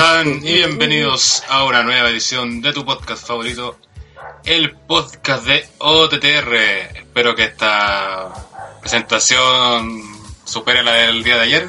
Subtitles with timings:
[0.00, 0.36] están?
[0.46, 3.78] Y bienvenidos a una nueva edición de tu podcast favorito,
[4.44, 6.54] el podcast de OTTR.
[6.96, 8.32] Espero que esta
[8.80, 10.00] presentación
[10.44, 11.68] supere la del día de ayer.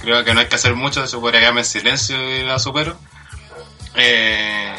[0.00, 2.96] Creo que no hay que hacer mucho, se podría quedarme en silencio y la supero.
[3.94, 4.74] Eh,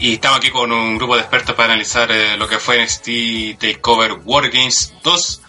[0.00, 3.60] y estamos aquí con un grupo de expertos para analizar eh, lo que fue NXT
[3.60, 5.40] Takeover War Games 2,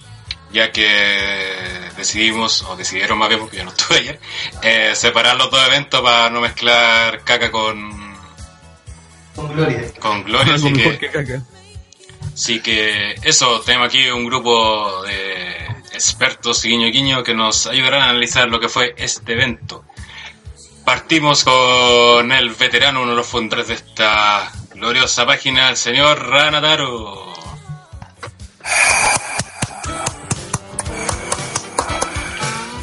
[0.56, 4.20] ya que decidimos, o decidieron más bien porque yo no estuve ayer,
[4.64, 8.16] eh, separar los dos eventos para no mezclar caca con.
[9.36, 9.92] Con gloria.
[10.00, 11.44] Con gloria, así Algo mejor que, que caca.
[12.34, 15.58] así que eso, tenemos aquí un grupo de
[15.92, 19.84] expertos y guiño guiño que nos ayudarán a analizar lo que fue este evento.
[20.86, 27.34] Partimos con el veterano, uno de los fundadores de esta gloriosa página, el señor Ranataro.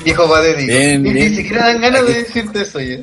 [0.05, 0.67] Viejo patético.
[0.73, 1.37] Bien, ni, ni bien.
[1.37, 2.97] siquiera dan ganas de decirte eso ya.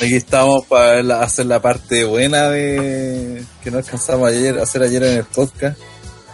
[0.00, 5.02] Aquí estamos para la- hacer la parte buena de que no alcanzamos ayer, hacer ayer
[5.04, 5.78] en el podcast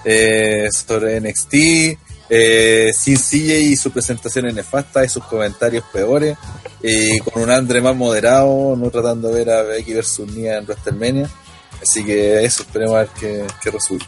[0.05, 1.55] eh, sobre NXT,
[2.31, 6.37] eh, sin CJ y su presentación en nefasta y sus comentarios peores,
[6.83, 10.65] y con un Andre más moderado, no tratando de ver a Becky versus Nia en
[10.65, 11.29] WrestleMania.
[11.83, 14.07] Así que eso, esperemos a ver qué, qué resulta.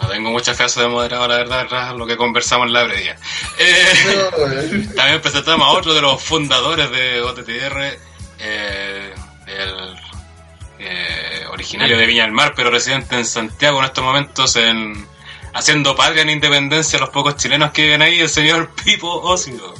[0.00, 3.16] No tengo mucha fe de moderado, la verdad, lo que conversamos en la previa.
[3.58, 3.84] Eh,
[4.16, 7.98] No, también presentamos a otro de los fundadores de OTTR,
[8.38, 9.14] eh,
[9.46, 9.96] el
[10.78, 15.06] eh, originario de Viña del Mar, pero residente en Santiago en estos momentos, en
[15.54, 19.74] haciendo patria en independencia a los pocos chilenos que viven ahí, el señor Pipo Ocio.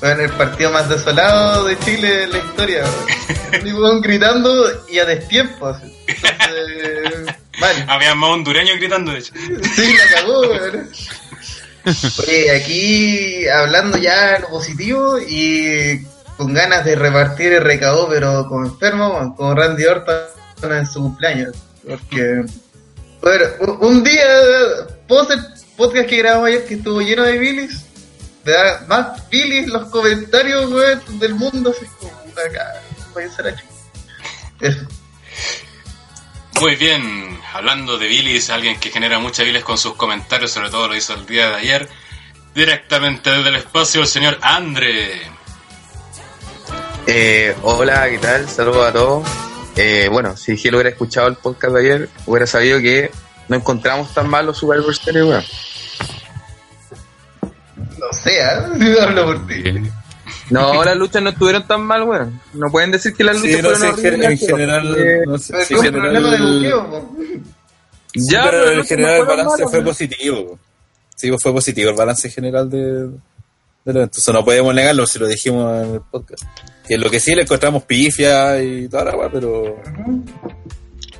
[0.00, 2.84] Weón, el partido más desolado de Chile en la historia.
[3.64, 5.76] weón gritando y a destiempo.
[6.06, 7.84] Entonces, mal.
[7.88, 9.32] Había más hondureños gritando, de hecho.
[9.74, 10.90] Sí, la cagó, weón.
[12.26, 16.04] Oye, aquí hablando ya lo positivo y
[16.36, 21.54] con ganas de repartir el recaudo, pero como enfermo, como Randy Orton en su cumpleaños.
[21.88, 22.44] Porque,
[23.22, 24.26] bueno, un- día,
[25.06, 25.40] post el
[25.76, 27.84] podcast que grabamos ayer que estuvo lleno de bilis,
[28.44, 32.12] dar más bilis los comentarios, weón, del mundo, así como,
[32.46, 32.82] acá,
[33.14, 33.54] voy a ser.
[34.60, 34.86] Eso.
[36.60, 40.88] Muy bien, hablando de bilis, alguien que genera mucha bilis con sus comentarios, sobre todo
[40.88, 41.88] lo hizo el día de ayer,
[42.54, 45.22] directamente desde el espacio, el señor Andre.
[47.06, 48.48] Eh, hola, ¿qué tal?
[48.48, 49.28] Saludos a todos.
[49.76, 53.12] Eh, bueno, si Gil hubiera escuchado el podcast de ayer, hubiera sabido que
[53.46, 55.44] no encontramos tan mal los Survivor Series, weón.
[57.98, 58.68] No sé, ¿ah?
[58.76, 59.62] Si hablo por ti.
[60.50, 62.40] No, las luchas no estuvieron tan mal, weón.
[62.54, 64.96] No pueden decir que las luchas Sí, no fueron sé, en, en horribles, pero, general,
[64.98, 67.08] eh, no sé, sí, en problema general, buqueo.
[68.14, 69.84] Ya, pero pero en no general el balance malos, fue weón.
[69.84, 70.58] positivo.
[71.16, 73.08] Sí, pues fue positivo el balance general de.
[74.14, 76.44] Eso no podemos negarlo si lo dijimos en el podcast.
[76.86, 79.76] Que lo que sí le encontramos pifia y toda la weá, pero.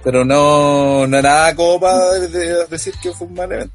[0.05, 3.75] Pero no, no nada como para de- de- decir que fue un mal evento.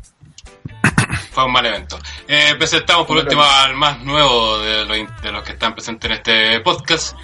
[1.31, 1.97] Fue un mal evento.
[2.27, 6.17] Eh, presentamos por último al más nuevo de los, de los que están presentes en
[6.17, 7.15] este podcast,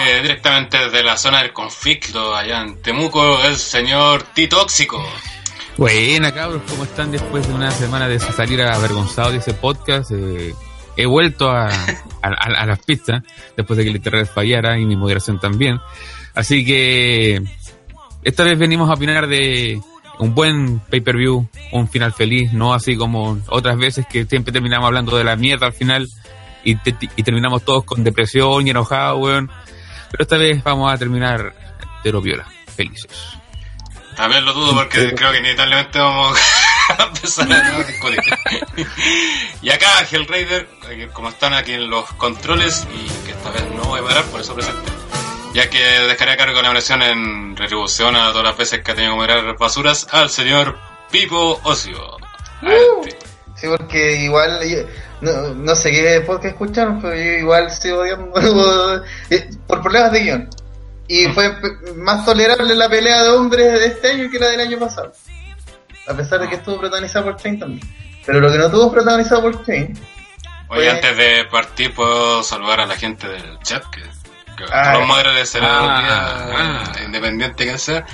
[0.00, 5.04] eh, directamente desde la zona del conflicto, allá en Temuco, el señor Titóxico.
[5.76, 10.10] Buena cabros, ¿cómo están después de una semana de salir avergonzado de ese podcast?
[10.12, 10.52] Eh,
[10.96, 11.66] he vuelto a,
[12.22, 13.22] a, a- a las pistas
[13.56, 15.78] después de que el internet fallara y mi moderación también.
[16.34, 17.40] Así que
[18.24, 19.80] esta vez venimos a opinar de
[20.18, 25.16] un buen pay-per-view, un final feliz, no así como otras veces que siempre terminamos hablando
[25.16, 26.08] de la mierda al final
[26.64, 29.50] y, te- y terminamos todos con depresión y enojados, weón.
[30.10, 31.54] Pero esta vez vamos a terminar
[32.02, 33.10] de lo viola, felices.
[34.16, 36.36] También lo dudo porque creo que inevitablemente vamos
[36.98, 38.18] a empezar a discutir.
[39.62, 43.84] y acá Hellraider, eh, como están aquí en los controles y que esta vez no
[43.84, 44.90] voy a parar, por eso presente.
[45.54, 48.92] Ya que dejaré a cargo de la versión en retribución a todas las veces que
[48.92, 50.76] ha tenido que moderar basuras al señor
[51.10, 52.16] Pipo Ocio.
[52.60, 53.18] Adelante.
[53.56, 54.82] Sí, porque igual, yo-
[55.20, 60.20] no, no sé qué podcast escucharon, pero yo igual sigo odiando eh, por problemas de
[60.20, 60.50] guion.
[61.08, 64.60] Y fue pe- más tolerable la pelea de hombres de este año que la del
[64.60, 65.12] año pasado.
[66.06, 67.80] A pesar de que estuvo protagonizada por Chain también.
[68.26, 69.98] Pero lo que no estuvo protagonizado por Chain,
[70.70, 74.02] Oye, antes de partir, puedo saludar a la gente del chat, que,
[74.66, 78.04] todos los moderadores serán ah, día, independiente que sea.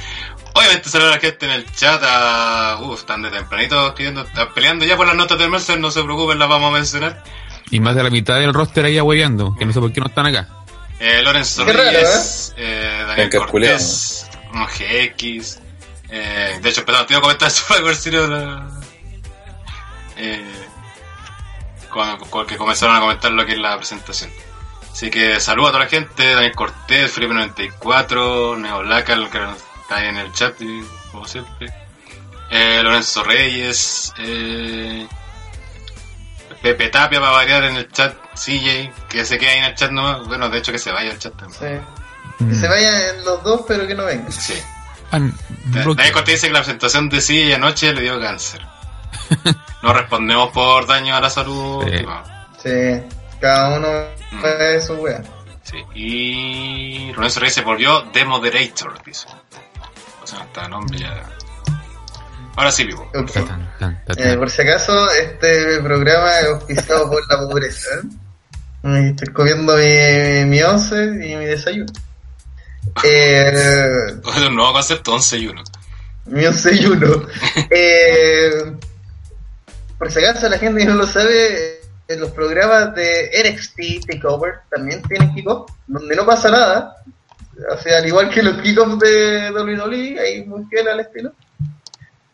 [0.54, 4.54] Obviamente saludar a la gente en el chat, a, uh, están de tempranito escribiendo, están
[4.54, 7.24] peleando ya por las notas del Mercer, no se preocupen, las vamos a mencionar.
[7.70, 10.06] Y más de la mitad del roster ahí ahueveando, que no sé por qué no
[10.06, 10.48] están acá.
[11.00, 13.30] Eh, Lorenzo Qué raro, Reyes, eh, Daniel.
[13.30, 15.60] Cortés, GX,
[16.10, 18.68] eh, de hecho, empezamos, te iba a comentar Survivor Series, la-
[20.16, 20.44] eh,
[22.46, 24.30] que comenzaron a comentar lo que es la presentación.
[24.94, 29.38] Así que saludo a toda la gente, Daniel Cortés, Felipe 94, Neo Lacal, que
[29.82, 30.54] está ahí en el chat,
[31.10, 31.66] como siempre.
[32.48, 35.08] Eh, Lorenzo Reyes, eh,
[36.62, 39.74] Pepe Tapia va a variar en el chat, CJ, que se queda ahí en el
[39.74, 41.82] chat no, bueno, de hecho que se vaya al chat también.
[42.38, 42.44] Sí.
[42.44, 44.30] Que se vayan los dos, pero que no vengan.
[44.30, 44.54] Sí.
[45.10, 45.18] Ah.
[45.64, 48.64] Daniel Cortés dice que la presentación de CJ anoche le dio cáncer.
[49.82, 51.84] No respondemos por daño a la salud.
[51.84, 52.02] Sí.
[52.04, 52.22] no.
[52.62, 53.02] Sí,
[53.44, 53.88] cada uno
[54.32, 54.44] Mm.
[54.76, 55.22] es su wea.
[55.62, 59.26] Sí, y Lorenzo Reyes se volvió The Moderator, dice.
[60.22, 61.22] O sea, está el nombre ya.
[62.56, 63.10] Ahora sí, vivo.
[63.14, 63.32] Ok.
[63.32, 67.88] Ta, tan, tan, ta, Eh, por si acaso, este programa es auspiciado por la pobreza.
[68.84, 69.08] ¿eh?
[69.10, 71.92] Estoy comiendo mi, mi once y mi desayuno.
[73.02, 73.50] Eh,
[74.26, 75.64] Es un nuevo concepto, 11 y 1.
[76.26, 77.26] mi once y uno.
[77.70, 78.50] Eh,
[79.98, 81.73] por si acaso, la gente que no lo sabe,
[82.08, 86.96] en los programas de NXT Takeover también tienen kickoff, donde no pasa nada.
[87.70, 91.32] O sea, al igual que los kickoffs de WWE, ahí muy fiel al estilo.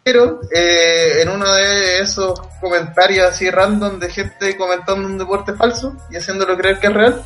[0.02, 5.94] Pero eh, en uno de esos comentarios así random de gente comentando un deporte falso
[6.11, 7.22] y haciéndolo creer que es real,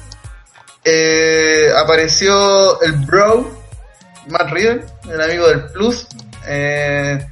[0.85, 3.51] eh, apareció el bro,
[4.27, 6.07] Matt Riddle, el amigo del Plus,
[6.47, 7.27] eh,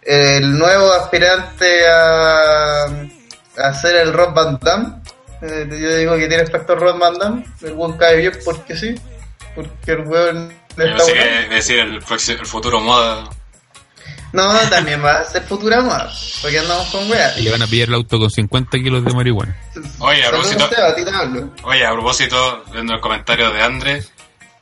[0.00, 2.86] el nuevo aspirante a,
[3.58, 5.02] a ser el Rob Van Damme.
[5.42, 8.94] Eh, yo digo que tiene factor Rob Van Damme, el buen cae bien porque sí,
[9.54, 11.48] porque el weón está sé bueno.
[11.48, 13.28] que decir el, próximo- el futuro moda.
[14.32, 16.10] No, también va a ser futura moda,
[16.42, 17.38] porque andamos con weas.
[17.38, 19.56] Y le van a pillar el auto con 50 kilos de marihuana.
[20.00, 20.68] Oye, a propósito-.
[21.62, 24.10] Oye, a propósito, viendo el comentario de Andrés,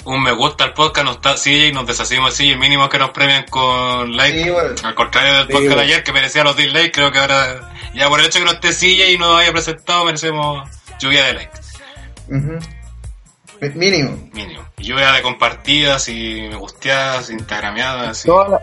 [0.05, 2.99] un me gusta al podcast, no está CJ y nos deshacimos de CJ, mínimo que
[2.99, 4.43] nos premien con like.
[4.45, 4.75] Sí, bueno.
[4.83, 8.09] Al contrario del Sí, podcast de ayer que merecía los dislikes, creo que ahora, ya
[8.09, 10.69] por el hecho que no esté CJ y no haya presentado, merecemos
[10.99, 11.61] lluvia de likes,
[13.75, 14.29] Mínimo.
[14.33, 14.65] mínimo.
[14.77, 18.25] Lluvia de compartidas y me gusteadas, instagrameadas.
[18.25, 18.61] y- Toda la,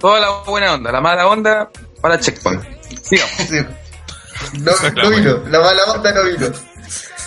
[0.00, 1.70] toda la buena onda, la mala onda
[2.00, 2.62] para Checkpoint.
[3.02, 3.32] Sigamos.
[4.50, 4.58] Sí.
[4.58, 4.72] No,
[5.02, 6.46] no vino, la mala onda no vino.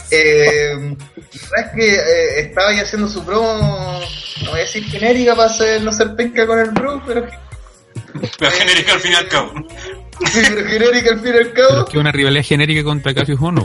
[0.10, 0.96] Eh,
[1.34, 4.02] es que eh, estaba ahí haciendo su promo,
[4.44, 7.28] no voy a decir genérica para hacer, no ser penca con el bro, pero
[8.40, 9.54] Pero genérica al fin y al cabo.
[10.32, 11.84] sí, pero genérica al fin y al Pero cabo.
[11.86, 13.62] es que una rivalidad genérica contra Cassius Ono.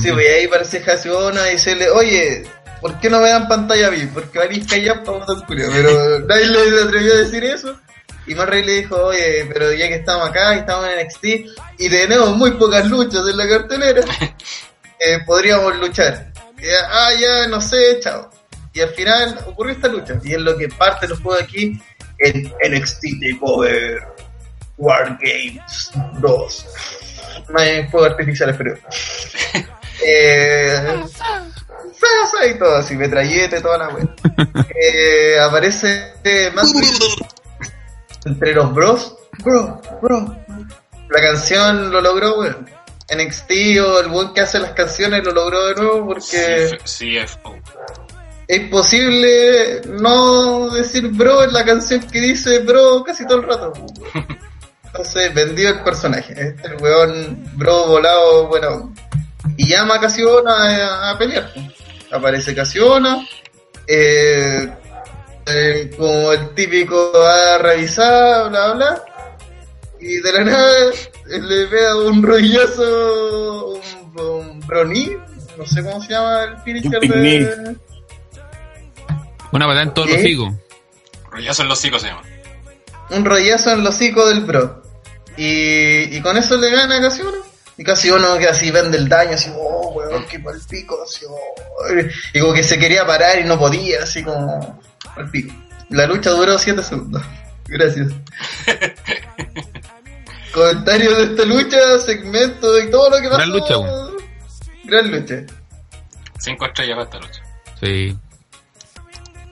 [0.00, 2.44] Sí, pues ahí parece Hasiona y decirle, oye,
[2.80, 4.08] ¿por qué no me dan pantalla a mí?
[4.12, 5.64] Porque valís callar para botar culo.
[5.72, 7.78] Pero nadie le atrevió a decir eso.
[8.26, 11.24] Y Marrey le dijo, oye, pero ya que estamos acá y estamos en NXT
[11.78, 14.00] y tenemos muy pocas luchas en la cartelera,
[15.00, 16.31] eh, podríamos luchar.
[16.90, 18.30] Ah, ya, no sé, chao.
[18.72, 20.18] Y al final ocurrió esta lucha.
[20.22, 21.80] Y es lo que parte los juegos aquí
[22.18, 24.06] en NXT TakeOver
[24.78, 26.66] War Games 2.
[27.50, 28.74] No hay fuego artificiales, pero...
[30.04, 31.04] Eh,
[32.50, 34.04] y todo así, metralleta y toda la wea.
[34.74, 37.26] Eh, aparece Riddle
[38.24, 39.16] entre los bros.
[39.44, 40.36] Bro, bro.
[41.08, 42.68] La canción lo logró, weón.
[43.14, 43.50] NXT
[43.84, 47.56] o el buen que hace las canciones lo logró de nuevo porque CFO.
[48.48, 53.72] es posible no decir bro en la canción que dice bro casi todo el rato.
[54.84, 56.34] Entonces, vendió el personaje.
[56.36, 58.92] Este el weón bro volado, bueno.
[59.56, 61.50] Y llama a Casiona a, a pelear.
[62.12, 63.26] Aparece Casiona.
[63.86, 64.70] Eh,
[65.46, 69.02] eh, como el típico a revisar, bla bla.
[70.02, 70.90] Y de la nada
[71.30, 75.16] eh, le pega un rollazo, un, un brony,
[75.56, 77.76] no sé cómo se llama el finisher de...
[79.52, 80.16] Una patada en todos ¿Qué?
[80.16, 80.54] los higos.
[81.30, 82.22] Rollazo en los hocicos se llama.
[83.10, 84.82] un rollazo en el hocico del bro.
[85.36, 87.38] Y, y con eso le gana a Casiuno.
[87.78, 91.94] Y Casiuno que así vende el daño, así, oh, weón, qué mal pico, así, oh.
[92.34, 94.80] Y como que se quería parar y no podía, así como
[95.14, 95.54] al pico.
[95.90, 97.22] La lucha duró 7 segundos.
[97.68, 98.08] Gracias.
[100.52, 103.36] Comentarios de esta lucha, segmento y todo lo que pasó.
[103.38, 104.16] Gran lucha, weón.
[104.84, 105.34] Gran lucha.
[106.38, 107.42] Cinco estrellas para esta lucha.
[107.80, 108.18] Sí.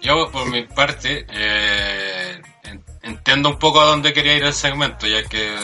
[0.02, 5.06] Yo, por mi parte, eh, en- entiendo un poco a dónde quería ir el segmento,
[5.06, 5.54] ya que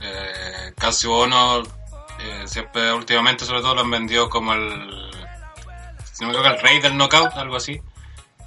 [0.00, 5.10] eh, Casio Ono eh, siempre, últimamente, sobre todo, lo han vendido como el,
[6.12, 7.80] si no me equivoco, el rey del knockout, algo así.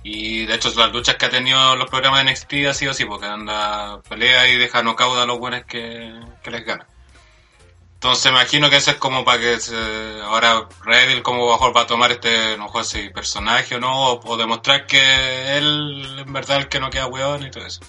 [0.04, 3.06] Y de hecho, las luchas que ha tenido los programas de NXT ha sido así,
[3.06, 6.12] porque anda, pelea y deja knockout a los buenos que,
[6.44, 6.88] que les gana.
[7.94, 11.82] Entonces me imagino que eso es como para que se- ahora Redil como mejor va
[11.82, 16.34] a tomar este no sé si personaje o no, o, o demostrar que él en
[16.34, 17.82] verdad el que no queda weón y todo eso.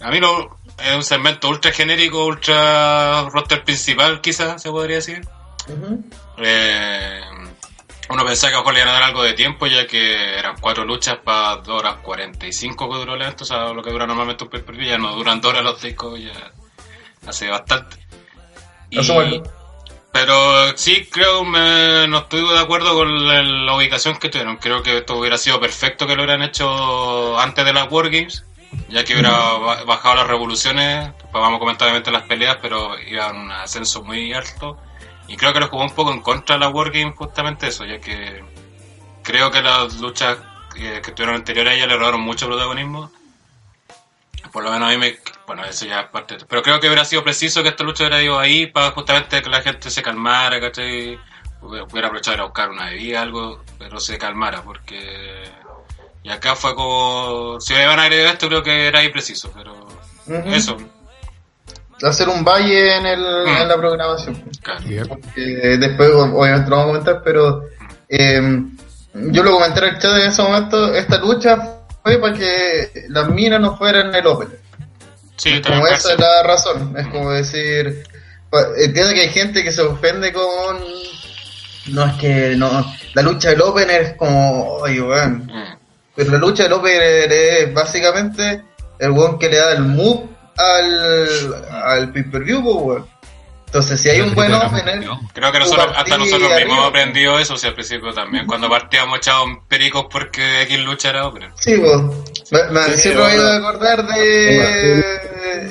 [0.00, 5.20] A mí lo, es un segmento ultra genérico, ultra roster principal quizás se podría decir.
[6.38, 7.20] Eh,
[8.10, 10.38] Uno pensaba que a lo mejor le iban a dar algo de tiempo, ya que
[10.38, 13.90] eran cuatro luchas para 2 horas 45 que duró el evento, o sea, lo que
[13.90, 16.32] dura normalmente un pay ya no duran 2 horas los discos, ya
[17.26, 17.96] hace bastante.
[18.90, 18.96] Y-
[20.12, 24.56] pero sí, creo me, no estoy de acuerdo con la, la ubicación que tuvieron.
[24.56, 28.44] Creo que esto hubiera sido perfecto que lo hubieran hecho antes de las Wargames,
[28.88, 31.10] ya que hubiera ba- bajado las revoluciones.
[31.30, 34.76] Pues vamos a comentar obviamente las peleas, pero iban un ascenso muy alto.
[35.30, 37.98] Y creo que lo jugó un poco en contra de la Wargames justamente eso, ya
[38.00, 38.44] que
[39.22, 40.36] creo que las luchas
[40.74, 43.10] que tuvieron anteriores a ella le robaron mucho protagonismo.
[44.52, 45.18] Por lo menos a mí me...
[45.46, 46.36] Bueno, eso ya es parte...
[46.36, 49.40] de- Pero creo que hubiera sido preciso que esta lucha hubiera ido ahí para justamente
[49.42, 51.18] que la gente se calmara, ¿cachai?
[51.62, 55.44] Hubiera aprovechado a buscar una bebida, algo, pero se calmara, porque...
[56.24, 57.60] Y acá fue como...
[57.60, 59.86] Si iban a agregar esto, creo que era ahí preciso, pero...
[60.46, 60.76] Eso,
[62.02, 63.48] Hacer un valle en, el, Mm.
[63.62, 64.42] en la programación.
[65.08, 67.64] Porque después, obviamente lo vamos a comentar, pero
[68.08, 68.62] eh,
[69.14, 70.94] yo lo comenté en el chat en ese momento.
[70.94, 71.58] Esta lucha
[72.02, 74.48] fue para que las minas no fueran el Open.
[75.36, 76.94] Sí, como esa es la razón.
[76.98, 78.02] Es como decir,
[78.50, 80.78] pa- entiendo que hay gente que se ofende con.
[81.88, 82.84] No, es que no.
[83.14, 84.74] La lucha del Open es como.
[84.76, 85.46] Oye, weón.
[85.46, 85.78] Mm.
[86.14, 86.92] Pero la lucha del Open
[87.30, 88.62] es básicamente
[88.98, 90.28] el weón que le da el move
[90.60, 93.06] al, al pay per view, weón.
[93.66, 95.00] Entonces, si hay un buen opener,
[95.32, 98.44] Creo que nosotros, hasta nosotros mismos hemos aprendido eso, o sea, al principio también.
[98.44, 101.50] Cuando partíamos echábamos pericos porque X lucha era opener.
[101.54, 101.96] Sí, pues.
[102.50, 103.42] Me, me Sí, siempre me bueno.
[103.42, 105.04] iba a acordar de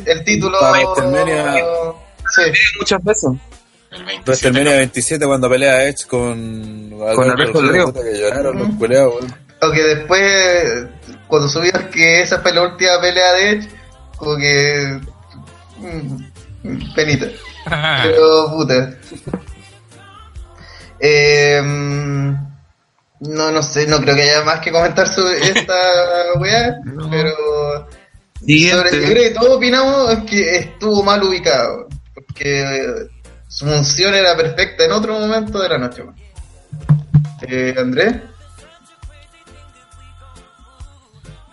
[0.05, 0.57] el título.
[2.35, 2.41] Sí.
[2.79, 3.29] Muchas veces.
[3.91, 4.23] El 27.
[4.25, 6.93] WrestleMania 27 cuando pelea Edge con
[7.31, 7.93] Alberto del Río.
[7.93, 9.35] que lloraron los culeados, weón.
[9.61, 10.85] Aunque después,
[11.27, 13.67] cuando subías que esa fue la última pelea de Edge,
[14.19, 14.99] como que.
[15.77, 17.27] mm, penita.
[18.03, 18.93] Pero puta.
[20.99, 25.73] Eh, no, no sé, no creo que haya más que comentar sobre esta
[26.39, 26.75] weá,
[27.09, 27.87] pero.
[28.39, 28.89] Siguiente.
[28.89, 33.09] Sobre, yo creo que todos opinamos que estuvo mal ubicado, porque
[33.47, 36.03] su función era perfecta en otro momento de la noche.
[37.41, 38.15] Eh, Andrés.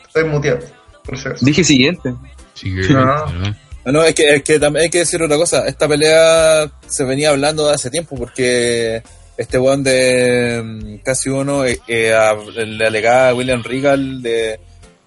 [0.06, 0.60] Estoy muteado,
[1.04, 1.40] por.
[1.40, 2.14] Dije siguiente.
[2.56, 2.98] Sí, que- No.
[3.06, 3.24] ¿verdad?
[3.84, 5.64] Ah, No, es que, es que también hay que decir otra cosa.
[5.68, 9.00] Esta pelea se venía hablando de hace tiempo porque
[9.36, 14.58] este weón de mm, casi uno eh, eh, a- le alegaba a William Regal de,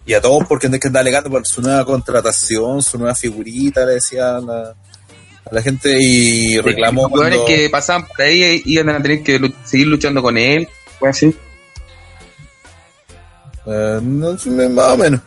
[0.05, 3.85] y a todos porque es que anda alegando por su nueva contratación, su nueva figurita,
[3.85, 8.21] le decía a la, a la gente y reclamó Los jugadores cuando- que pasaban por
[8.21, 10.69] ahí iban a tener que seguir luchando con él.
[10.99, 11.35] Fue así.
[13.65, 14.31] Eh, no
[14.69, 15.21] más o menos.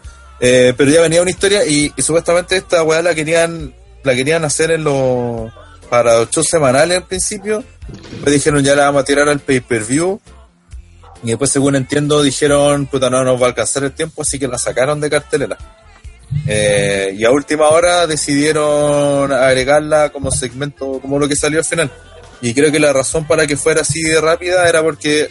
[0.45, 3.73] Eh, pero ya venía una historia y, y supuestamente esta weá la querían,
[4.03, 5.53] la querían hacer en los
[5.89, 7.63] para shows semanales en principio.
[8.11, 10.21] Después dijeron ya la vamos a tirar al pay per view.
[11.23, 14.49] Y después, según entiendo, dijeron, puta, no nos va a alcanzar el tiempo, así que
[14.49, 15.57] la sacaron de cartelera.
[16.49, 21.93] Eh, y a última hora decidieron agregarla como segmento, como lo que salió al final.
[22.41, 25.29] Y creo que la razón para que fuera así de rápida era porque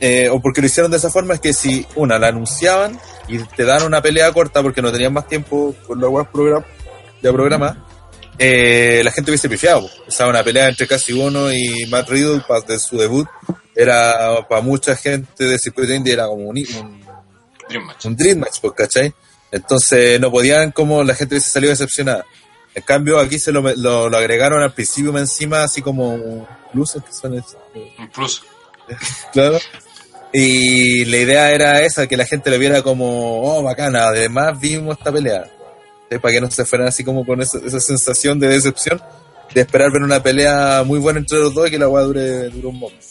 [0.00, 3.38] eh, o porque lo hicieron de esa forma, es que si una la anunciaban y
[3.38, 6.64] te dan una pelea corta porque no tenían más tiempo con la web program,
[7.22, 7.86] ya programa,
[8.38, 9.88] eh, la gente hubiese pifiado.
[10.06, 13.28] O sea, una pelea entre casi uno y Matt Riddle de su debut
[13.74, 17.04] era para mucha gente de circuito indie era como un, un,
[17.68, 18.04] Dream Match.
[18.06, 19.12] un dream match, pues, ¿cachai?
[19.52, 22.24] Entonces no podían como la gente hubiese salido decepcionada.
[22.74, 27.02] En cambio aquí se lo, lo, lo agregaron al principio más encima así como luces
[27.02, 28.42] que son Un plus.
[29.32, 29.58] Claro.
[30.32, 34.98] Y la idea era esa, que la gente lo viera como, oh, bacana, además vimos
[34.98, 35.44] esta pelea.
[36.10, 36.18] ¿Sí?
[36.18, 39.00] Para que no se fueran así como con esa, esa sensación de decepción,
[39.54, 42.48] de esperar ver una pelea muy buena entre los dos y que la weá dure,
[42.50, 43.04] dure un momento.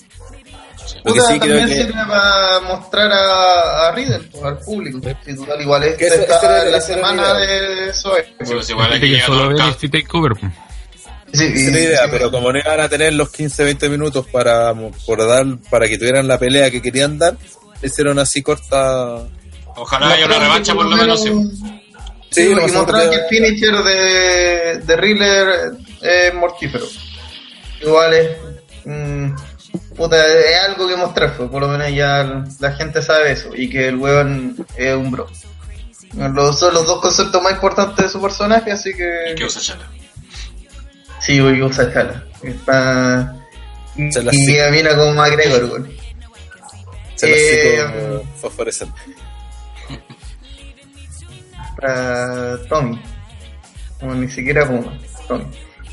[1.03, 1.75] Lo que sí creo también que...
[1.75, 4.99] sirve para mostrar a, a Riddle, pues, al público.
[5.25, 8.23] Si total, igual es Que eso- esta- la era semana la de Zoe.
[8.41, 9.75] Sí, pues igual aquí que llega solo todo ve el el caos.
[9.83, 10.31] Street Takeover.
[11.33, 14.25] Sí, es la y- idea, sí, pero como no iban a tener los 15-20 minutos
[14.31, 14.73] para,
[15.05, 17.35] por dar, para que tuvieran la pelea que querían dar,
[17.81, 19.17] hicieron así corta...
[19.75, 21.21] Ojalá haya una revancha por lo menos.
[21.23, 21.29] sí.
[21.29, 26.85] Sí, Sí, y nosotros mostraron que el finisher de, de Riddler es mortífero.
[27.81, 28.29] Igual es.
[28.83, 29.29] mm,
[29.95, 33.51] puta, es algo que mostrar, pues, por lo menos ya la gente sabe eso.
[33.55, 35.27] Y que el weón es un bro.
[36.15, 39.33] Los, son los dos conceptos más importantes de su personaje, así que.
[39.35, 39.87] Que usa chala.
[41.27, 42.23] Sí, voy a usar chala.
[42.41, 43.35] Está.
[44.11, 44.55] Se la Y sí.
[44.57, 45.91] camina como McGregor, weón.
[47.15, 49.01] Se las Eh, como fosforescente.
[51.75, 53.01] para Tommy.
[53.99, 54.97] Como ni siquiera Puma.
[55.27, 55.45] Tommy.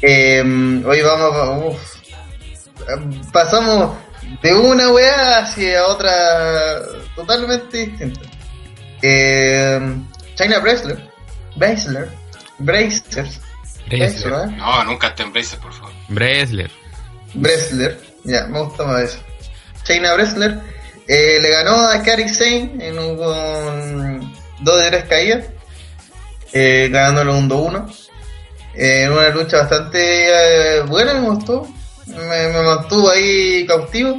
[0.03, 0.41] Eh,
[0.87, 1.50] hoy vamos a.
[1.67, 3.33] uf.
[3.33, 3.97] pasamos
[4.41, 6.81] de una weá hacia otra
[7.17, 8.21] totalmente distinta.
[9.03, 9.81] Eh,
[10.37, 11.11] China Brasler,
[11.57, 12.09] Brasler,
[12.59, 13.41] Bracers,
[13.87, 14.33] Bresler.
[14.33, 14.57] eso, ¿eh?
[14.57, 15.93] No, nunca te embraces, por favor.
[16.09, 16.71] Bresler.
[17.35, 19.19] Bresler, ya, me gusta más eso.
[19.85, 20.61] China Bresler
[21.07, 25.45] eh, le ganó a Karik Sane en un, con dos de tres caídas,
[26.53, 27.95] eh, ganándolo un 2-1.
[28.75, 31.69] Eh, en una lucha bastante eh, buena, me gustó.
[32.07, 34.19] Me, me mantuvo ahí cautivo.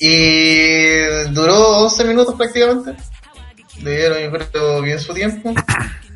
[0.00, 0.98] Y
[1.30, 2.94] duró 11 minutos prácticamente.
[3.82, 5.54] Le dieron, yo creo, bien su tiempo.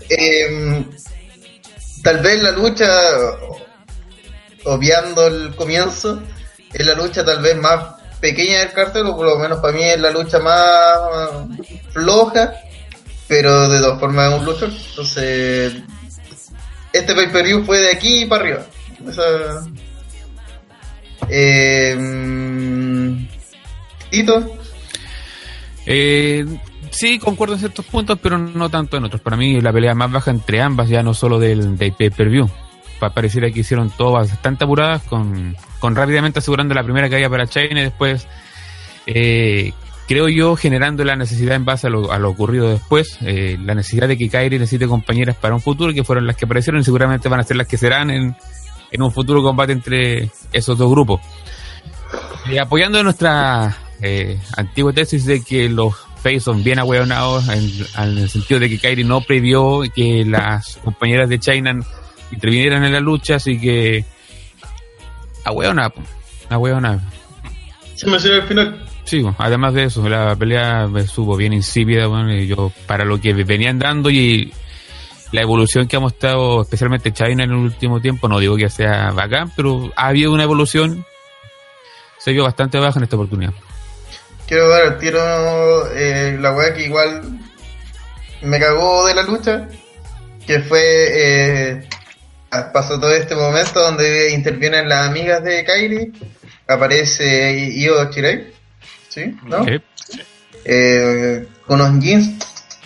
[0.09, 0.85] Eh,
[2.07, 2.89] tal vez la lucha
[4.65, 6.23] obviando el comienzo,
[6.73, 9.83] es la lucha tal vez más pequeña del cartel, o por lo menos para mí
[9.83, 11.01] es la lucha más
[11.93, 12.53] floja,
[13.27, 14.75] pero de todas formas es un luchador.
[14.91, 15.75] Entonces,
[16.93, 18.67] este pay per view fue de aquí para arriba.
[19.09, 19.67] Esa-
[21.29, 21.97] Eh,
[25.87, 26.45] Eh,
[26.97, 29.21] sí, concuerdo en ciertos puntos, pero no tanto en otros.
[29.21, 32.49] Para mí, la pelea más baja entre ambas, ya no solo del, del pay-per-view.
[32.99, 37.47] Pa- pareciera que hicieron todo bastante apuradas, con, con rápidamente asegurando la primera caída para
[37.47, 38.27] China y después,
[39.07, 39.73] eh,
[40.09, 43.75] creo yo, generando la necesidad en base a lo, a lo ocurrido después, eh, la
[43.75, 46.85] necesidad de que Kairi necesite compañeras para un futuro, que fueron las que aparecieron y
[46.85, 48.35] seguramente van a ser las que serán en,
[48.91, 51.21] en un futuro combate entre esos dos grupos.
[52.51, 58.19] Y apoyando nuestra eh, antigua tesis de que los Face son bien ahueonados en, en
[58.19, 61.79] el sentido de que Kairi no previó que las compañeras de China
[62.33, 64.05] intervinieran en la lucha, así que
[65.45, 65.93] ahueona,
[66.49, 67.09] ahueona.
[67.95, 68.85] se mencionó al final.
[69.05, 73.21] Sí, además de eso, la pelea me supo bien insípida, bueno, y yo para lo
[73.21, 74.53] que venían dando y
[75.31, 79.13] la evolución que ha mostrado especialmente China en el último tiempo, no digo que sea
[79.13, 81.07] bacán, pero ha habido una evolución,
[82.19, 83.53] se vio bastante baja en esta oportunidad.
[84.47, 87.41] Quiero dar el tiro eh, la weá que igual
[88.43, 89.69] me cagó de la lucha,
[90.47, 91.89] que fue eh,
[92.73, 96.13] pasó todo este momento donde intervienen las amigas de Kairi,
[96.69, 98.53] aparece Io Chirei,
[99.09, 99.37] ¿sí?
[99.45, 99.67] ¿No?
[100.65, 102.39] Eh, con unos jeans,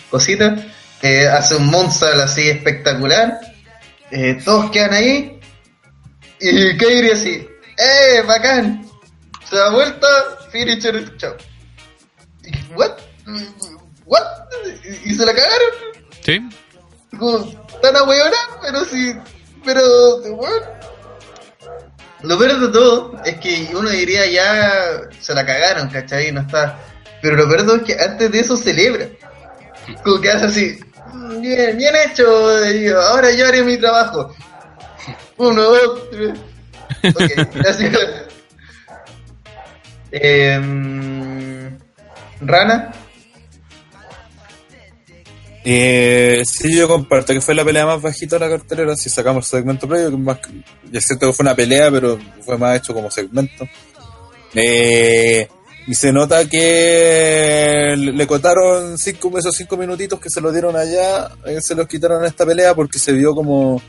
[0.09, 0.61] cositas,
[1.01, 3.39] eh, hace un Monsal así espectacular,
[4.09, 5.39] eh, todos quedan ahí,
[6.39, 7.47] y Kairi así,
[7.77, 8.85] ¡eh, bacán!
[9.49, 10.07] Se da vuelta,
[10.51, 11.35] finisher, chao.
[12.75, 12.91] ¿What?
[14.05, 14.23] ¿What?
[15.05, 15.69] Y se la cagaron.
[16.21, 16.39] Sí,
[17.17, 17.39] Como,
[17.81, 19.15] tan ahueona, pero sí.
[19.65, 20.63] Pero, weón.
[22.23, 26.31] Lo peor de todo es que uno diría ya se la cagaron, ¿cachai?
[26.31, 26.77] No está.
[27.21, 29.07] Pero lo peor de todo es que antes de eso celebra.
[30.03, 30.79] Como que hace así.
[31.13, 32.63] "Mm, Bien, bien hecho.
[32.71, 34.35] y ahora yo haré mi trabajo.
[35.37, 36.39] Uno, dos, tres.
[37.15, 37.97] Ok, gracias.
[40.11, 41.79] Em,
[42.41, 42.91] Rana.
[45.63, 48.95] Eh, sí, yo comparto que fue la pelea más bajita de la cartelera.
[48.95, 50.39] Si sacamos el segmento previo, que más,
[50.99, 53.67] cierto que fue una pelea, pero fue más hecho como segmento.
[54.55, 55.47] Eh,
[55.87, 60.75] y se nota que le le cotaron cinco, esos cinco minutitos que se los dieron
[60.75, 63.81] allá, eh, se los quitaron en esta pelea porque se vio como,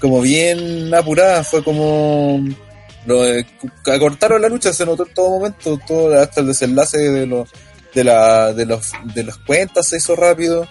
[0.00, 1.42] como bien apurada.
[1.42, 2.44] Fue como.
[3.06, 3.46] Lo, eh,
[3.86, 7.50] acortaron la lucha, se notó en todo momento, todo, hasta el desenlace de los
[7.94, 10.66] de la de los de las cuentas se hizo rápido.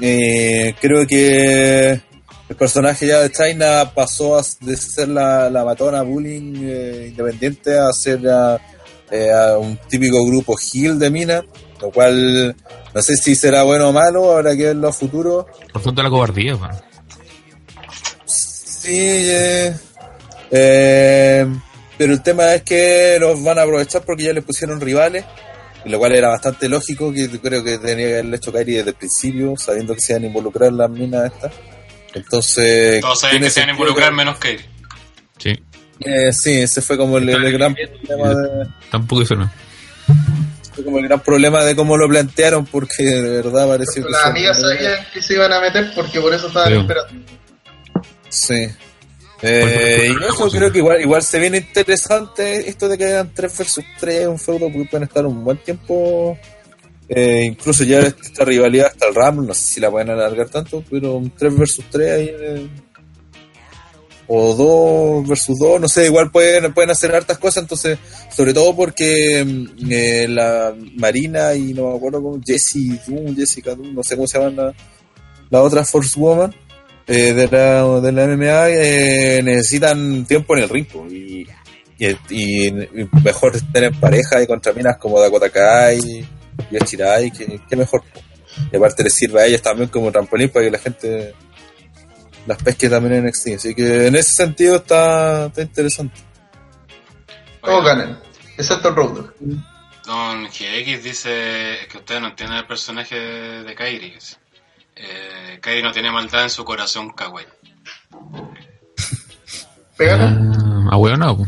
[0.00, 2.00] Eh, creo que
[2.48, 7.78] el personaje ya de China pasó a, de ser la, la matona bullying eh, independiente
[7.78, 8.60] a ser a,
[9.10, 11.44] eh, a un típico grupo heel de mina,
[11.80, 12.54] lo cual
[12.94, 15.46] no sé si será bueno o malo, habrá que verlo a futuro.
[15.72, 16.56] por tanto la cobardía.
[18.26, 19.26] Sí,
[20.50, 21.46] eh,
[21.96, 25.24] pero el tema es que los van a aprovechar porque ya les pusieron rivales,
[25.86, 28.96] lo cual era bastante lógico, que creo que tenía que haberle hecho Kairi desde el
[28.96, 31.52] principio, sabiendo que se iban a involucrar las minas estas.
[32.14, 34.64] Entonces, Todos saben que se van a involucrar que- menos Kairi.
[35.38, 35.52] Sí,
[36.00, 39.50] Eh, sí, ese fue como el, el gran problema de, tampoco eso no.
[40.74, 44.26] fue como el gran problema de cómo lo plantearon, porque de verdad pareció que Las
[44.26, 47.12] amigas sabían que se iban a meter porque por eso estaban esperando.
[48.28, 48.66] Sí.
[49.46, 53.58] Eh, y eso creo que igual, igual se viene interesante esto de que hagan 3
[53.58, 56.38] versus 3, un feudo porque pueden estar un buen tiempo.
[57.08, 60.82] Eh, incluso ya esta rivalidad hasta el Rumble, no sé si la pueden alargar tanto,
[60.90, 62.30] pero un 3 versus 3 ahí.
[62.30, 62.68] eh,
[64.26, 67.98] o 2 versus 2, no sé, igual pueden, pueden hacer hartas cosas, entonces,
[68.34, 73.74] sobre todo porque mm, eh, la Marina y no me acuerdo cómo, Jessie Doom, Jessica
[73.74, 74.74] Doom, no sé cómo se llaman la,
[75.50, 76.54] la otra Force Woman
[77.06, 81.46] eh, de, la, de la MMA, eh, necesitan tiempo en el ring, y
[81.98, 82.72] y,
[83.22, 86.28] mejor estar en pareja y contra minas como Dakota Kai y
[86.70, 88.02] Yoshirai, que, que mejor.
[88.72, 91.34] Y aparte les sirve a ellas también como trampolín para que la gente
[92.46, 93.48] las pesque también en NXT.
[93.56, 96.20] Así que en ese sentido está, está interesante.
[97.62, 98.20] Todos ganan,
[98.56, 99.34] excepto el Road Dogg.
[100.06, 104.14] Don GX dice que ustedes no entienden el personaje de Kairi.
[104.96, 107.46] Eh, Kairi no tiene maldad en su corazón kawaii.
[109.96, 110.26] Pégala.
[110.26, 111.46] Ah, ah, weón, no.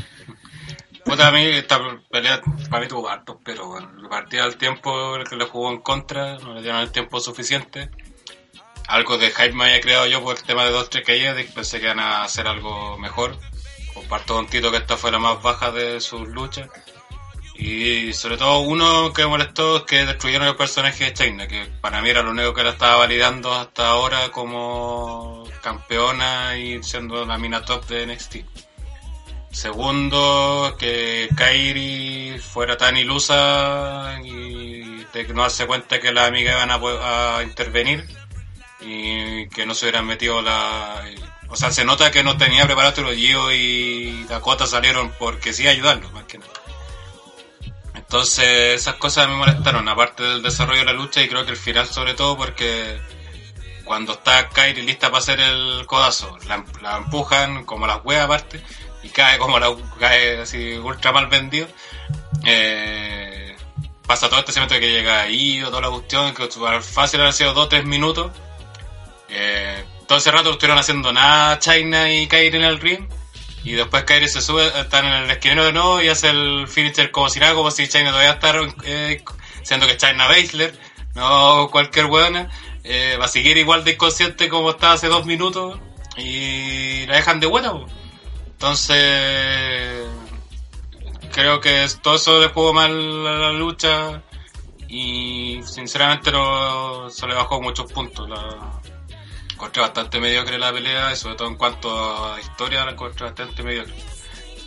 [1.05, 1.81] Puta, a mí esta
[2.11, 5.71] pelea para mí tuvo hartos, pero bueno, la partida del tiempo el que le jugó
[5.71, 7.91] en contra, no le dieron el tiempo suficiente.
[8.89, 11.79] Algo de hype me había creado yo por el tema de 2-3 caídas, y pensé
[11.79, 13.37] que iban a hacer algo mejor.
[13.95, 16.69] Comparto con Tito que esta fue la más baja de sus luchas.
[17.59, 22.03] Y sobre todo uno que molestó es que destruyeron el personaje de China, que para
[22.03, 27.39] mí era lo único que la estaba validando hasta ahora como campeona y siendo la
[27.39, 28.37] mina top de NXT.
[29.51, 36.71] Segundo, que Kairi fuera tan ilusa y de no darse cuenta que las amigas iban
[36.71, 38.07] a, intervenir
[38.83, 41.03] y que no se hubieran metido la...
[41.49, 45.67] O sea, se nota que no tenía preparado los Gio y Dakota salieron porque sí
[45.67, 46.53] ayudarlos, más que nada.
[48.07, 51.57] Entonces esas cosas me molestaron, aparte del desarrollo de la lucha y creo que el
[51.57, 53.01] final sobre todo porque
[53.85, 56.65] cuando está Kairi lista para hacer el codazo, la,
[56.97, 58.61] empujan como las huevas aparte
[59.03, 61.67] y cae como la cae así ultra mal vendido.
[62.45, 63.57] Eh,
[64.07, 66.49] pasa todo este segmento de que llega ahí o toda la cuestión, que
[66.83, 68.31] fácil han sido 2-3 minutos.
[69.29, 73.09] Eh, todo ese rato estuvieron haciendo nada China y Kairi en el ring.
[73.67, 77.11] Y después Kairi se sube, están en el esquinero de nuevo y hace el finisher
[77.11, 79.25] como si nada, como si China todavía está, eh,
[79.65, 80.73] siendo que China Baszler,
[81.17, 82.49] no cualquier weona.
[82.85, 85.81] Eh, va a seguir igual de inconsciente como estaba hace dos minutos
[86.17, 87.73] y la dejan de buena.
[88.53, 90.07] Entonces,
[91.33, 92.93] creo que todo eso le jugó mal
[93.27, 94.23] a la lucha
[94.87, 98.29] y sinceramente no se le bajó muchos puntos.
[98.29, 98.81] La,
[99.57, 101.89] encontré bastante mediocre la pelea y sobre todo en cuanto
[102.35, 103.95] a historia la encontré bastante mediocre.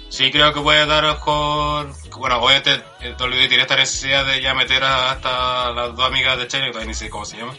[0.10, 4.56] Sí creo que puede dar mejor, bueno, obviamente el WWE tiene esta necesidad de ya
[4.56, 7.56] meter a- hasta las dos amigas de China, que todavía ni sé cómo se llaman,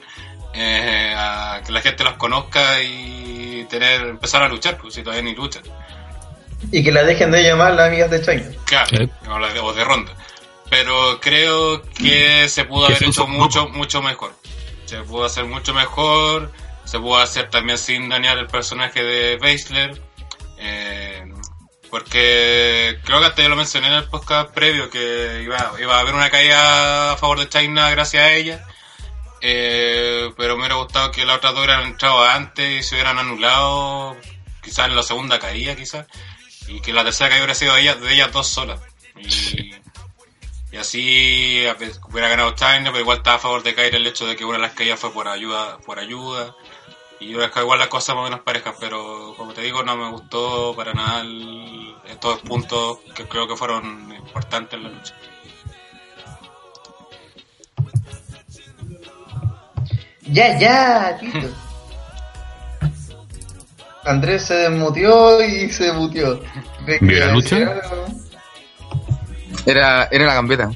[0.53, 5.23] eh, a que la gente las conozca y tener empezar a luchar, pues si todavía
[5.23, 5.63] ni luchan.
[6.73, 8.51] Y que la dejen de llamar las amigas de China.
[8.67, 9.09] Claro, Sí.
[9.31, 10.13] o la de, o de ronda.
[10.69, 14.35] Pero creo que se pudo haber hecho mucho, mucho mejor.
[14.87, 16.51] Se pudo hacer mucho mejor.
[16.91, 20.03] Se pudo hacer también sin dañar el personaje de Baszler.
[20.59, 21.25] Eh,
[21.89, 26.01] porque creo que hasta yo lo mencioné en el podcast previo que iba, iba a
[26.01, 28.67] haber una caída a favor de China gracias a ella.
[29.41, 33.21] Eh, pero me hubiera gustado que las otras dos hubieran entrado antes y se hubieran
[33.21, 34.17] anulado,
[34.61, 36.09] quizás en la segunda caída, quizás,
[36.67, 38.81] y que la tercera caída hubiera sido de ellas, de ellas dos solas.
[39.17, 39.77] Y,
[40.73, 41.65] y así
[42.11, 44.59] hubiera ganado China, pero igual estaba a favor de caer el hecho de que una
[44.59, 46.57] de las caídas fue por ayuda, por ayuda.
[47.21, 49.95] Y hubiera dejado igual las cosas más o menos parejas, pero como te digo, no
[49.97, 55.15] me gustó para nada el- estos puntos que creo que fueron importantes en la lucha.
[60.23, 61.49] Ya, ya, Tito.
[64.05, 66.41] Andrés se desmutió y se mutió.
[66.87, 67.57] ¿Ves ¿Vio que la lucha?
[69.67, 70.71] Era, era la gambeta.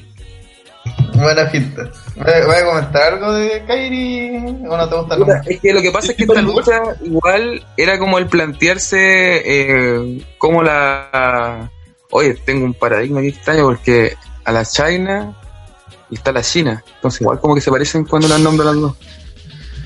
[1.15, 1.89] Buena finta.
[2.15, 5.41] ¿Vas a comentar algo de Kairi o no te gusta nada?
[5.45, 10.25] es que lo que pasa es que esta lucha igual era como el plantearse eh,
[10.37, 11.71] como la...
[12.11, 15.35] Oye, tengo un paradigma aquí extraño porque a la China
[16.09, 16.83] y está la China.
[16.95, 18.95] Entonces igual como que se parecen cuando las nombran las dos.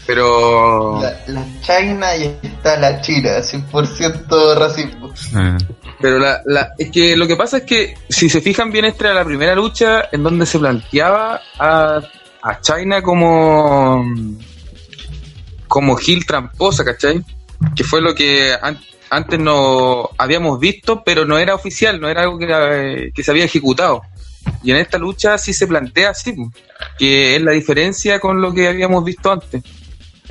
[0.06, 1.02] Pero...
[1.02, 5.14] La, la China y está la China, 100% racismo.
[5.36, 5.58] Ah,
[6.02, 9.06] Pero la, la, es que lo que pasa es que si se fijan bien esta
[9.06, 12.02] era la primera lucha en donde se planteaba a,
[12.42, 14.06] a China como
[15.68, 17.22] como Gil tramposa, ¿cachai?
[17.76, 22.22] Que fue lo que an- antes no habíamos visto, pero no era oficial, no era
[22.24, 24.02] algo que, era- que se había ejecutado.
[24.64, 26.34] Y en esta lucha sí se plantea así,
[26.98, 29.62] que es la diferencia con lo que habíamos visto antes.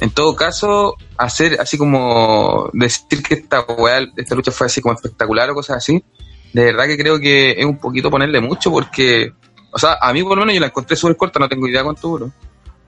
[0.00, 4.94] En todo caso, hacer así como decir que esta weá, esta lucha fue así como
[4.94, 6.02] espectacular o cosas así,
[6.52, 9.32] de verdad que creo que es un poquito ponerle mucho porque,
[9.72, 11.82] o sea, a mí por lo menos yo la encontré súper corta, no tengo idea
[11.82, 12.32] cuánto duró.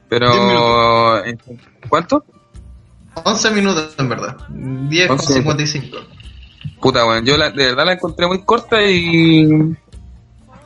[0.08, 1.22] Pero,
[1.88, 2.24] ¿cuánto?
[3.24, 4.36] 11 minutos en verdad.
[4.48, 5.34] 10 con 11.
[5.34, 5.96] 55.
[6.80, 9.46] Puta, weón, yo la- de verdad la encontré muy corta y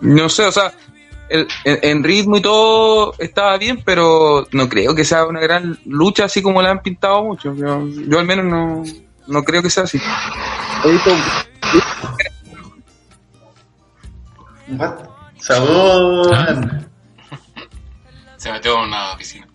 [0.01, 0.73] no sé, o sea,
[1.29, 5.79] el- en, en ritmo y todo estaba bien, pero no creo que sea una gran
[5.87, 7.55] lucha así como la han pintado mucho.
[7.55, 8.83] Yo, yo al menos no,
[9.27, 10.01] no creo que sea así.
[15.39, 16.35] Sabor.
[16.35, 16.81] Ah.
[18.37, 19.47] Se metió en una piscina.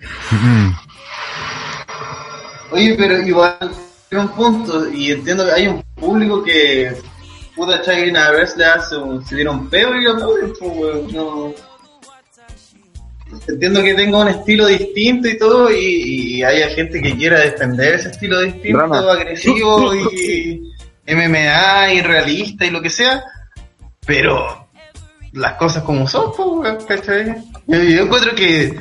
[2.71, 3.57] Oye, pero igual
[4.09, 6.91] tiene un punto, y entiendo que hay un público que
[7.59, 11.53] puta China Wrestler hace un, se dieron peo y lo aplauden, pues, weón, no.
[13.47, 17.95] Entiendo que tenga un estilo distinto y todo, y, y haya gente que quiera defender
[17.95, 20.71] ese estilo distinto, agresivo y
[21.05, 23.23] MMA y realista y lo que sea,
[24.05, 24.67] pero
[25.33, 27.35] las cosas como son, pues, weón, ¿cachai?
[27.67, 28.79] Yo, yo encuentro que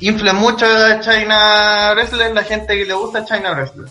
[0.00, 3.88] infla mucho a China Wrestler la gente que le gusta China Wrestler.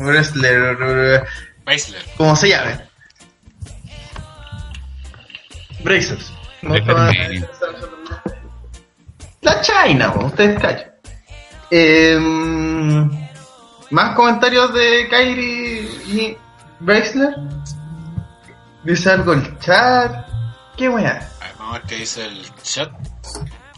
[0.00, 1.24] Wrestler,
[1.64, 2.02] Baszler.
[2.16, 2.87] como se llame.
[5.80, 6.32] Brazers.
[6.62, 7.12] No estaba-.
[9.42, 10.92] La China, po, ustedes cachan.
[11.70, 13.10] Em,
[13.90, 16.36] Más comentarios de Kairi y
[16.80, 17.34] Brazler.
[18.84, 20.26] Dice algo el chat.
[20.76, 21.22] Qué ver,
[21.58, 22.90] vamos a ver qué dice el chat.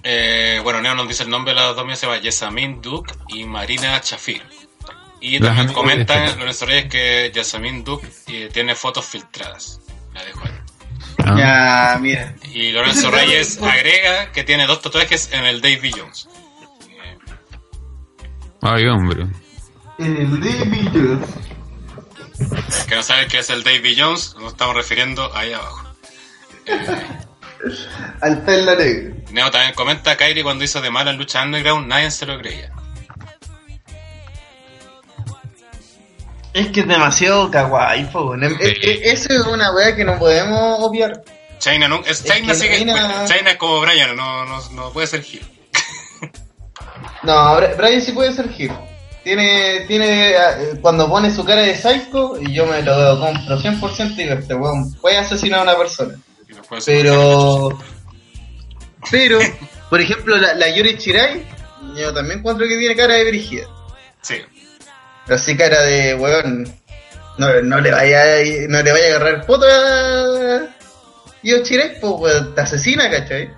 [0.03, 3.13] Eh, bueno, Neo nos dice el nombre de las dos mías, se llama Yesamin Duke
[3.29, 4.43] y Marina Chafir.
[5.21, 9.81] Y también comentan Reyes que Yesamin Duke eh, tiene fotos filtradas.
[10.15, 10.60] La dejo ahí.
[11.33, 11.95] Ah.
[11.95, 12.35] Ya, mira.
[12.53, 16.29] Y Lorenzo Reyes agrega que tiene dos tatuajes en el Davy Jones.
[18.62, 19.27] Ay, hombre.
[19.99, 21.19] El de
[22.88, 25.95] que no saben qué es el Davy Jones, nos estamos refiriendo ahí abajo.
[28.21, 29.14] Al perla negra.
[29.31, 32.73] Neo también comenta Kairi cuando hizo de mala en lucha underground, nadie se lo creía.
[36.53, 38.43] Es que es demasiado kawaii, po, weón.
[38.45, 38.65] Em- Sí.
[38.65, 41.23] e- e- Eso es una weá que no podemos obviar.
[41.59, 44.91] China no, es Es China que sigue, China- China es como Brian, no, no, no
[44.93, 45.47] puede ser Gil.
[47.23, 48.87] No, Brian sí puede ser Hero.
[49.23, 54.23] Tiene, tiene, eh, cuando pone su cara de psycho, y yo me lo compro 100%
[54.23, 56.15] y este weón puede asesinar a una persona.
[56.49, 57.79] No Pero,
[59.11, 59.39] pero,
[59.91, 61.47] por ejemplo, la, la Yuri Chirai,
[61.97, 63.67] yo también encuentro que tiene cara de Brigida.
[64.23, 64.37] Sí,
[65.31, 66.73] Así cara de weón,
[67.38, 68.25] no, no le vaya,
[68.69, 70.69] no le vaya a agarrar el poto a
[71.43, 73.51] Yuri Chirai, pues weón, te asesina, ¿cachai?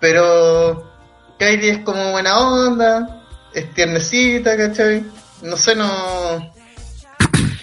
[0.00, 0.90] Pero
[1.38, 3.22] Kairi es como buena onda,
[3.54, 5.04] es tiernecita, ¿cachai?
[5.42, 6.52] No sé, no...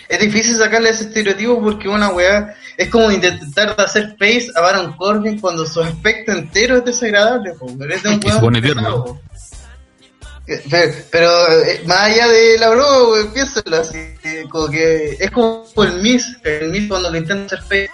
[0.08, 4.94] Es difícil sacarle ese estereotipo porque una weá es como intentar hacer face a Baron
[4.94, 7.92] Corbin cuando su aspecto entero es desagradable, po, weón.
[7.92, 9.20] Es de un weón
[10.46, 15.66] Pero, pero, eh, más allá de la broma, piénsalo así, eh, como que es como
[15.78, 17.90] el Miss, el Miss cuando lo intenta hacer face,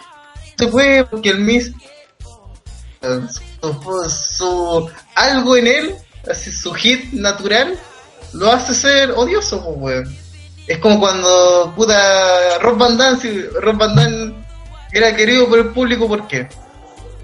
[0.60, 1.72] no se puede porque el Miss
[3.02, 3.22] eh,
[4.10, 5.96] su, algo en él,
[6.30, 7.80] así su hit natural,
[8.34, 10.18] lo hace ser odioso, pues, weón.
[10.68, 14.34] Es como cuando, puta, Rob Van Damme, si Rob Van Damme
[14.92, 16.48] era querido por el público, ¿por qué?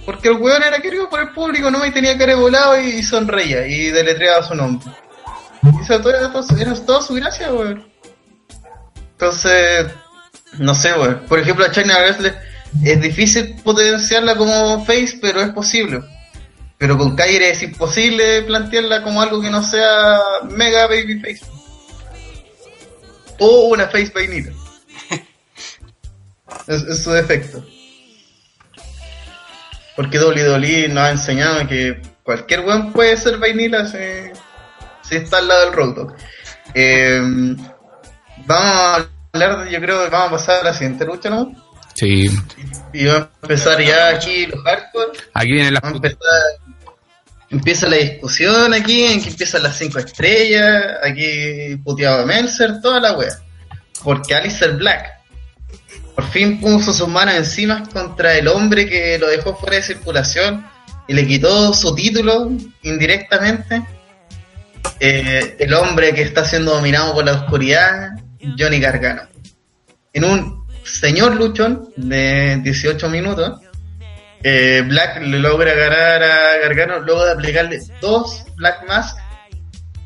[0.06, 1.86] Porque el weón era querido por el público, ¿no?
[1.86, 4.90] Y tenía cara volado y sonreía y deletreaba su nombre.
[5.63, 7.88] Y eso todo era, todo- era toda su gracia, weón.
[9.12, 9.88] Entonces,
[10.60, 11.22] no sé, weón.
[11.28, 12.38] Por ejemplo, a China Wrestler
[12.84, 16.02] es difícil potenciarla como face, pero es posible.
[16.78, 20.20] Pero con Kairi es imposible plantearla como algo que no sea
[20.52, 21.41] mega baby face.
[23.39, 24.52] O una face vainilla.
[26.67, 27.65] es, es su defecto.
[29.96, 33.98] Porque WWE nos ha enseñado que cualquier weón puede ser vainilla si,
[35.08, 36.15] si está al lado del road dog.
[36.74, 37.22] Eh,
[38.46, 41.52] vamos a hablar, yo creo que vamos a pasar a la siguiente lucha, ¿no?
[41.93, 42.30] Sí.
[42.93, 45.20] Y vamos a empezar ya aquí los hardcore.
[45.34, 46.12] Aquí vienen las Vamos a putas.
[46.13, 46.41] empezar.
[47.50, 53.00] Empieza la discusión aquí, en que empiezan las cinco estrellas, aquí puteado a Melzer, toda
[53.00, 53.32] la wea.
[54.04, 55.13] Porque Alistair Black
[56.13, 60.67] por fin puso sus manos encima contra el hombre que lo dejó fuera de circulación
[61.08, 63.84] y le quitó su título indirectamente.
[65.00, 68.12] Eh, el hombre que está siendo dominado por la oscuridad,
[68.58, 69.23] Johnny Gargano.
[70.13, 73.60] En un señor luchón de 18 minutos,
[74.43, 79.17] eh, Black logra ganar a Gargano luego de aplicarle dos Black Mask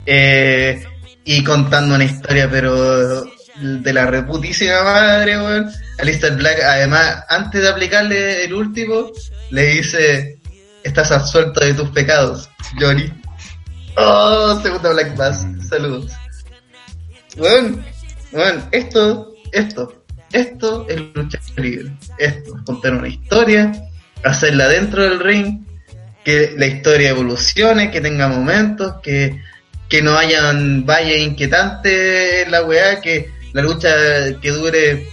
[0.05, 0.83] eh,
[1.23, 3.23] y contando una historia pero
[3.61, 5.69] de la reputísima madre, weón.
[5.99, 9.11] Alistair Black, además, antes de aplicarle el último,
[9.51, 10.39] le dice,
[10.83, 13.20] estás absuelto de tus pecados, Johnny.
[14.03, 16.11] Oh, segunda Black Mask, saludos.
[17.37, 17.85] Weón,
[18.31, 21.91] weón, esto, esto, esto es lucha libre.
[22.17, 23.71] Esto, es contar una historia,
[24.23, 25.63] hacerla dentro del ring,
[26.23, 29.39] que la historia evolucione, que tenga momentos, que,
[29.87, 33.89] que no hayan valles inquietantes en la weá, que la lucha
[34.41, 35.07] que dure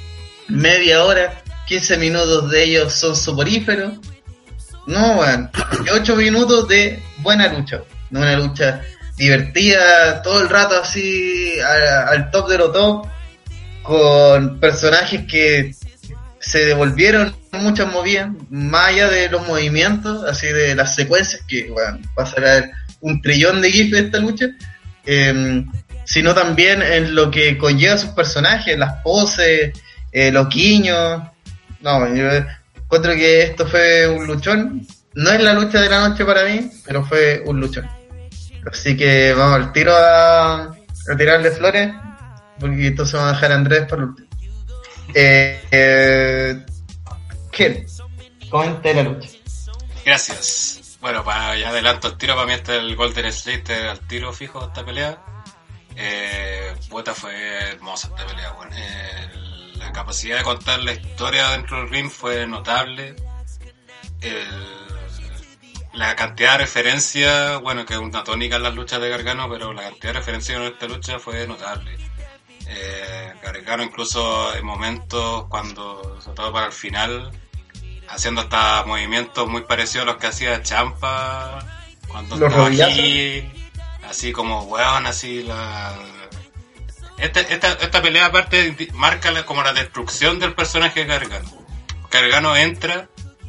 [0.49, 3.93] media hora, 15 minutos de ellos son soporíferos,
[4.87, 5.51] No, weón.
[5.93, 7.83] 8 minutos de buena lucha.
[8.11, 8.81] De una lucha
[9.17, 13.07] divertida, todo el rato así al top de lo top,
[13.83, 15.75] con personajes que
[16.41, 21.99] se devolvieron muchas movidas, más allá de los movimientos, así de las secuencias, que bueno,
[22.27, 24.47] ser un trillón de GIF de esta lucha,
[25.05, 25.65] eh,
[26.05, 29.73] sino también en lo que conlleva sus personajes, las poses,
[30.13, 31.23] eh, los guiños.
[31.81, 32.31] No, yo
[32.77, 34.87] encuentro que esto fue un luchón.
[35.15, 37.98] No es la lucha de la noche para mí, pero fue un luchón.
[38.71, 41.91] Así que vamos al tiro a, a tirarle flores,
[42.61, 44.29] porque entonces vamos a dejar a Andrés el último.
[45.15, 46.67] Eh, eh,
[47.51, 47.87] ¿Quién?
[48.51, 49.29] Comente la lucha.
[50.05, 50.99] Gracias.
[51.01, 54.33] Bueno, para, ya adelanto el tiro, para mí este es el Golden Slate al tiro
[54.33, 55.19] fijo de esta pelea.
[55.97, 58.73] Eh, puta, fue hermosa esta pelea, bueno.
[58.77, 59.31] Eh,
[59.77, 63.15] la capacidad de contar la historia dentro del ring fue notable.
[64.21, 64.88] El-
[65.99, 69.73] la cantidad de referencias, bueno, que es una tónica en las luchas de Gargano, pero
[69.73, 71.99] la cantidad de referencias en esta lucha fue notable.
[72.69, 77.33] Eh, Gargano incluso en momentos cuando, sobre todo para el final,
[78.09, 81.67] haciendo hasta movimientos muy parecidos a los que hacía Champa
[82.07, 83.51] cuando Los estaba aquí,
[84.09, 85.97] así como weón, así la...
[87.19, 91.51] Esta, esta, esta pelea aparte marca como la destrucción del personaje de Gargano.
[92.09, 93.09] Gargano entra,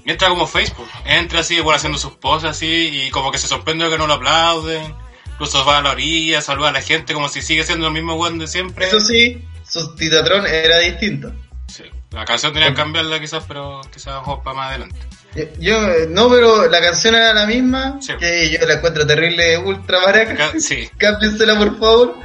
[0.09, 3.47] y entra como Facebook, entra así, bueno, haciendo sus poses así, y como que se
[3.47, 4.95] sorprende de que no lo aplauden,
[5.33, 8.15] incluso va a la orilla, saluda a la gente como si sigue siendo el mismo
[8.15, 8.87] weón de siempre.
[8.87, 11.31] Eso sí, su Titatron era distinto.
[11.67, 11.83] Sí.
[12.11, 14.95] La canción tenía que cambiarla quizás, pero quizás para más adelante.
[15.35, 18.13] Yo, yo, eh, no, pero la canción era la misma, Sí.
[18.19, 20.35] que yo la encuentro terrible, ultra maraca.
[20.35, 22.15] Ca- Sí, Cámbiensela por favor.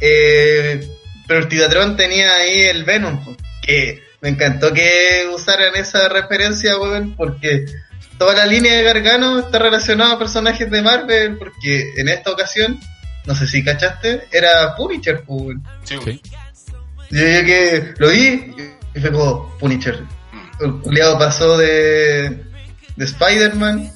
[0.00, 0.88] Eh,
[1.28, 7.16] pero el Titatron tenía ahí el Venom, que me encantó que usaran esa referencia, weón,
[7.16, 7.66] porque
[8.18, 12.78] toda la línea de Gargano está relacionada a personajes de Marvel, porque en esta ocasión,
[13.26, 15.62] no sé si cachaste, era Punisher, po, weón.
[15.82, 16.20] sí, Sí.
[17.10, 18.54] Yo, yo que lo vi
[18.94, 20.00] y fue como Punisher.
[20.02, 20.64] Mm.
[20.64, 22.44] El culiado pasó de,
[22.96, 23.92] de Spider-Man,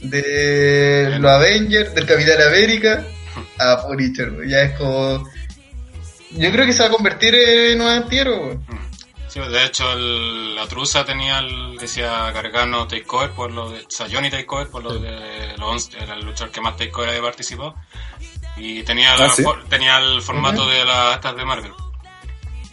[0.00, 3.04] de los Avengers, del Capitán América
[3.58, 4.30] a Punisher.
[4.30, 4.48] güey.
[4.48, 5.28] Ya es como.
[6.32, 8.38] Yo creo que se va a convertir en un antihéroe.
[8.38, 8.85] güey.
[9.28, 13.90] Sí, de hecho el- la truza tenía el, decía Gargano takeover por lo de, o
[13.90, 17.22] sea, Johnny takeover por lo de los 11, era el luchador que más takeover había
[17.22, 17.74] participado
[18.56, 19.42] y tenía, la Ah, ¿sí?
[19.42, 21.72] for- tenía el formato de las estas de Marvel.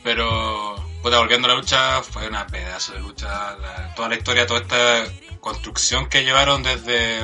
[0.04, 4.46] Pero, puta, volviendo a la lucha, fue una pedazo de lucha, la- toda la historia,
[4.46, 5.06] toda esta
[5.40, 7.22] construcción que llevaron desde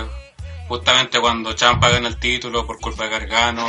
[0.67, 3.67] justamente cuando Champa gana el título por culpa de Gargano,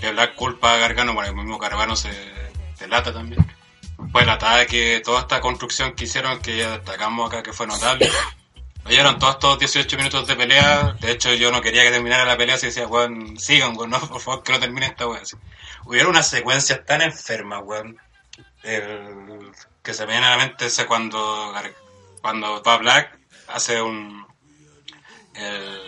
[0.00, 2.10] de Black culpa a Gargano, bueno, el mismo Gargano se
[2.78, 3.44] delata también.
[4.10, 8.10] Pues el ataque, toda esta construcción que hicieron, que ya destacamos acá, que fue notable.
[8.84, 10.96] Oyeron todos estos 18 minutos de pelea.
[11.00, 12.56] De hecho, yo no quería que terminara la pelea.
[12.56, 15.22] Así decía, weón, sigan, weón, no, por favor, que no termine esta weón.
[15.84, 17.96] Hubieron unas secuencias tan enfermas, weón.
[18.62, 21.52] El- que se me viene a la mente es cuando,
[22.20, 24.24] cuando va Black hace un.
[25.34, 25.80] El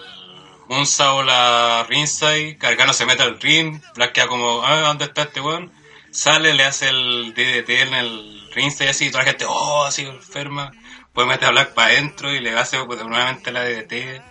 [0.68, 5.40] Moonsault la ringside, Gargano se mete al ring, Black queda como, ah, ¿dónde está este
[5.40, 5.70] weón?
[6.14, 8.50] Sale, le hace el DDT en el
[8.88, 10.70] así, y toda la gente, oh, así enferma.
[11.02, 14.22] Después mete a Black para adentro y le hace pues, nuevamente la DDT.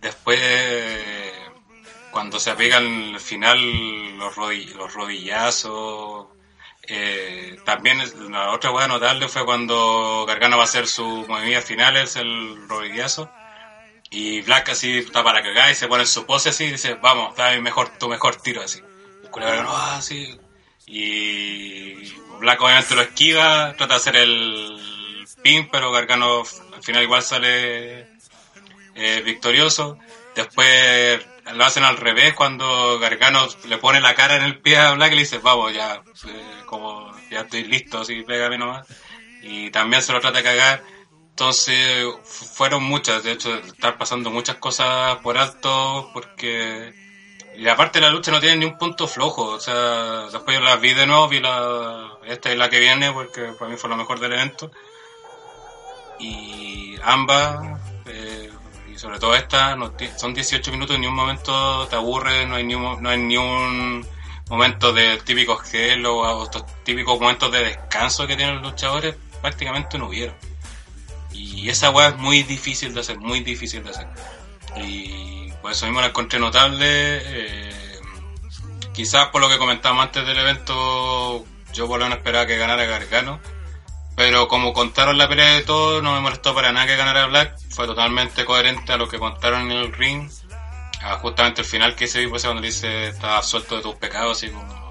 [0.00, 0.40] Después,
[2.10, 6.28] cuando se apegan al final los, rodi- los rodillazos.
[6.84, 7.98] eh, también
[8.30, 12.68] la otra hueá notable fue cuando Gargano va a hacer su movimiento final, es el
[12.68, 13.30] rodillazo.
[14.10, 16.94] Y Black así está para cagar y se pone en su pose así y dice,
[16.94, 18.80] vamos, da mi mejor, tu mejor tiro así.
[18.80, 19.30] El
[19.98, 20.38] así.
[20.86, 24.78] Y Black obviamente lo esquiva, trata de hacer el
[25.42, 26.42] pin, pero Gargano
[26.74, 28.08] al final igual sale
[28.94, 29.98] eh, victorioso.
[30.34, 31.24] Después
[31.54, 35.12] lo hacen al revés cuando Gargano le pone la cara en el pie a Black
[35.12, 38.86] y le dice, vamos, ya, eh, como ya estoy listo, así pégame nomás.
[39.42, 40.82] Y también se lo trata de cagar.
[41.30, 47.01] Entonces fu- fueron muchas, de hecho están pasando muchas cosas por alto porque...
[47.56, 50.76] Y aparte la lucha no tiene ni un punto flojo, o sea, después yo la
[50.76, 52.18] vi de nuevo, vi la...
[52.24, 54.70] Esta es la que viene porque para mí fue lo mejor del evento.
[56.18, 58.50] Y ambas, eh,
[58.92, 62.64] y sobre todo esta, no son 18 minutos ni un momento te aburre, no hay
[62.64, 64.06] ni un, no hay ni un
[64.48, 69.98] momento de típicos gelo o estos típicos momentos de descanso que tienen los luchadores, prácticamente
[69.98, 70.36] no hubieron.
[71.32, 74.06] Y esa weá es muy difícil de hacer, muy difícil de hacer.
[74.76, 76.86] Y por eso mismo la encontré notable.
[76.86, 78.00] eh,
[78.92, 82.84] quizás por lo que comentábamos antes del evento, yo por lo menos esperaba que ganara
[82.84, 83.40] Gargano.
[84.16, 87.58] Pero como contaron la pelea de todo, no me molestó para nada que ganara Black.
[87.70, 90.30] Fue totalmente coherente a lo que contaron en el ring.
[91.00, 94.42] Ah, justamente el final que se vi pues, cuando dice estaba suelto de tus pecados
[94.44, 94.90] y como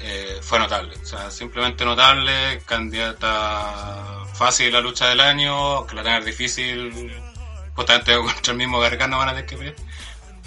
[0.00, 0.96] eh, fue notable.
[1.00, 7.14] O sea, simplemente notable, candidata fácil la lucha del año, que la tenga difícil,
[7.78, 9.74] justamente contra el mismo Gargano van a tener que ver.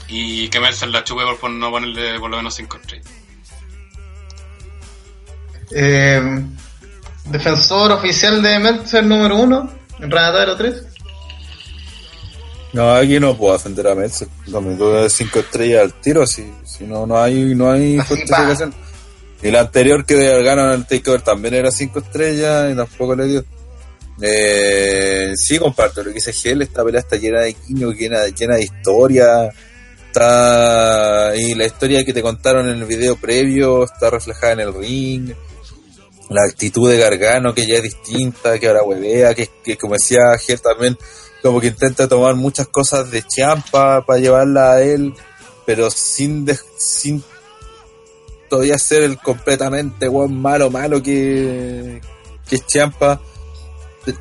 [0.08, 3.08] Y que Mercer la chupe por no ponerle por lo menos 5 estrellas.
[5.74, 6.22] Eh,
[7.26, 9.70] defensor oficial de Meltzer número 1,
[10.00, 10.84] Ranataro 3.
[12.74, 14.28] No, aquí no puedo defender a Meltzer.
[14.48, 18.16] No me doy 5 estrellas al tiro, si, si no, no hay, no hay Así
[18.16, 18.74] justificación.
[19.42, 23.28] Y la anterior que ganó en el Takeover también era 5 estrellas y tampoco le
[23.28, 23.46] dio.
[24.22, 26.62] Eh, sí, comparto lo que dice Gel.
[26.62, 29.50] Esta pelea está llena de guiños, llena, llena de historia.
[30.08, 34.74] Está, y la historia que te contaron en el video previo está reflejada en el
[34.74, 35.32] ring.
[36.30, 40.20] La actitud de Gargano, que ya es distinta, que ahora huevea, que, que como decía
[40.40, 40.98] Gel también,
[41.42, 45.14] como que intenta tomar muchas cosas de Champa para llevarla a él,
[45.66, 46.48] pero sin,
[46.78, 47.24] sin
[48.50, 52.02] todavía ser el completamente buen malo, malo que,
[52.48, 53.20] que es Champa,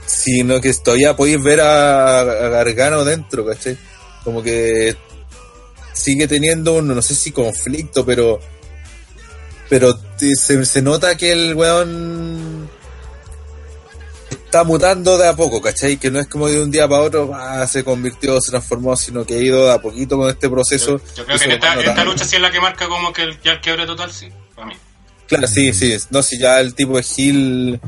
[0.07, 3.79] sino que todavía podéis ver a, a Gargano dentro, ¿cachai?
[4.25, 4.97] Como que
[5.93, 8.41] sigue teniendo un, no sé si conflicto, pero
[9.69, 12.69] pero se, se nota que el weón
[14.31, 15.97] está mutando de a poco, ¿cachai?
[15.97, 19.25] Que no es como de un día para otro, ah, se convirtió, se transformó, sino
[19.25, 20.99] que ha ido de a poquito con este proceso.
[20.99, 23.23] Yo, yo creo que en esta, esta lucha sí es la que marca como que
[23.23, 24.75] el, ya el quiebre total, sí, para mí.
[25.29, 25.97] Claro, sí, sí.
[26.11, 27.81] No, si ya el tipo de Hill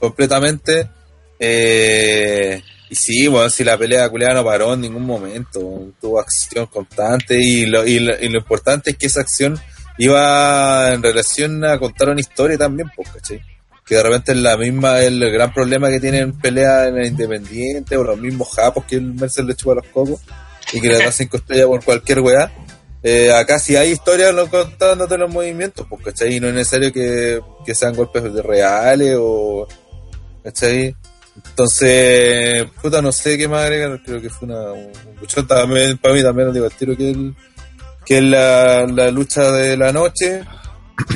[0.00, 0.88] completamente.
[1.38, 5.92] Eh, y sí, bueno, si la pelea culiada no paró en ningún momento.
[6.00, 7.38] Tuvo acción constante.
[7.40, 9.58] Y lo, y, lo, y lo importante es que esa acción
[9.98, 13.40] iba en relación a contar una historia también, pues, ¿cachai?
[13.84, 17.96] Que de repente es la misma, el gran problema que tienen pelea en el Independiente
[17.96, 20.20] o los mismos japos que el Mercer le chupa los cocos
[20.72, 22.52] y que le da cinco estrellas por cualquier weá.
[23.02, 26.36] Eh, acá si hay historias lo contándote los movimientos, pues, ¿cachai?
[26.36, 29.66] Y no es necesario que, que sean golpes de reales o...
[30.46, 30.94] ¿cachai?
[31.44, 36.14] Entonces, puta, no sé qué más agregar, creo que fue una, un luchón también, para
[36.14, 37.34] mí también digo tiro que, el,
[38.04, 40.42] que es la, la lucha de la noche.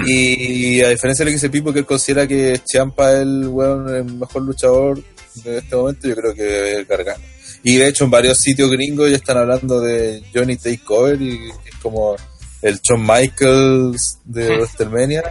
[0.06, 3.48] Y a diferencia de lo que dice Pipo, que él considera que Champa es el,
[3.48, 5.02] weón, el mejor luchador
[5.36, 7.22] de este momento, yo creo que es Gargano.
[7.62, 11.76] Y de hecho en varios sitios gringos ya están hablando de Johnny Takeover y es
[11.82, 12.16] como
[12.62, 15.22] el Shawn Michaels de WrestleMania,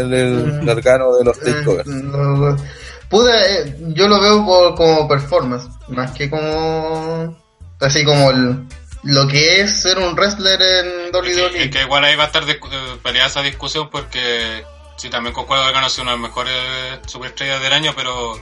[0.00, 1.86] el, el Gargano de los Takeover.
[3.06, 7.36] Eh, Puta, eh, yo lo veo por- como performance, más que como.
[7.80, 8.66] Así como el-
[9.04, 11.64] lo que es ser un wrestler en Es que, WWE.
[11.64, 12.58] es que igual ahí va a estar eh,
[13.02, 14.64] peleada esa discusión porque
[14.96, 16.54] sí, también concuerdo que Gargano ha sido una de las mejores
[17.06, 18.34] superestrellas del año, pero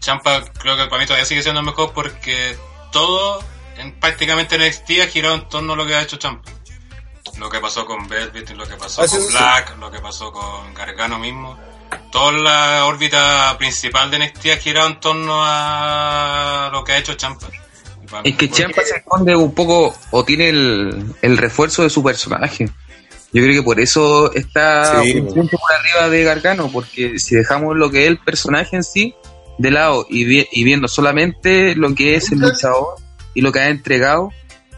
[0.00, 2.56] Champa creo que para mí todavía sigue siendo el mejor porque
[2.90, 3.40] todo
[3.76, 6.50] en prácticamente en NXT ha girado en torno a lo que ha hecho Champa.
[7.38, 9.32] Lo que pasó con Velvet, lo que pasó Ah, con sí, sí.
[9.36, 11.56] Black, lo que pasó con Gargano mismo.
[12.10, 17.14] Toda la órbita principal de NXT ha girado en torno a lo que ha hecho
[17.14, 17.46] Champa.
[18.24, 22.02] Es que porque- Champa se esconde un poco o tiene el, el refuerzo de su
[22.02, 22.68] personaje.
[23.30, 25.34] Yo creo que por eso está Sí, un pues.
[25.34, 29.14] punto por arriba de Gargano, porque si dejamos lo que es el personaje en sí
[29.58, 32.94] de lado y, vi- y viendo solamente lo que es el luchador
[33.34, 34.30] y lo que ha entregado,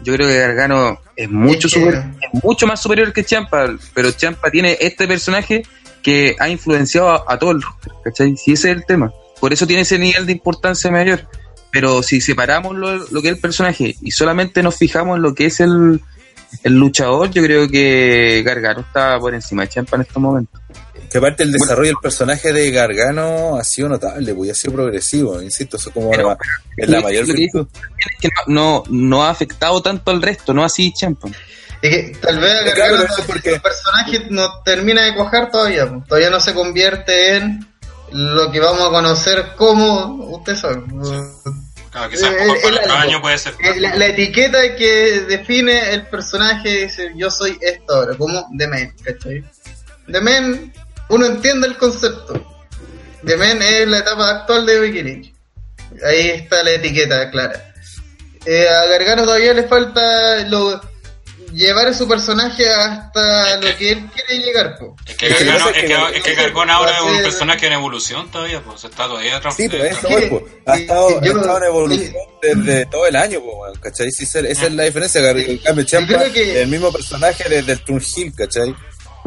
[0.03, 3.69] yo creo que Gargano es mucho, Es que- super- es mucho más superior que Champa,
[3.93, 5.63] pero Champa tiene este personaje
[6.03, 8.35] que ha influenciado a, a todo el roster, ¿cachai?
[8.37, 9.11] Si ese es el tema.
[9.39, 11.27] Por eso tiene ese nivel de importancia mayor.
[11.71, 15.33] Pero si separamos lo, lo que es el personaje y solamente nos fijamos en lo
[15.33, 16.01] que es el,
[16.63, 20.61] el luchador, yo creo que Gargano está por encima de Champa en estos momentos.
[21.09, 25.41] Que aparte el desarrollo del personaje de Gargano ha sido notable, pues ha sido progresivo,
[25.41, 26.37] insisto, eso es como Pero- la,
[26.77, 27.67] es la mayor que virtud.
[27.97, 31.29] Es que no, no, no ha afectado tanto al resto, no así Champa.
[31.81, 35.49] Es que tal vez Claro, Gargano pero eso porque- el personaje no termina de cuajar
[35.51, 35.89] todavía.
[36.07, 37.65] Todavía no se convierte en
[38.11, 40.05] lo que vamos a conocer como
[40.35, 40.81] usted sabe.
[41.91, 43.53] Claro, quizás Eh, poco el- el año puede ser.
[43.59, 48.67] Eh, La, la etiqueta que define el personaje dice yo soy esto ahora, como The
[48.67, 49.43] Man, ¿cachai?
[50.09, 50.73] The Man,
[51.09, 52.33] uno entiende el concepto.
[53.25, 55.33] The Man es la etapa actual de Becky Lynch.
[56.05, 57.73] Ahí está la etiqueta clara.
[58.45, 60.81] Eh, a Gargano todavía le falta lo,
[61.51, 64.77] llevar su personaje hasta lo que él quiere llegar.
[64.77, 64.95] po.
[65.05, 67.73] Es que Es que Gargano, es que- es que Gargano ahora es un personaje en
[67.73, 70.43] evolución todavía, pues está todavía Sí, pues eh, eso es, pues.
[70.65, 74.11] ha sí, estado, ha yo- estado en evolución desde todo el año, pues, ¿cachai?
[74.11, 78.33] Sí, esa es la diferencia, en cambio Champa el mismo personaje desde el Turn Hill,
[78.35, 78.75] ¿cachai?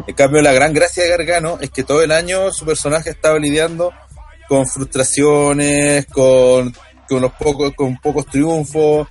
[0.07, 3.39] En cambio la gran gracia de Gargano es que todo el año su personaje estaba
[3.39, 3.93] lidiando
[4.47, 6.71] con frustraciones, con,
[7.07, 9.07] con, unos pocos, con pocos triunfos,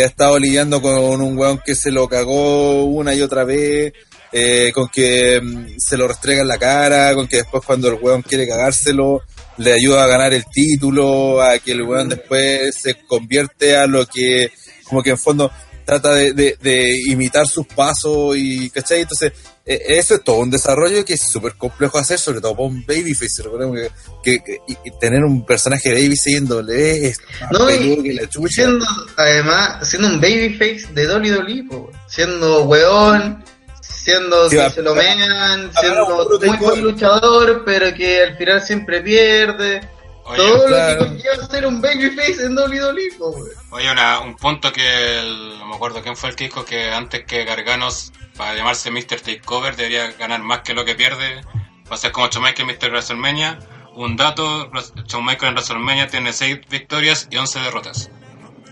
[0.00, 3.92] ha estado lidiando con un weón que se lo cagó una y otra vez,
[4.32, 7.98] eh, con que mm, se lo restrega en la cara, con que después cuando el
[8.00, 9.22] weón quiere cagárselo,
[9.58, 14.06] le ayuda a ganar el título, a que el weón después se convierte a lo
[14.06, 14.50] que,
[14.84, 15.50] como que en fondo
[15.84, 19.02] trata de, de, de imitar sus pasos y, ¿cachai?
[19.02, 19.32] Entonces,
[19.64, 23.42] eso es todo un desarrollo que es súper complejo hacer, sobre todo para un babyface.
[23.44, 23.78] Recordemos
[24.22, 24.58] que, que,
[25.00, 28.54] tener un personaje baby siguiéndole es más No, y- peludo que la chucha.
[28.54, 28.86] Siendo,
[29.16, 33.44] además, siendo un babyface de WWE, po, siendo weón,
[33.80, 39.80] siendo Sí, se lo mean, siendo muy buen luchador, pero que al final siempre pierde.
[40.24, 40.92] Oye, Todo claro.
[40.94, 43.48] lo que conlleva ser un babyface en WWE, po, weón.
[43.70, 46.90] Oye, una- un punto que el- no me acuerdo quién fue el que dijo que
[46.92, 49.20] antes que Garganos, para llamarse Mr.
[49.20, 51.42] Takeover, debería ganar más que lo que pierde.
[51.90, 52.90] Va a ser como Shawn Michaels Mr.
[52.90, 53.58] WrestleMania.
[53.94, 54.70] Un dato,
[55.06, 58.08] Shawn Michaels en WrestleMania tiene 6 victorias y 11 derrotas.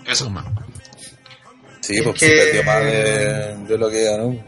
[0.07, 0.25] Eso.
[0.25, 0.45] Toma.
[1.81, 4.45] Sí, pues que- se perdió más de, de lo que ganó.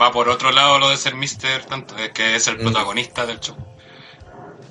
[0.00, 1.66] Va por otro lado lo de ser Mr.
[1.68, 2.62] tanto, es que es el Mm.
[2.62, 3.56] protagonista del show.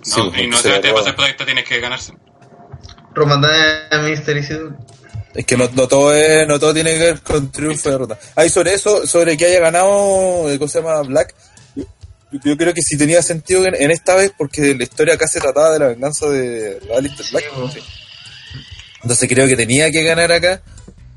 [0.03, 1.03] Sí, No, pues, y no se te roba.
[1.03, 2.13] ser protagonista tienes que ganarse.
[3.13, 4.77] Roman Reigns, Mystery Isidro.
[5.33, 8.19] Es que no, no todo es, no todo tiene que ver con triunfo y derrota.
[8.35, 11.01] Ahí sobre eso, sobre que haya ganado, eh, ¿cómo se llama?
[11.01, 11.33] Black.
[11.75, 11.83] Yo,
[12.43, 15.39] yo creo que sí tenía sentido en, en esta vez porque la historia acá se
[15.39, 17.45] trataba de la venganza de Alistair Black.
[19.01, 20.61] Entonces creo que tenía que ganar acá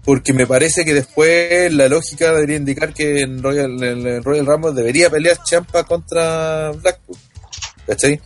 [0.05, 4.73] porque me parece que después la lógica debería indicar que en Royal, en Royal Rumble
[4.73, 7.17] debería pelear Champa contra Blackpool.
[7.87, 8.21] ¿Cachai?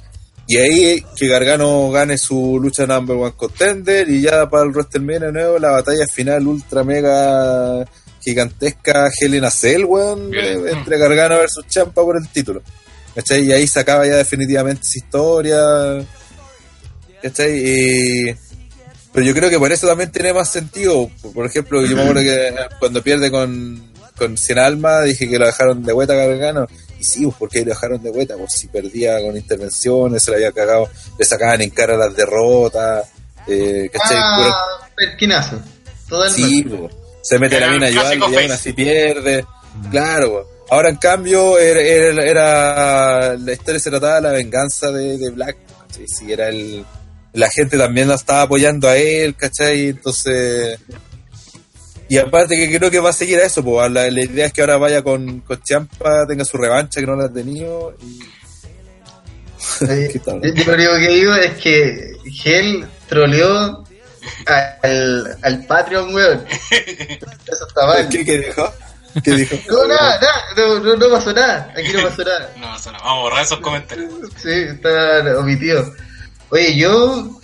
[0.52, 5.26] Y ahí que Gargano gane su lucha number one contender y ya para el WrestleMania
[5.28, 7.84] de nuevo la batalla final ultra mega
[8.20, 12.62] gigantesca Hell in a Cell, weón, eh, entre Gargano versus Champa por el título.
[13.14, 13.44] ¿Cachai?
[13.44, 15.60] Y ahí se acaba ya definitivamente esa historia.
[17.22, 17.52] ¿Cachai?
[17.56, 18.34] Y...
[19.12, 21.08] Pero yo creo que por eso también tiene más sentido.
[21.32, 23.80] Por- ejemplo, yo me acuerdo que cuando pierde con,
[24.18, 26.66] con Cien Alma, dije que lo dejaron de vuelta a Gargano.
[27.00, 28.36] Y sí, ¿por qué lo dejaron de vuelta?
[28.36, 30.88] Por si perdía con intervenciones, se le había cagado,
[31.18, 33.08] le sacaban en cara las derrotas.
[33.48, 34.18] Eh, ¿Cachai?
[34.20, 35.58] Ah, perquinazo.
[36.34, 36.66] Sí,
[37.22, 39.44] se mete Era la mina a el ayudarle clásico y aún así pierde.
[39.90, 40.66] Claro, po.
[40.74, 45.30] ahora en cambio era, era- era- la historia se trataba de la venganza de, de
[45.30, 45.56] Black.
[45.88, 46.06] ¿cachai?
[46.08, 46.84] Sí, era el,
[47.32, 49.88] la gente también la estaba apoyando a él, ¿cachai?
[49.88, 50.78] Entonces.
[52.10, 54.52] Y aparte que creo que va a seguir a eso, pues la, la idea es
[54.52, 57.94] que ahora vaya con, con Champa, tenga su revancha que no la ha tenido.
[58.02, 58.18] Y...
[59.84, 60.40] Oye, ¿Qué tal?
[60.42, 62.12] yo lo único que digo es que
[62.44, 63.84] Hell troleó
[64.82, 66.44] al, al Patreon, weón.
[67.46, 68.08] Eso está mal.
[68.08, 68.74] ¿Qué, qué dijo?
[69.22, 69.56] ¿Qué dijo?
[69.70, 71.72] No, nada, nada, no, no, no pasó nada.
[71.76, 72.52] Aquí no pasó nada.
[72.56, 72.98] No, eso no.
[72.98, 74.12] Vamos a borrar esos comentarios.
[74.42, 75.94] Sí, está omitido.
[76.48, 77.39] Oye, yo.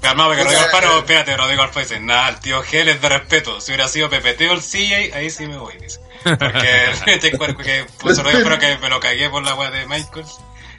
[0.00, 3.08] Calma, porque O Rodrigo Alfaro, espérate, Rodrigo Alfaro dice, nada, el tío Gel es de
[3.08, 3.60] respeto.
[3.60, 6.00] Si hubiera sido PPT o el CJ, ahí sí me voy, dice.
[6.24, 6.86] Porque
[7.20, 10.38] te acuerdo que puso Rodrigo Alfaro que me lo cagué por la wea de Michaels.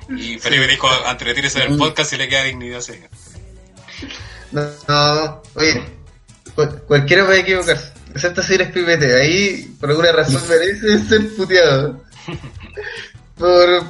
[0.09, 2.93] Y Felipe dijo, antes de tirarse del podcast, si le queda dignidad, sí.
[4.51, 5.83] No, no, oye,
[6.55, 9.21] cu- cualquiera puede equivocarse, excepto si eres pipete.
[9.21, 12.03] Ahí, por alguna razón, merece ser puteado.
[13.37, 13.83] Por,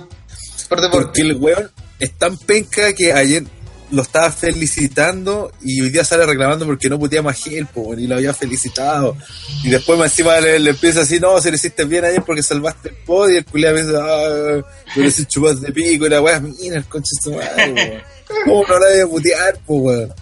[0.67, 0.89] por deporte.
[1.05, 3.43] Porque el weón es tan penca que ayer
[3.91, 8.07] lo estaba felicitando y hoy día sale reclamando porque no putea más gel, po, y
[8.07, 9.15] lo había felicitado.
[9.63, 12.43] Y después más encima le, le empieza así, no, se lo hiciste bien ayer porque
[12.43, 14.61] salvaste el podio y el culiado me dice, ah,
[14.95, 18.03] pero ese chupas de pico y la weá, mira el conche de su madre, weón.
[18.45, 20.13] ¿Cómo no la voy a putear, po, weón?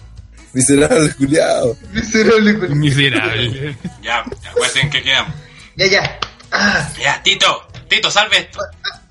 [0.54, 1.76] Miserable culiado.
[1.92, 2.74] Miserable culo.
[2.74, 3.76] Miserable.
[4.02, 5.34] Ya, ya, pues en que quedamos.
[5.76, 6.18] Ya, ya.
[6.50, 8.60] Ah, Ya, Tito, Tito, salve esto.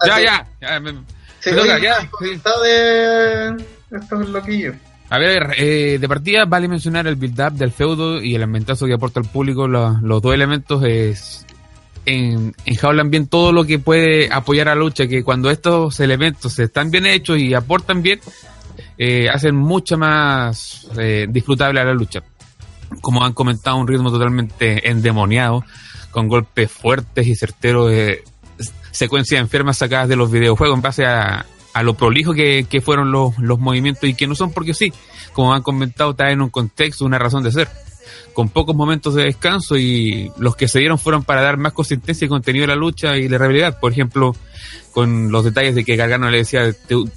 [0.05, 0.47] ya, ya.
[0.59, 1.03] ya, me-
[1.39, 4.75] Se me toca, ya, ¿qué comentado de estos loquillos.
[5.09, 8.93] A ver, eh, de partida vale mencionar el build-up del feudo y el ambientazo que
[8.93, 9.67] aporta al público.
[9.67, 11.45] Lo- los dos elementos es,
[12.05, 16.59] en, enjaulan bien todo lo que puede apoyar a la lucha, que cuando estos elementos
[16.59, 18.19] están bien hechos y aportan bien,
[18.97, 22.21] eh, hacen mucho más eh, disfrutable a la lucha.
[23.01, 25.63] Como han comentado, un ritmo totalmente endemoniado,
[26.11, 28.23] con golpes fuertes y certeros, eh,
[28.91, 31.45] secuencias enfermas sacadas de los videojuegos en base a,
[31.77, 34.91] a lo prolijo que, que fueron los, los movimientos y que no son porque sí,
[35.31, 37.69] como han comentado, está en un contexto, una razón de ser.
[38.33, 42.25] Con pocos momentos de descanso y los que se dieron fueron para dar más consistencia
[42.25, 43.79] y contenido a la lucha y la realidad.
[43.79, 44.35] Por ejemplo,
[44.91, 47.07] con los detalles de que Gargano le decía, tú,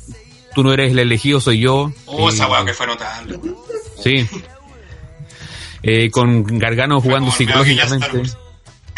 [0.55, 1.91] tú no eres el elegido, soy yo.
[2.05, 3.41] Oh, esa weá que fue notable.
[4.03, 4.29] Sí.
[5.83, 8.25] Eh, con Gargano jugando psicológicamente.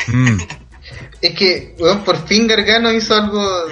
[0.08, 0.38] Mm.
[1.20, 3.68] Es que, weón, por fin Gargano hizo algo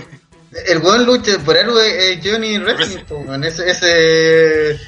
[0.66, 3.05] El weón lucha por algo es Johnny Wrestling, Wrestling.
[3.05, 3.44] po, weón.
[3.44, 4.78] Ese, ese, eh,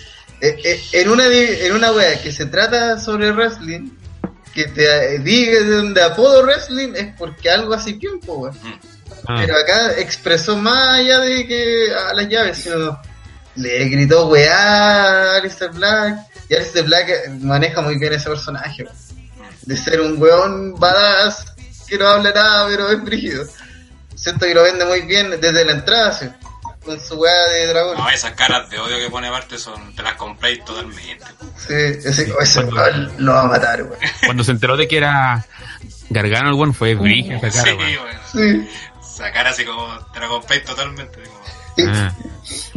[0.40, 3.90] eh, en una en una wea que se trata sobre wrestling,
[4.52, 8.58] que te eh, diga de donde apodo wrestling es porque algo así tiempo, weón.
[9.28, 13.00] Ah, Pero acá expresó más allá de que a las llaves, sino
[13.54, 16.18] le gritó weá a Alistair Black.
[16.48, 18.96] Y Alistair Black eh, maneja muy bien ese personaje, weón.
[19.62, 21.46] de ser un weón badass
[21.86, 23.44] que no habla nada, pero es brígido.
[24.14, 26.26] Siento que lo vende muy bien desde la entrada, sí,
[26.84, 27.96] con su weá de dragón.
[27.98, 31.24] No, esas caras de odio que pone aparte son, te las compráis totalmente.
[31.58, 33.96] Sí, ese, ese weón lo va a matar, weón.
[34.24, 35.44] Cuando se enteró de que era
[36.10, 38.62] Gargano, el weón fue brilla esa cara, sí, weón.
[38.64, 38.68] Sí.
[39.00, 41.18] Esa cara así como te la compráis totalmente.
[41.22, 41.42] como-
[41.88, 42.12] Ah.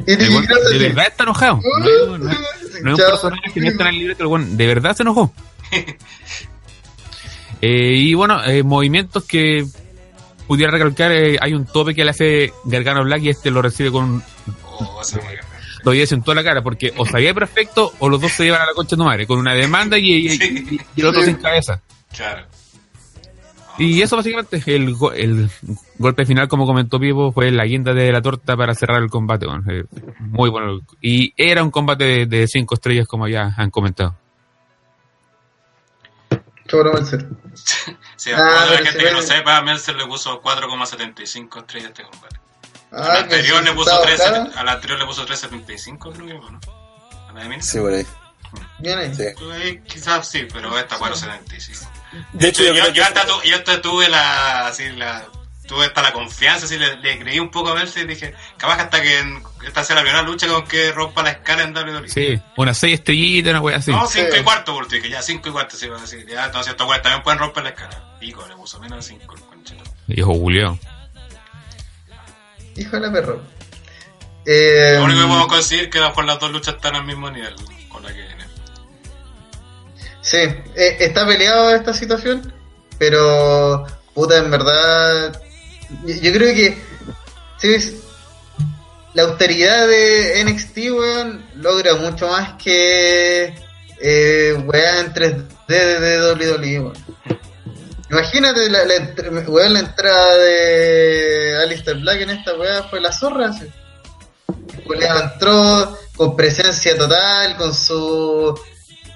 [0.08, 1.60] y de verdad está enojado.
[1.80, 4.28] No, es- no es- no es un personaje que no está en el libreto, el
[4.28, 5.34] weón de verdad se enojó.
[7.62, 9.66] Eh, y bueno, eh, movimientos que
[10.48, 13.92] pudiera recalcar, eh, hay un tope que le hace Gargano Black y este lo recibe
[13.92, 14.24] con
[14.78, 15.02] Oh,
[15.84, 18.66] lo en toda la cara, porque o sabía perfecto o los dos se llevan a
[18.66, 21.36] la concha de tu madre, con una demanda y, y- y- y el otro sin
[21.36, 21.82] cabeza.
[22.16, 22.46] Claro.
[23.78, 25.50] Y eso básicamente, el, go- el
[25.98, 29.46] golpe final, como comentó Pipo, fue la guinda de la torta para cerrar el combate.
[29.46, 29.84] bueno, eh,
[30.20, 30.80] muy bueno.
[31.02, 34.16] Y era un combate de, de cinco estrellas, como ya han comentado.
[36.78, 37.26] Choro Meltzer.
[38.18, 42.04] Sí, Ah, para la gente que no sepa, Meltzer le puso 4,75 estrellas a este
[42.04, 42.40] combate.
[42.92, 44.60] Ah, a la anterior le puso estaba 3, acá.
[44.60, 46.60] a la anterior le puso 3.75, creo que, ¿no?
[47.30, 47.62] A la de.
[47.62, 48.06] Sí, por ahí.
[48.80, 49.14] Bien ahí.
[49.14, 49.24] Sí.
[49.38, 51.88] Pues ahí quizás sí, pero esta 4.75.
[52.34, 55.26] De hecho, yo yo, creo yo que- hasta tu- yo hasta tuve la, así, la,
[55.68, 58.76] tuve hasta la confianza, así, le, le creí un poco a Meltzer y dije, capaz
[58.78, 61.74] que hasta que en- esta sea la primera lucha con que rompa la escala en
[61.76, 62.08] WWE.
[62.10, 63.92] Sí, unas seis estrellitas, una wea así.
[63.92, 64.40] No, 5 Sí.
[64.40, 67.24] y cuarto, porque dije, ya 5 y cuarto, sí, así, ya, entonces estos güeyes también
[67.24, 68.18] pueden romper la escala.
[68.20, 69.84] Pico, le puso menos de 5 el conchero.
[70.08, 70.78] Dijo Julio.
[72.76, 73.42] Hijo de la perro.
[74.46, 76.96] Eh, Lo único que podemos conseguir es que a lo mejor las dos luchas están
[76.96, 77.56] al mismo nivel
[77.90, 78.46] con la que viene.
[80.22, 82.54] Sí, eh, está peleado esta situación,
[83.00, 85.42] pero puta, en verdad,
[86.06, 86.78] yo, creo que
[87.58, 87.94] ¿sí ves?
[89.14, 93.54] la austeridad de NXT, weón, logra mucho más que
[94.02, 96.94] eh, weón en 3D de, WWE, weón.
[98.10, 103.52] Imagínate la, la, weón, la entrada de Alistair Black en esta weá fue la zorra.
[104.86, 108.58] Culeado entró con presencia total, con su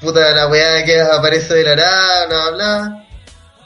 [0.02, 3.08] puta la weá que aparece de la nada, bla bla bla.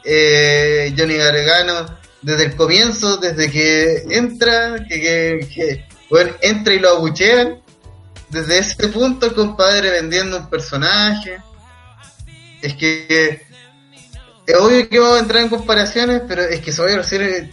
[0.03, 1.85] Eh, Johnny Gargano,
[2.23, 7.61] desde el comienzo, desde que entra, que, que, que, bueno, entra y lo abuchean.
[8.29, 11.37] Desde ese punto el compadre vendiendo un personaje.
[12.61, 13.41] Es que
[14.47, 17.51] es obvio que vamos a entrar en comparaciones, pero es que a decir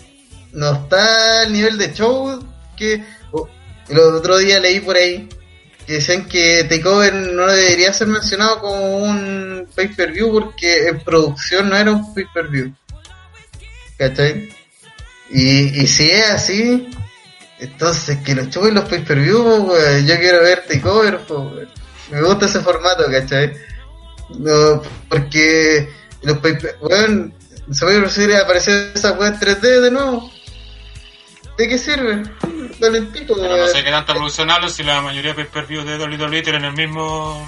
[0.53, 2.45] no está al nivel de show
[2.77, 3.49] que oh,
[3.89, 5.29] el otro día leí por ahí
[5.87, 11.77] que decían que Takeover no debería ser mencionado como un pay-per-view porque en producción no
[11.77, 12.73] era un pay-per-view.
[13.99, 14.49] ¿Cachai?
[15.31, 16.89] Y, y si es así,
[17.59, 20.07] entonces que lo chupen los pay-per-view, po, weón.
[20.07, 21.69] yo quiero ver Takeover, weón.
[22.11, 23.53] me gusta ese formato, ¿cachai?
[24.39, 25.89] No, porque
[26.23, 27.33] los pay-per- weón,
[27.71, 30.31] se puede recibir aparecer esa weón 3D de nuevo.
[31.59, 32.23] ¿De qué sirve?
[32.81, 33.69] Dale el pico, Pero no weón.
[33.69, 37.47] sé qué tanto producción hablo si la mayoría de pay-per-view de WWE tienen el mismo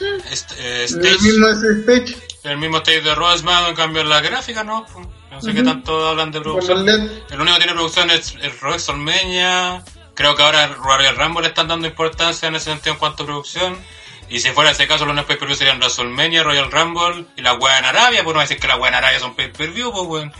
[0.00, 2.16] eh, El stage, mismo ese stage.
[2.44, 4.86] el mismo stage de Roseman, en cambio la gráfica no.
[4.92, 5.06] pues.
[5.30, 5.68] No sé qué Ujú.
[5.70, 6.88] tanto hablan de producción.
[6.88, 9.82] El único que tiene producción es el WrestleMania.
[10.14, 13.26] Creo que ahora Royal Rumble le están dando importancia en ese sentido en cuanto a
[13.26, 13.76] producción.
[14.30, 17.78] Y si fuera ese caso, los no pay-per-view serían WrestleMania, Royal Rumble y la wea
[17.78, 18.24] en Arabia.
[18.24, 20.32] Pues no decir que la wea en Arabia son pay-per-view, pues weón.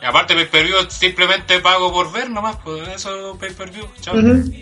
[0.00, 3.86] Y aparte, pay-per-view es simplemente pago por ver nomás, pues eso es pay-per-view.
[4.00, 4.14] Chao.
[4.16, 4.52] Ujú.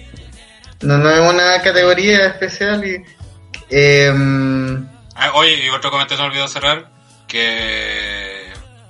[0.83, 3.03] No, no es una categoría especial y...
[3.71, 6.91] em, Ah, oye, y otro comentario se me olvidó cerrar,
[7.29, 8.20] que,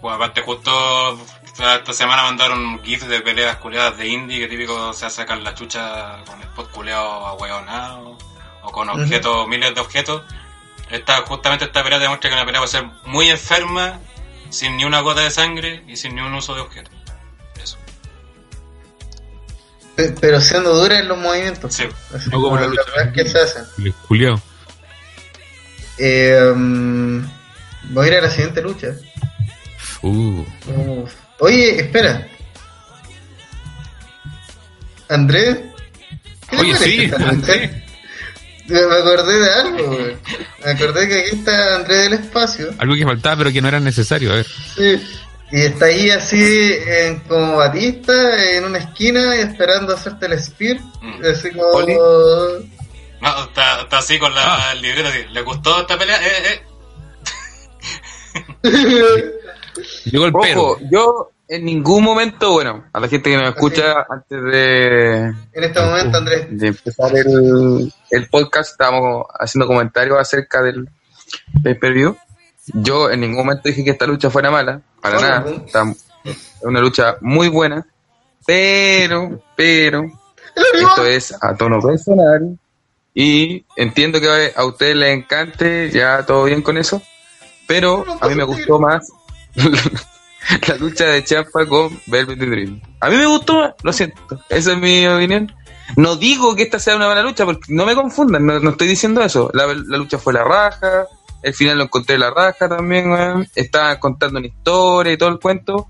[0.01, 5.11] bueno, aparte justo esta semana mandaron GIF de peleas culeadas de indie, que típico se
[5.11, 8.17] sacan la chucha con el spot culeado ahueonado,
[8.63, 10.23] o con objetos, miles de objetos.
[10.91, 13.99] Esta, justamente esta pelea demuestra que una pelea puede ser muy enferma,
[14.49, 16.93] sin ni una gota de sangre y sin ni un uso de objetos.
[17.63, 17.77] Eso.
[19.97, 21.75] pe- pero siendo dura en los movimientos.
[21.75, 21.85] Sí.
[22.15, 23.13] Así No como la lucha.
[23.15, 23.65] que se hacen.
[23.79, 24.41] El Julio.
[25.99, 27.29] Em,
[27.91, 28.89] voy a ir a la siguiente lucha.
[30.03, 30.45] Uh.
[31.41, 32.27] Oye, espera.
[35.09, 35.59] Andrés.
[36.49, 37.11] ¿qué te Oye, sí?
[37.25, 37.71] Andrés.
[38.69, 39.99] Me acordé de algo.
[40.65, 42.71] Me acordé que aquí está Andrés del Espacio.
[42.79, 44.31] Algo que faltaba, pero que no era necesario.
[44.31, 44.47] A ver.
[44.77, 45.03] Sí.
[45.53, 48.13] Y está ahí así en, como Batista
[48.55, 50.79] en una esquina esperando hacerte el spear.
[51.03, 51.25] Mm.
[51.25, 51.65] Así como...
[51.65, 51.95] Oli.
[53.21, 54.73] No, está, está así con la Ah.
[54.73, 55.25] el libreta así.
[55.33, 56.19] ¿Le gustó esta pelea?
[56.25, 56.63] Eh,
[58.65, 59.31] eh.
[60.05, 60.79] Llegó el pero.
[60.91, 65.81] Yo en ningún momento, bueno, a la gente que nos escucha, antes de, en este
[65.81, 66.47] momento, Andrés.
[66.49, 70.89] de empezar el, el podcast, estábamos haciendo comentarios acerca del
[71.63, 72.17] pay per view.
[72.73, 75.45] Yo en ningún momento dije que esta lucha fuera mala, para nada.
[76.25, 77.85] es una lucha muy buena,
[78.47, 80.05] pero, pero,
[80.55, 82.59] esto es a tono personal
[83.13, 87.03] y entiendo que a ustedes les encante, ya todo bien con eso,
[87.67, 89.11] pero a mí me gustó más
[90.69, 92.81] la lucha de Champa con Velvet Dream.
[93.01, 95.53] A mí me gustó lo siento, esa es mi opinión.
[95.97, 98.87] No digo que esta sea una buena lucha, porque no me confundan, no, no estoy
[98.87, 99.51] diciendo eso.
[99.55, 101.07] La, la lucha fue la raja,
[101.43, 103.49] el final lo encontré la raja también, weón.
[103.57, 105.89] Estaba contando una historia y todo el cuento.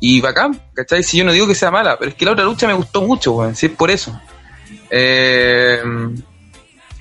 [0.00, 1.02] Y bacán, ¿cachai?
[1.02, 3.02] Si yo no digo que sea mala, pero es que la otra lucha me gustó
[3.02, 4.18] mucho, weón, si es por eso.
[4.90, 5.80] Eh,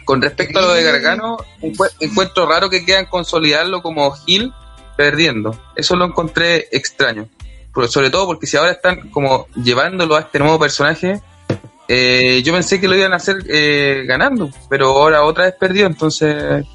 [0.06, 4.54] con respecto a lo de Gargano, encu- encuentro raro que quieran consolidarlo como Hill
[5.02, 5.60] perdiendo.
[5.76, 7.28] Eso lo encontré extraño.
[7.74, 11.22] Pero sobre todo porque si ahora están como llevándolo a este nuevo personaje,
[11.88, 15.86] eh, yo pensé que lo iban a hacer eh, ganando, pero ahora otra vez perdió,
[15.86, 16.66] entonces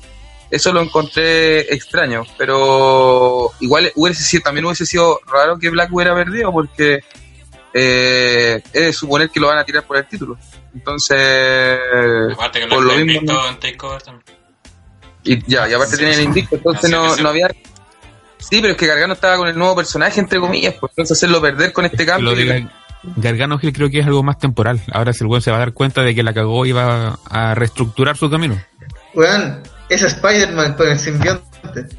[0.50, 2.24] eso lo encontré extraño.
[2.38, 7.00] Pero igual hubiese sido, también hubiese sido raro que Black hubiera perdido porque
[7.74, 10.38] eh, es de suponer que lo van a tirar por el título.
[10.74, 11.78] Entonces,
[12.32, 14.24] Aparte que por lo mismo, no- en Takeover también.
[15.24, 16.24] y ya, y aparte Sí, tiene el sí.
[16.24, 17.48] invicto, entonces no, no había.
[18.48, 21.40] Sí, pero es que Gargano estaba con el nuevo personaje, entre comillas, pues entonces hacerlo
[21.40, 22.30] perder con este cambio.
[22.30, 22.70] Lo de Gar-
[23.16, 24.80] Gargano Gil creo que es algo más temporal.
[24.92, 27.18] Ahora si el weón se va a dar cuenta de que la cagó y va
[27.30, 28.60] a reestructurar su camino.
[29.14, 31.44] Weón, es Spider-Man con el simbionte.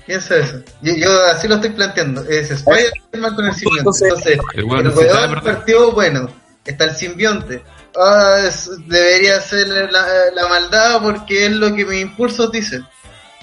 [0.05, 0.59] Piensa eso.
[0.81, 2.23] Yo, yo así lo estoy planteando.
[2.23, 3.79] Es Spider-Man con el simbionte.
[4.07, 5.55] Entonces, el weón el necesitaba weón perder.
[5.55, 6.29] partió bueno.
[6.65, 7.63] Está el simbionte.
[7.99, 12.85] Ah, es- debería ser la, la maldad porque es lo que mis impulsos dicen.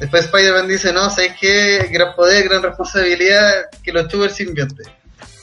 [0.04, 1.88] Después Spider-Man dice, no, ¿sabes qué?
[1.90, 4.82] Gran poder, gran responsabilidad, que lo chuve el simbionte.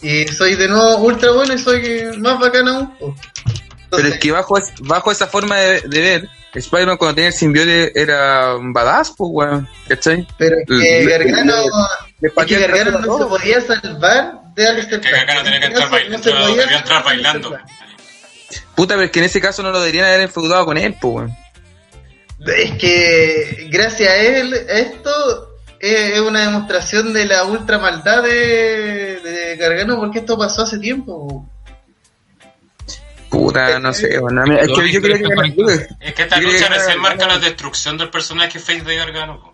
[0.04, 2.96] Y soy de nuevo ultra bueno y soy más bacán aún.
[2.98, 3.16] po.
[3.44, 7.30] Pero Entonces, es que bajo, es- bajo esa forma de, de ver, Spider-Man cuando tenía
[7.30, 10.28] el simbiote era un badass, pues, weón, ¿cachai?
[10.38, 11.56] Pero es que Le- Gargano,
[12.20, 15.10] le- le es que Gargano no se podía salvar de Alistair Que.
[15.12, 17.58] Gargano tenía que En entrar bailando, no se podía debió entrar bailando.
[18.76, 21.14] Puta, pero es que en ese caso no lo deberían haber enfeudado con él, pues,
[21.16, 21.38] weón.
[22.48, 29.56] Es que gracias a él, esto es una demostración de la ultra maldad de, de
[29.58, 31.48] Gargano porque esto pasó hace tiempo.
[33.30, 35.54] Puta, no sé, mí- Es que yo creo que...
[35.56, 35.70] yo-
[36.00, 39.42] Es que esta lucha recién marca la destrucción del personaje face de Gargano.
[39.42, 39.54] po.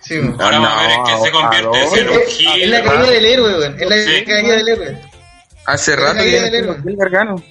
[0.00, 0.20] Sí.
[0.38, 1.78] Ahora Ah, vamos a ver en qué se convierte.
[1.78, 3.76] en es, un es- la caída del héroe, weón.
[3.80, 4.24] Es la Sí.
[4.24, 5.00] caída del héroe.
[5.64, 6.76] Hace rato la que del héroe.
[6.86, 7.42] el Gargano.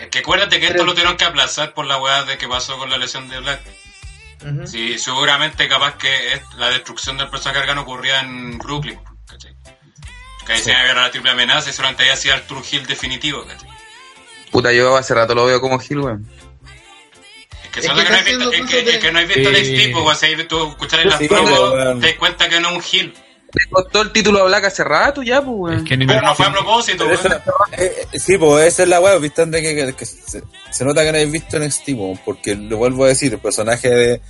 [0.00, 2.78] Es que acuérdate que esto lo tuvieron que aplazar por la weá de que pasó
[2.78, 3.60] con la lesión de Black.
[4.66, 8.98] Sí, seguramente capaz que la destrucción del personaje Gargano ocurría en Brooklyn.
[9.26, 9.54] ¿cachai?
[10.46, 12.42] Que ahí se iba a ver a la triple amenaza y solamente ahí hacía el
[12.42, 13.44] True Hill definitivo.
[13.46, 13.68] ¿cachai?
[14.50, 16.28] Puta, yo hace rato lo veo como Gil, weón.
[17.64, 19.18] Es que Es se que que no hay visto, es que, de- es que no
[19.18, 19.76] hay visto el Sí.
[20.18, 21.34] Si hay visto escuchar en las Sí, te
[22.06, 23.14] das cuenta que no es un Hill.
[23.54, 25.78] Le costó el título a Black hace rato ya, pues, weón.
[25.78, 27.18] Es que ningún- Pero no fue a propósito, weón.
[27.78, 31.02] eh, eh, sí, pues esa es la weá, viste que, que- que se, se nota
[31.02, 34.20] que no habéis visto en po, porque lo vuelvo a decir, el personaje de,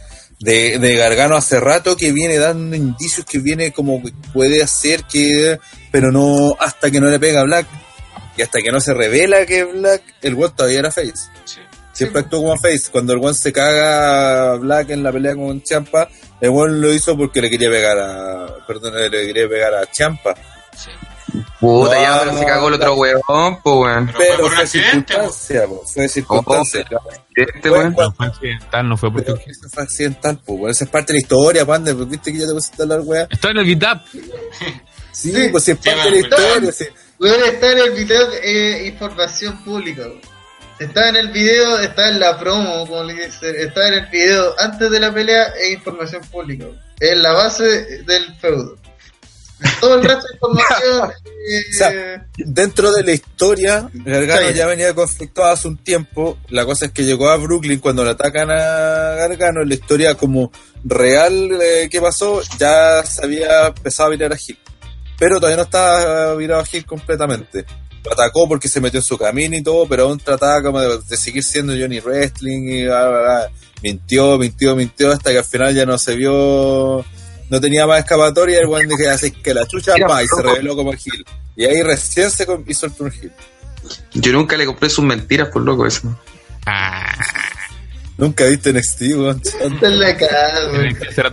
[0.40, 5.04] de, de Gargano hace rato que viene dando indicios que viene como que puede hacer
[5.04, 5.58] que,
[5.90, 7.66] pero no hasta que no le pega a Black
[8.36, 11.14] y hasta que no se revela que Black, el weón todavía era face.
[11.44, 11.60] Sí.
[11.94, 12.90] Siempre actuó como face.
[12.92, 16.08] Cuando el weón se caga a Black en la pelea con Champa,
[16.40, 20.34] el weón lo hizo porque le quería pegar a, perdón, le quería pegar a Champa.
[20.76, 20.90] Sí.
[21.58, 23.22] Puta, No, ya, pero se cagó el otro weón,
[23.62, 24.12] pues, weón.
[24.16, 26.84] Pero fue Pero circunstancia, po, fue circunstancia.
[27.34, 27.94] Este, weón.
[27.96, 29.32] no fue accidental, no fue porque...
[29.32, 32.38] Eso fue accidental, pues, bueno, esa es parte de la historia, pande, pues viste que
[32.38, 33.26] ya te pusiste a hablar, weá.
[33.30, 34.02] Está en el beat-up.
[35.12, 35.48] Sí, Sí.
[35.50, 36.84] pues si es Sí, parte de la historia, sí.
[37.20, 40.02] Weón, está en el video eh, información pública.
[40.02, 40.33] weón.
[40.78, 44.54] Está en el video, está en la promo, como le dicen, está en el video
[44.58, 46.66] antes de la pelea, es información pública.
[46.98, 47.64] Es la base
[48.04, 48.76] del feudo.
[49.80, 51.10] Todo el resto de información.
[51.48, 54.54] eh, O sea, Dentro de la historia, Gargano Sí.
[54.54, 56.38] ya venía conflictuado hace un tiempo.
[56.48, 59.62] La cosa es que llegó a Brooklyn cuando le atacan a Gargano.
[59.64, 60.50] La historia como
[60.84, 64.58] real eh, que pasó, ya se había empezado a virar a Hill.
[65.18, 67.64] Pero todavía no estaba virado a Hill completamente.
[68.04, 70.98] Lo atacó porque se metió en su camino y todo, pero aún trataba como de,
[70.98, 73.50] de seguir siendo Johnny Wrestling y bla, bla, bla.
[73.82, 77.04] mintió, mintió, mintió hasta que al final ya no se vio
[77.50, 80.74] no tenía más escapatoria, el weón dije así que la chucha más y se reveló
[80.74, 81.24] como Gil.
[81.56, 83.32] Y ahí recién se hizo el turn Gil.
[84.14, 86.18] Yo nunca le compré sus mentiras por loco eso.
[86.66, 87.14] Ah,
[88.16, 89.42] Nunca viste NXT, weón.
[89.80, 90.60] La cara,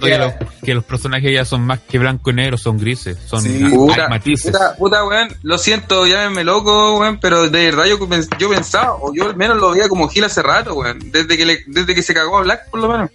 [0.02, 3.42] ya los, que los personajes ya son más que blanco y negro, son grises, son
[3.42, 3.64] Sí.
[3.70, 4.52] Puta, matices.
[4.52, 8.00] puta, puta, weón, lo siento, llámenme loco, weón, pero de verdad yo,
[8.40, 11.46] yo pensaba, o yo al menos lo veía como Gil hace rato, weón, desde que,
[11.46, 13.12] le, desde que se cagó a Black, por lo menos.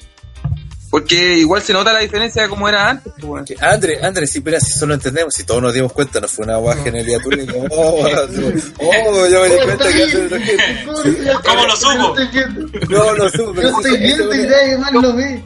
[0.96, 3.44] Porque igual se nota la diferencia de cómo era antes, pues, weón.
[3.44, 6.46] Que, André, André, sí, pero si solo entendemos, si todos nos dimos cuenta, no fue
[6.46, 7.52] una guaja genialidad tuya.
[7.52, 8.08] como, Oh,
[8.78, 10.30] oh, yo me di cuenta que Gil.
[11.44, 12.16] ¿Cómo lo supo?
[12.16, 15.42] Yo estoy viendo, No, no supe, yo estoy viendo y nadie más lo ve.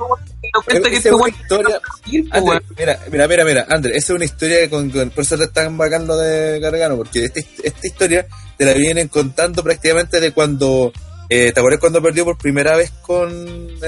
[0.64, 1.80] Cuenta que Esa este es una historia.
[2.42, 5.34] Pues, mira, mira, mira, mira, André, esa es una historia que con, con- por eso
[5.34, 8.26] es tan bacán lo de Gargano, porque este- esta historia
[8.56, 10.92] te la vienen contando prácticamente de cuando,
[11.30, 13.30] eh, ¿te acuerdas cuando perdió por primera vez con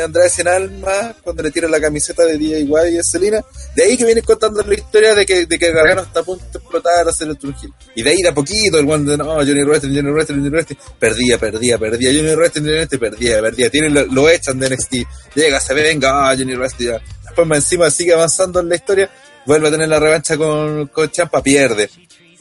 [0.00, 3.44] Andrade Sin Alma, cuando le tira la camiseta de DIY y a Selena?
[3.74, 6.44] De ahí que vienen contando la historia de que, de que Gargano está a punto
[6.52, 7.72] de explotar, hacer el Turgil.
[7.96, 10.50] Y de ahí de a poquito, el one de no, Johnny Wrestling, Johnny Wrestling, Johnny
[10.50, 14.94] Wrestling, perdía, perdía, perdía, Johnny Wrestling, Johnny Wrestling, perdía, perdía, tiene, lo, echan de NXT,
[15.34, 17.02] llega, se venga, ah, Johnny Wrestling, ya.
[17.24, 19.10] después encima sigue avanzando en la historia,
[19.46, 21.90] vuelve a tener la revancha con, con Champa, pierde.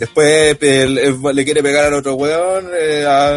[0.01, 3.27] Después el- el- le quiere pegar al otro weón, eh, a,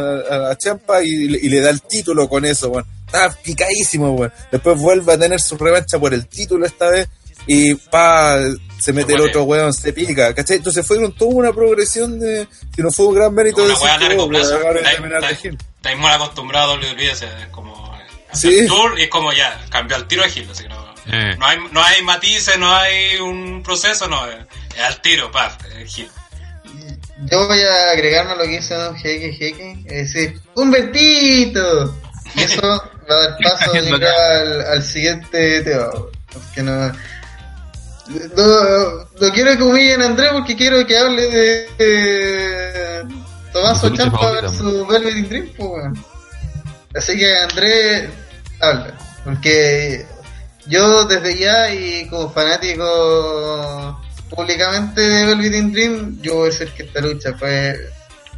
[0.49, 2.87] a- a Champa, y, le- y le da el título con eso, weón.
[3.05, 4.33] Está picadísimo, weón.
[4.51, 7.07] Después vuelve a tener su revancha por el título esta vez,
[7.47, 8.39] y pa,
[8.81, 9.29] se mete el Vale.
[9.31, 10.57] otro weón, se pica, ¿cachai?
[10.57, 13.93] Entonces fue toda una progresión de, que no fue un gran mérito Una de a
[13.93, 14.57] decir, largo plazo.
[14.57, 18.49] Estáis muy acostumbrados a WWE, o sea, es como eh, Sí.
[18.49, 21.37] hacer tour y es como ya, cambió al tiro de Gil, así que no, Eh.
[21.39, 24.39] no, hay, no hay matices, no hay un proceso, no, es,
[24.83, 26.09] al tiro, paf, es Gil.
[27.31, 31.95] Yo voy a agregarme a lo que hizo Don Jeque Jeque, es decir, ¡Humbertito!
[32.35, 35.91] Y eso va a dar paso al, al siguiente tema,
[36.33, 36.93] porque no,
[38.09, 43.05] no, no quiero que humillen a Andrés porque quiero que hable de, de
[43.53, 46.05] Tomás De su lucha Champa favorita, versus Velvet in Dream, pues, weón.
[46.95, 48.11] Así que Andrés,
[48.61, 50.07] habla, porque
[50.67, 54.01] yo desde ya y como fanático
[54.35, 57.77] públicamente de Velvet in Dream, yo voy a decir que esta lucha fue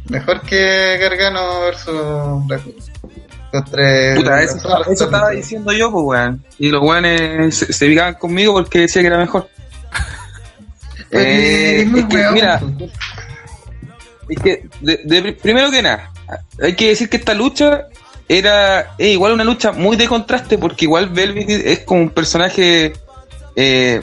[0.09, 2.61] mejor que Gargano versus Black
[3.51, 6.43] Puta, eso, estaba- eso estaba diciendo yo, pues, weón.
[6.59, 9.47] Y los weones se, se picaban conmigo porque decía que era mejor.
[11.11, 12.91] Eh, Es muy es que, weón, mira, pues.
[14.29, 16.11] Es que, de- de- primero que nada,
[16.61, 17.87] hay que decir que esta lucha
[18.27, 22.91] era igual una lucha muy de contraste, porque igual Velvet es como un personaje
[23.55, 24.01] eh,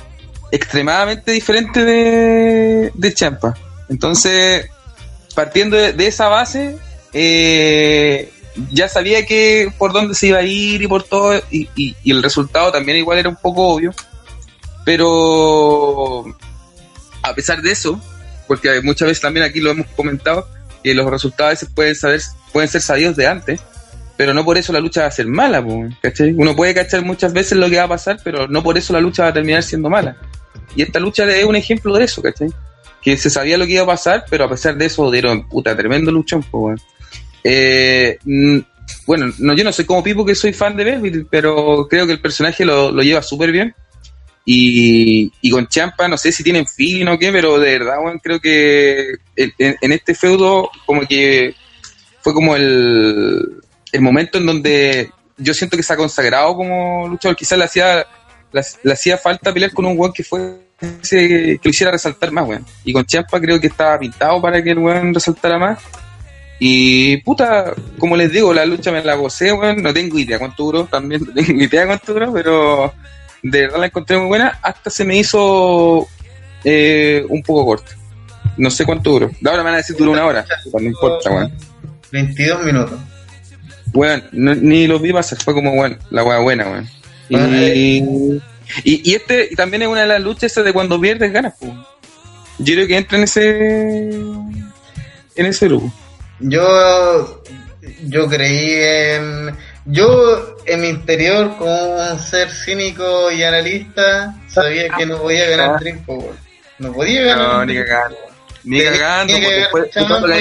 [0.50, 3.54] extremadamente diferente de, de Champa.
[3.88, 4.66] Entonces,
[5.34, 6.76] partiendo de, esa base,
[7.12, 8.30] eh,
[8.70, 12.22] ya sabía que por dónde se iba a ir y por todo, y, y- el
[12.22, 13.92] resultado también igual era un poco obvio.
[14.84, 16.24] Pero
[17.22, 18.00] a pesar de eso,
[18.46, 20.48] porque muchas veces también aquí lo hemos comentado,
[20.82, 22.20] que los resultados pueden, saber,
[22.52, 23.60] pueden ser sabidos de antes,
[24.16, 25.64] pero no por eso la lucha va a ser mala,
[26.00, 26.32] ¿cachai?
[26.36, 29.00] Uno puede cachar muchas veces lo que va a pasar, pero no por eso la
[29.00, 30.16] lucha va a terminar siendo mala.
[30.76, 32.48] Y esta lucha es un ejemplo de eso, ¿cachai?
[33.02, 35.76] Que se sabía lo que iba a pasar, pero a pesar de eso dieron puta
[35.76, 36.80] tremendo luchón, weón.
[37.42, 38.18] Eh,
[39.06, 42.12] bueno, no, yo no soy como Pipo que soy fan de Velvet, pero creo que
[42.12, 43.74] el personaje lo, lleva súper bien.
[44.46, 48.40] Y, con Champa, no sé si tienen fin o qué, pero de verdad, weón, creo
[48.40, 51.54] que en este feudo, como que
[52.20, 53.60] fue como el,
[53.94, 57.36] el momento en donde yo siento que se ha consagrado como luchador.
[57.36, 58.04] Quizás le hacía,
[58.52, 60.64] le, hacía falta pelear con un weón que fue
[61.08, 62.66] que lo hiciera resaltar más, weón.
[62.84, 65.78] Y con Champa creo que estaba pintado para que el weón resaltara más.
[66.58, 69.80] Y puta, como les digo, la lucha me la gocé, weón.
[69.80, 72.94] No tengo idea cuánto duró, también no tengo idea cuánto duró, pero
[73.44, 74.58] de verdad la encontré muy buena.
[74.60, 76.08] Hasta se me hizo
[76.64, 77.92] eh, un poco corta.
[78.56, 79.30] No sé cuánto duró.
[79.46, 80.44] Ahora me van a decir duró una hora.
[80.72, 81.52] No importa, weón.
[82.10, 82.98] 22 minutos.
[83.94, 86.88] Weón, no- ni los vi pasar, fue como, weón, la weá buena, weón.
[87.28, 87.36] Y,
[88.84, 91.54] y, y este y también es una de las luchas esas de cuando pierdes ganas,
[91.58, 91.72] pues.
[92.58, 95.92] Yo creo que entra en ese en ese grupo.
[96.40, 97.42] Yo,
[98.06, 99.56] yo creí en.
[99.86, 105.78] Yo, en mi interior, como un ser cínico y analista, sabía que no podía ganar
[105.78, 106.32] Dream Power.
[106.78, 107.48] No podía ganar.
[107.48, 108.16] No, ni cagando.
[108.64, 109.90] Ni Tenía cagando, que porque después-
[110.22, 110.38] bla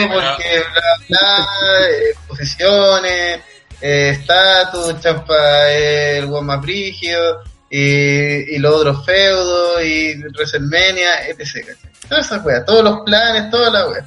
[1.09, 1.47] bla,
[1.89, 3.41] eh, posiciones,
[3.81, 5.35] eh, estatus, champa
[5.71, 6.27] eh, el
[6.61, 11.65] brígido, y, y los otros feudos, y WrestleMania, etc.
[11.67, 11.91] ¿cachai?
[12.07, 14.05] Todas esas weas, todos los planes, toda la wea.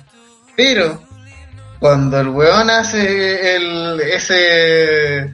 [0.56, 1.02] Pero,
[1.78, 5.30] cuando el weón hace el, ese,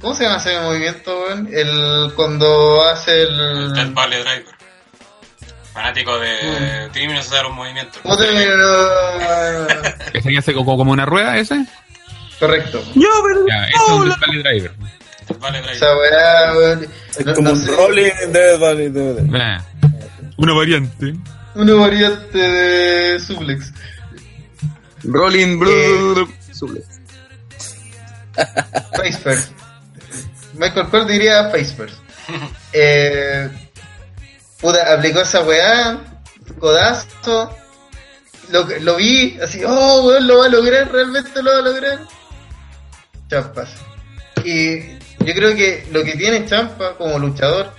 [0.00, 1.48] ¿cómo se llama ese movimiento, weón?
[1.52, 4.57] El, cuando hace El el, Valley Driver.
[5.78, 8.00] Fanático de Team no se da un movimiento.
[8.04, 8.14] No-
[10.12, 11.64] ¿Ese que hace como, como una rueda ese?
[12.40, 12.82] Correcto.
[12.96, 13.46] Yo, pero.
[13.48, 14.72] Ya, ese es un Valley Driver.
[15.38, 16.78] Vale, weá.
[17.16, 17.70] Es no- como no un sé.
[17.76, 19.62] rolling de vale, de- de- Ah,
[20.36, 21.14] Una variante.
[21.54, 23.72] Una variante de suplex.
[25.04, 26.28] Rolling Blue.
[26.52, 26.86] Suplex.
[30.54, 31.96] Michael Cole diría face first.
[32.72, 33.48] Eh,
[34.60, 35.98] puta, aplicó esa weá,
[36.58, 37.54] codazo.
[38.50, 41.98] Lo, lo vi, así, oh, weón, lo va a lograr, realmente lo va a lograr.
[43.28, 43.70] Champas.
[44.44, 44.80] Y
[45.18, 47.72] yo creo que lo que tiene Champa como luchador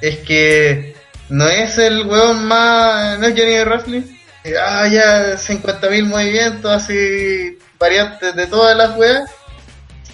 [0.00, 0.94] es que
[1.28, 3.18] no es el weón más.
[3.18, 4.02] No es Johnny Wrestling.
[4.44, 9.28] que, Ah, ya 50.000 movimientos, así, variantes de todas las weas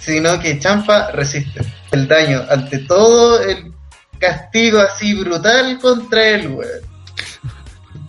[0.08, 1.60] sino que Champa resiste
[1.92, 3.72] el daño ante todo el
[4.18, 6.88] castigo así brutal contra él, weón.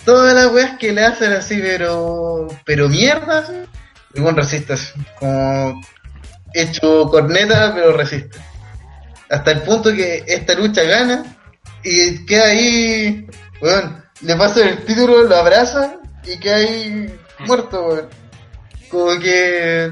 [0.05, 3.53] Todas las weas que le hacen así, pero pero mierda, así,
[4.13, 5.81] el weón resiste así, como
[6.53, 8.37] hecho corneta, pero resiste.
[9.29, 11.23] Hasta el punto que esta lucha gana
[11.83, 13.27] y queda ahí,
[13.61, 18.09] weón, le pasa el título, lo abraza y queda ahí muerto, weón.
[18.89, 19.91] Como que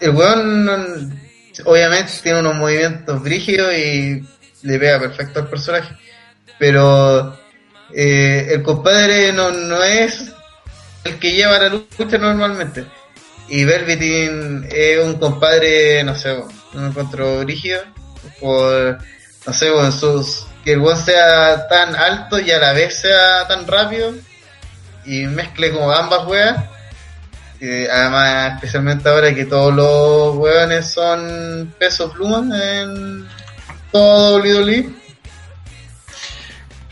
[0.00, 1.18] el weón
[1.64, 4.22] obviamente tiene unos movimientos brígidos y
[4.62, 5.96] le pega perfecto al personaje.
[6.58, 7.38] Pero
[7.94, 10.32] eh, el compadre no, no es
[11.04, 12.84] el que lleva la lucha normalmente.
[13.48, 16.36] Y Velveteen es un compadre, no sé,
[16.74, 17.80] no me encuentro brígido.
[18.40, 18.98] Por,
[19.46, 23.46] no sé, en sus, que el weón sea tan alto y a la vez sea
[23.48, 24.12] tan rápido.
[25.04, 26.64] Y mezcle como ambas weas.
[27.60, 33.26] Eh, además, especialmente ahora que todos los hueones son pesos plumas en
[33.92, 34.90] todo WWE.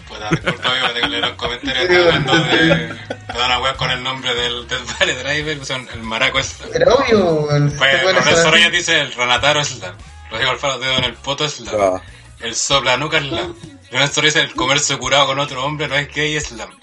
[0.08, 1.84] Puta, disculpa, amigo, tengo que leer los comentarios.
[1.84, 2.94] Están hablando de.
[3.32, 6.70] Te van a wear con el nombre del, del Vale Driver, son el Maraco Slam.
[6.74, 7.72] Era obvio, weón.
[7.76, 8.02] Pues
[8.50, 8.76] Reyes así.
[8.76, 9.94] dice el Ranataro Slam.
[10.30, 11.74] Rodrigo Alfaro, dedo en el poto Slam.
[11.78, 12.00] Ah,
[12.40, 13.54] El sopla nuca Slam.
[13.90, 16.70] Lorenzo Reyes, el comercio curado con otro hombre no es gay Slam.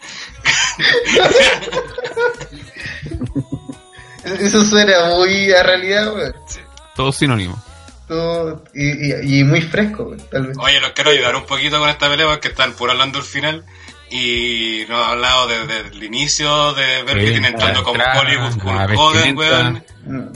[4.23, 6.33] Eso suena muy a realidad, weón.
[6.47, 6.59] Sí.
[6.95, 7.61] Todo sinónimo.
[8.07, 10.57] Todo- Y, y, y muy fresco, tal vez.
[10.59, 13.65] Oye, los quiero ayudar un poquito con esta pelea porque están por hablando del final.
[14.09, 18.03] Y nos ha hablado desde el inicio de ver que Sí, tiene entrando la como
[18.21, 19.33] Hollywood, Hogan, vestimenta.
[19.33, 19.83] weón.
[20.05, 20.33] Mm.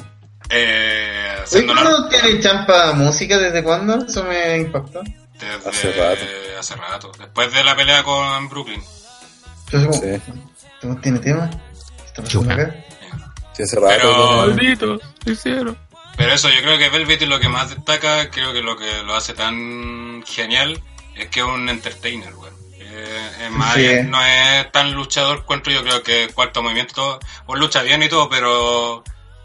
[0.50, 3.38] Eh, haciendo la- ¿cuándo tiene Champa música?
[3.38, 4.06] ¿Desde cuándo?
[4.08, 5.02] Eso me impactó.
[5.34, 6.22] desde Hace rato.
[6.60, 7.12] hace rato.
[7.20, 8.82] Después de la pelea con Brooklyn.
[9.70, 10.00] Como, sí,
[10.82, 11.48] ¿tú ¿tiene tema?
[11.50, 12.54] ¿Qué está pasando Chuta.
[12.54, 12.76] acá?
[13.54, 13.94] sí, hace rato.
[14.02, 15.78] Pero- Malditos, lo hicieron.
[16.18, 19.16] Pero eso, yo creo que Velvet lo que más destaca, creo que lo que lo
[19.16, 20.82] hace tan genial,
[21.16, 22.56] es que es un entertainer, weón.
[22.80, 23.88] Eh, es más, Sí.
[24.06, 28.28] no es tan luchador, encuentro yo creo que cuarto movimiento, pues lucha bien y todo,
[28.30, 29.04] pero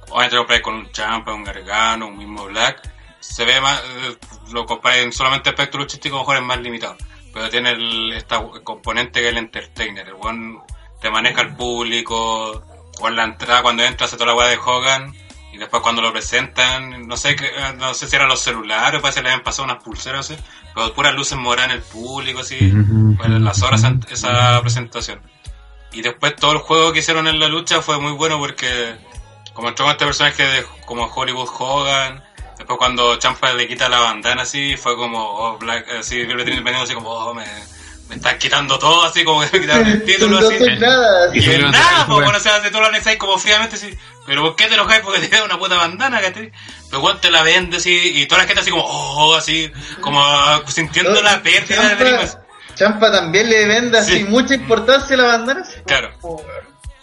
[0.08, 2.80] obviamente lo con un Champa, un Gargano, un mismo Black,
[3.20, 4.16] se ve más, eh,
[4.52, 6.96] lo comparáis en solamente aspecto luchístico, a mejor es más limitado.
[7.34, 10.62] Pero tiene el, esta componente que es el entertainer, el weón
[11.00, 12.62] te maneja al público,
[13.00, 15.14] o en la entrada cuando entra hace toda la weá de Hogan,
[15.52, 19.00] y después cuando lo presentan, no sé qué- eh, no sé si eran los celulares,
[19.00, 20.42] parece que le habían pasado unas pulseras, así,
[20.74, 22.56] pero puras luces moradas en el público, así,
[23.16, 25.20] pues, en las horas esa presentación.
[25.92, 28.96] Y después todo el juego que hicieron en la lucha fue muy bueno porque
[29.52, 32.24] como entró con este personaje de, como Hollywood Hogan,
[32.56, 36.84] después cuando Champa le quita la bandana así, fue como, oh, Black, así, Velvet Independiente,
[36.84, 37.44] así como, oh, me,
[38.08, 40.58] me están quitando todo, así como que me quitaron el título, no así.
[40.58, 41.36] soy nada.
[41.36, 43.90] Y Y nada, pues bueno, o sea, de tú lo anexáis como fríamente así.
[44.26, 45.02] Pero ¿por qué te enojáis?
[45.02, 46.52] Porque te da una puta bandana, ¿cachai?
[46.88, 49.70] Pero cuando te la vende así, y toda la gente así como, oh, así,
[50.00, 52.38] como ah, sintiendo No, la pérdida de Champa- Drimas.
[52.76, 54.24] Champa también le vende así Sí.
[54.24, 55.62] mucha importancia a la bandana.
[55.86, 56.10] Claro.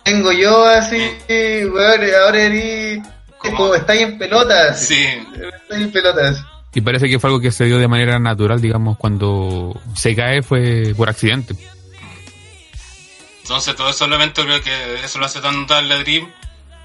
[0.03, 0.97] Tengo yo así,
[1.27, 2.99] weón, ahora eres
[3.37, 3.57] ¿Cómo?
[3.57, 4.79] como estáis en pelotas.
[4.87, 6.41] Sí, Estáis en pelotas.
[6.73, 10.41] Y parece que fue algo que se dio de manera natural, digamos, cuando se cae
[10.41, 11.53] fue por accidente.
[13.43, 16.31] entonces todo esos elementos creo que eso lo hace tan notable a Dream.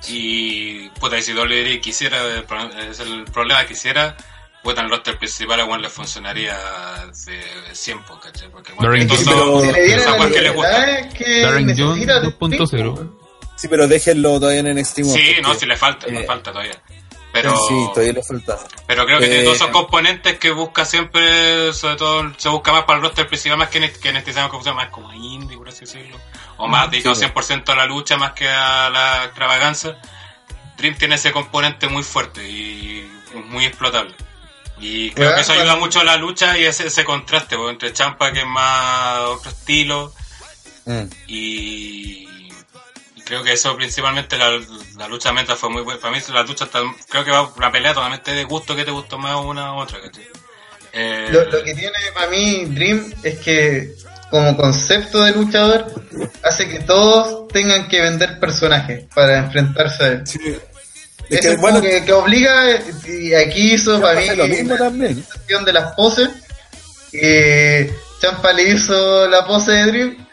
[0.08, 4.16] Y, puta, y si WWE quisiera, el pro- es el problema, quisiera,
[4.62, 6.56] puta, en el roster principal a Juan le funcionaría
[7.26, 8.48] de 100, po, ¿cachai?
[8.50, 8.82] Porque, bueno,
[11.42, 11.74] Darren que que
[12.20, 12.48] de 2.0.
[12.94, 13.20] tiempo.
[13.56, 14.96] Sí, pero déjenlo todavía en NXT.
[14.96, 16.80] Sí, porque- no, si le falta, le eh, falta todavía.
[17.34, 18.58] Pero, Sí, todavía le falta.
[18.86, 22.70] pero creo que Eh, tiene todos esos componentes que busca siempre, sobre todo se busca
[22.72, 24.62] más para el roster principal, más que en este, que en este se llama, ¿cómo
[24.62, 24.82] se llama?
[24.84, 26.16] más como indie, por así decirlo.
[26.58, 27.24] O más dedicado sí.
[27.26, 29.96] 100% a la lucha más que a la extravaganza.
[30.76, 33.10] Dream tiene ese componente muy fuerte y
[33.48, 34.14] muy explotable.
[34.78, 37.92] Y creo que eso ayuda mucho a la lucha y ese, ese contraste pues, entre
[37.92, 40.12] Champa, que es más que otro estilo.
[40.84, 41.02] Mm.
[41.26, 42.23] Y
[43.24, 44.60] creo que eso principalmente la,
[44.96, 46.00] la lucha meta fue muy buena.
[46.00, 48.90] Para mí la lucha está- creo que va una pelea totalmente de gusto que te
[48.90, 50.00] gustó más una u otra.
[50.00, 50.26] ¿cachai?
[50.92, 53.94] Eh, Lo, lo que tiene para mí Dream es que
[54.30, 55.86] como concepto de luchador
[56.42, 60.22] hace que todos tengan que vender personajes para enfrentarse a él.
[60.24, 62.52] Es Eso que, es bueno, que, que obliga,
[63.08, 65.24] y aquí hizo para mí lo mismo la también.
[65.64, 66.28] de las poses.
[67.10, 70.23] que Champa le hizo la pose de Dream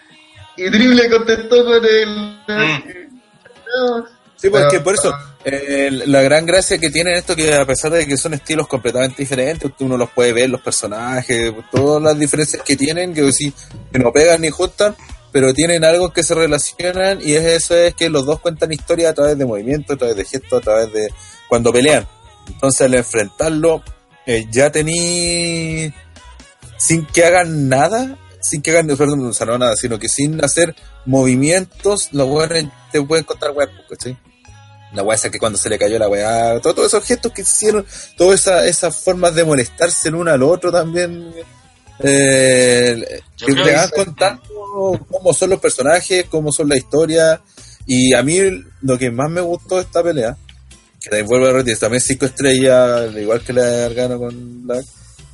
[0.58, 2.40] y Dream le contestó con el...
[2.48, 5.14] No, Sí, porque pero- por eso,
[5.46, 9.22] eh, la gran gracia que tienen esto que a pesar de que son estilos completamente
[9.22, 13.54] diferentes, uno los puede ver, los personajes, todas las diferencias que tienen, que, sí,
[13.92, 14.96] que no pegan ni juntan,
[15.32, 19.12] pero tienen algo que se relacionan y es eso es que los dos cuentan historia
[19.12, 21.10] a través de movimientos, a través de gestos, a través de
[21.48, 22.08] cuando pelean.
[22.48, 23.84] Entonces al enfrentarlo,
[24.26, 25.94] eh, ya tení
[26.78, 30.44] sin que hagan nada, sin que hagan, perdón, o sea, no nada, sino que sin
[30.44, 30.76] hacer
[31.06, 34.18] movimientos, los weones te pueden contar weas, ¿cachai?
[34.94, 37.44] La weá esa que cuando se le cayó la weá, todo- todos esos gestos que
[37.44, 37.86] hicieron,
[38.18, 41.34] todas esa, esas formas de molestarse el uno al otro también,
[42.00, 44.42] eh, que te van contando
[45.10, 47.42] cómo son los personajes, cómo son la historia,
[47.86, 48.38] y a mí
[48.82, 50.36] lo que más me gustó de esta pelea,
[51.00, 54.68] que también vuelvo a repetir, también cinco estrellas, al igual que la de Gargano con
[54.68, 54.86] Black,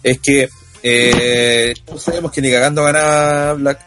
[0.03, 0.49] es que
[0.89, 3.79] eh, todos sabemos que ni cagando ganaba Black,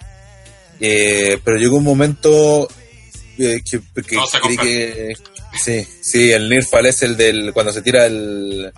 [0.81, 2.69] eh, pero llegó un momento
[3.39, 5.13] eh, que, que creí que
[5.63, 8.73] sí, sí, el Nirfal es el del cuando se tira el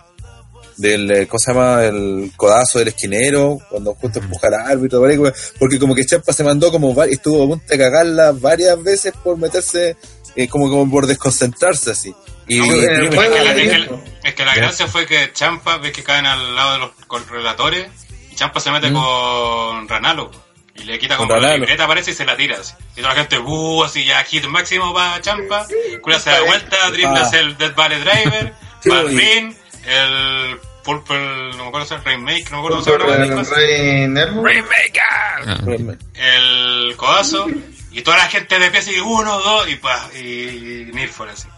[0.77, 1.85] del eh, ¿cómo se llama?
[1.85, 5.19] el codazo del esquinero, cuando justo empuja al árbitro, ¿vale?
[5.59, 9.13] porque como que Champa se mandó como va- estuvo a punto de cagarla varias veces
[9.23, 9.97] por meterse
[10.35, 12.15] eh, como, como por desconcentrarse así.
[12.49, 14.03] Y, No, Es que, la, es de que- tiempo.
[14.25, 17.29] es que la gracia fue que Champa, ves que caen al lado de los con-
[17.29, 17.87] relatores,
[18.33, 18.95] y Champa se mete Mm.
[18.95, 20.31] con Ranalo.
[20.75, 22.57] Y le quita Con como la libreta, parece, y se la tira.
[22.59, 22.73] Así.
[22.97, 25.67] Y toda la gente, buh, así ya hit máximo para Champa.
[26.01, 27.23] Cura se da vuelta, Dream le Ah.
[27.23, 28.55] hace el Dead Valley Driver,
[29.09, 29.55] ring,
[29.85, 34.43] el Purple, no me acuerdo si es Rainmaker, no me acuerdo el Rey Nervo.
[35.47, 35.59] Ah.
[36.15, 37.47] el codazo
[37.93, 40.91] y toda la gente de pie así uno, dos y pa, y, y
[41.31, 41.49] así.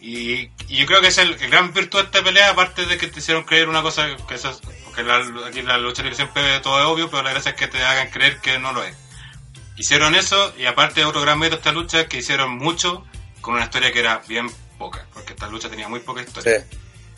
[0.00, 3.06] Y, y yo creo que es el, gran virtud de esta pelea, aparte de que
[3.08, 6.58] te hicieron creer una cosa que eso es- porque la, aquí la lucha libre siempre
[6.60, 8.96] todo es obvio, pero la gracia es que te hagan creer que no lo es.
[9.76, 13.04] Hicieron eso y aparte otro gran mérito de esta lucha es que hicieron mucho
[13.40, 16.52] con una historia que era bien poca, porque esta lucha tenía muy poca historia.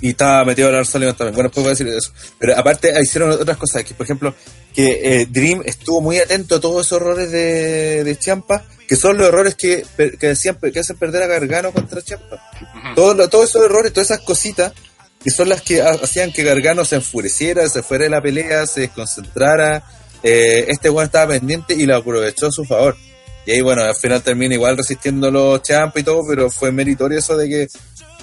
[0.03, 1.35] Y estaba metido Lars Sullivan también.
[1.35, 2.13] Bueno, después voy a decir eso.
[2.39, 3.85] Pero aparte hicieron otras cosas.
[3.85, 4.35] Que, por ejemplo,
[4.75, 9.17] que eh, Dream estuvo muy atento a todos esos errores de, de Champa, que son
[9.17, 9.85] los errores que,
[10.19, 12.43] que, decían, que hacen perder a Gargano contra Champa.
[12.95, 14.73] Todos, todos esos errores, todas esas cositas,
[15.23, 18.67] que son las que ha- hacían que Gargano se enfureciera, se fuera de la pelea,
[18.67, 19.85] se desconcentrara.
[20.25, 22.97] Eh, este weón estaba pendiente y lo aprovechó a su favor.
[23.45, 27.19] Y ahí, bueno, al final termina igual resistiendo los Champa y todo, pero fue meritorio
[27.19, 27.69] eso de que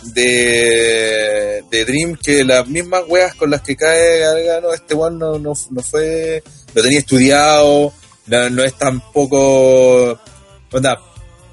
[0.04, 5.38] de, de Dream que las mismas weas con las que cae Gargano, este weón no,
[5.40, 6.44] no, no fue,
[6.74, 7.94] lo tenía estudiado,
[8.28, 10.20] no, no es tampoco,
[10.72, 11.00] onda,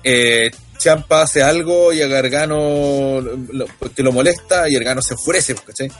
[0.05, 5.14] eh, Champa hace algo y a Gargano lo, lo- que lo molesta y Gargano se
[5.14, 5.90] enfurece, ¿cachai?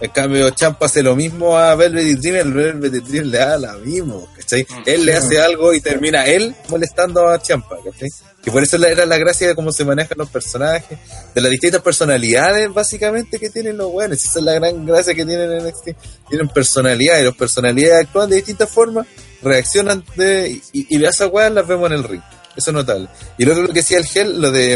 [0.00, 3.38] En cambio, Champa hace lo mismo a Velvet y Dream, el Velvet y Dream le
[3.38, 4.66] da la mismo, ¿cachai?
[4.68, 4.82] Mm.
[4.86, 8.10] Él le hace algo y termina él molestando a Champa, ¿cachai?
[8.42, 10.98] Que por eso era la gracia de cómo se manejan los personajes,
[11.34, 14.22] de las distintas personalidades básicamente que tienen los buenos.
[14.22, 16.28] Esa es la gran gracia que tienen en NXT.
[16.28, 19.06] Tienen personalidad y las personalidades actúan de distintas formas,
[19.42, 22.22] reaccionan de, y, y esas weas las vemos en el ring.
[22.54, 23.08] Eso es notable.
[23.38, 24.72] Y lo que decía el Gel, lo de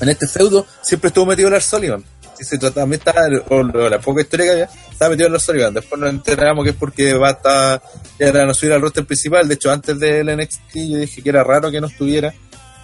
[0.00, 2.04] en este feudo, siempre estuvo metido Lars Sullivan.
[2.38, 5.42] Si se trata, también estaba, o, o la poca historia que había, estaba metido Lars
[5.42, 5.74] Sullivan.
[5.74, 7.82] Después nos enteramos que es porque va a estar,
[8.18, 9.48] ya era no subir al roster principal.
[9.48, 12.32] De hecho, antes del NXT yo dije que era raro que no estuviera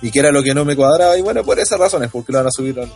[0.02, 1.16] y que era lo que no me cuadraba.
[1.16, 2.92] Y bueno, por esas razones, porque lo van a subir al,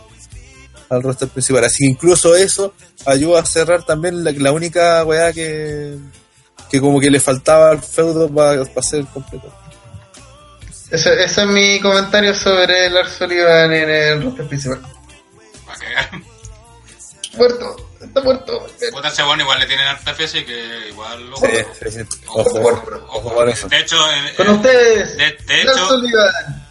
[0.89, 1.63] al roster principal.
[1.63, 2.73] Así que incluso eso
[3.05, 5.97] ayuda a cerrar también la, la única weá que,
[6.69, 9.53] que como que le faltaba al feudo para ser completo.
[10.91, 14.81] Ese, ese es mi comentario sobre Lars Sullivan en el roster principal.
[15.67, 16.28] Va a cagar.
[17.39, 18.67] Muerto, está muerto.
[18.91, 21.47] Puta, ese bueno igual le tienen harta fe, así que igual lo Sí,
[21.81, 22.19] sí, sí.
[22.27, 22.59] Ojo,
[23.09, 23.67] ojo con eso.
[23.67, 25.97] De hecho, en- Con ustedes, de, de hecho,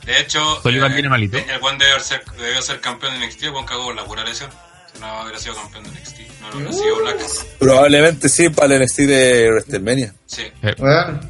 [0.07, 1.39] de hecho, Sullivan eh, viene malito.
[1.39, 4.51] El buen debió ser, debió ser campeón de NXT, buen cagó por la pura lesión.
[4.93, 7.17] Si no hubiera sido campeón de NXT, no lo hubiera sido Black.
[7.59, 10.15] Probablemente sí para el NXT de WrestleMania.
[10.27, 10.43] Sí.
[10.63, 11.21] Eh, Bueno,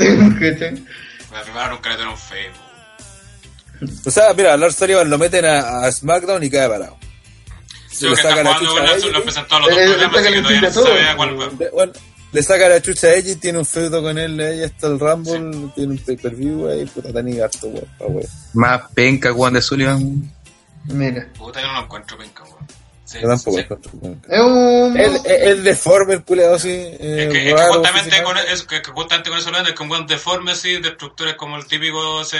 [1.32, 2.50] La primera nunca le dieron fe.
[4.04, 6.96] O sea, mira, Lars Sullivan lo meten a, a SmackDown y cae parado.
[7.90, 8.06] Sí,
[8.94, 9.60] Edge, el- lo presentó a
[11.58, 11.92] le- bueno,
[12.32, 14.98] le saca la chucha a Edge y tiene un feudo con él, ella está el
[15.00, 18.24] Rumble, tiene un pay-per-view ahí, puta, tan y harto, weón.
[18.54, 20.30] Más penca, weón, de Sullivan.
[20.84, 21.28] Mira.
[21.36, 22.66] Puta, yo no lo encuentro penca, weón.
[23.10, 23.62] Sí, Yo tampoco sí.
[23.64, 24.22] encuentro, weón.
[24.28, 24.96] Es un.
[24.96, 28.52] El, el, el deforme, el culeado así, eh, Es que, es que justamente con, físicamente.
[28.52, 31.56] es que que justamente con eso es que un buen deforme así, de estructuras como
[31.56, 32.38] el típico ese,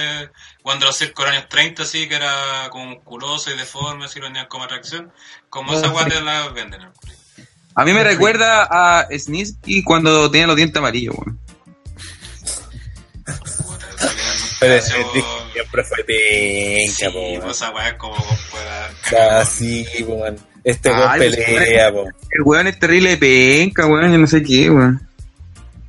[0.63, 4.47] cuando los circos años 30 así, que era como musculoso y deforme, así lo tenían
[4.47, 5.13] como atracción,
[5.49, 6.83] como esa guay te la venden.
[6.83, 6.93] ¿no?
[7.75, 11.35] A mí me recuerda a Snitsky cuando tenía los dientes amarillos, el
[14.61, 17.51] Pero el disco siempre fue penca, Sí, po, pues weón.
[17.51, 18.17] esa weá es como
[18.53, 19.41] para...
[19.41, 20.37] Ah, sí, po, man.
[20.65, 22.05] Este weón pelea, po.
[22.31, 25.01] El weón es terrible penca, weón, yo no sé qué, weón.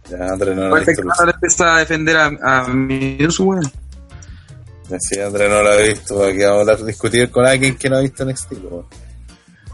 [0.10, 1.03] Ya, André no lo ha Parece visto.
[1.03, 3.72] que ahora empieza a defender a, a weón.
[4.99, 6.23] Sí, André no lo ha visto.
[6.26, 8.85] Aquí vamos a hablar- discutir con alguien que no ha visto NXT, po, weón.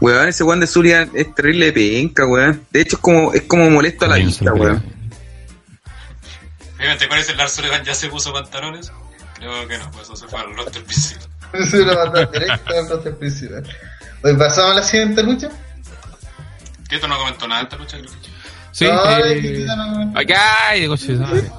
[0.00, 2.64] Weón, ese weón de Sullivan es terrible penca, weón.
[2.70, 4.82] De hecho, es como, es como molesto a la vista, se lo weón.
[6.76, 8.92] Fíjate, ¿cuál es el Lars Sullivan ya se puso pantalones?
[9.34, 11.28] Creo que no, pues eso se fue al roster principal.
[11.54, 13.64] Es una batalla directa al roster principal.
[14.22, 15.48] Hoy pasamos a la siguiente lucha.
[16.88, 18.10] Tito no comentó nada de esta lucha, creo.
[18.72, 21.50] Sí, Ay, eh, qué no- acá hay de coche, ¿sabes?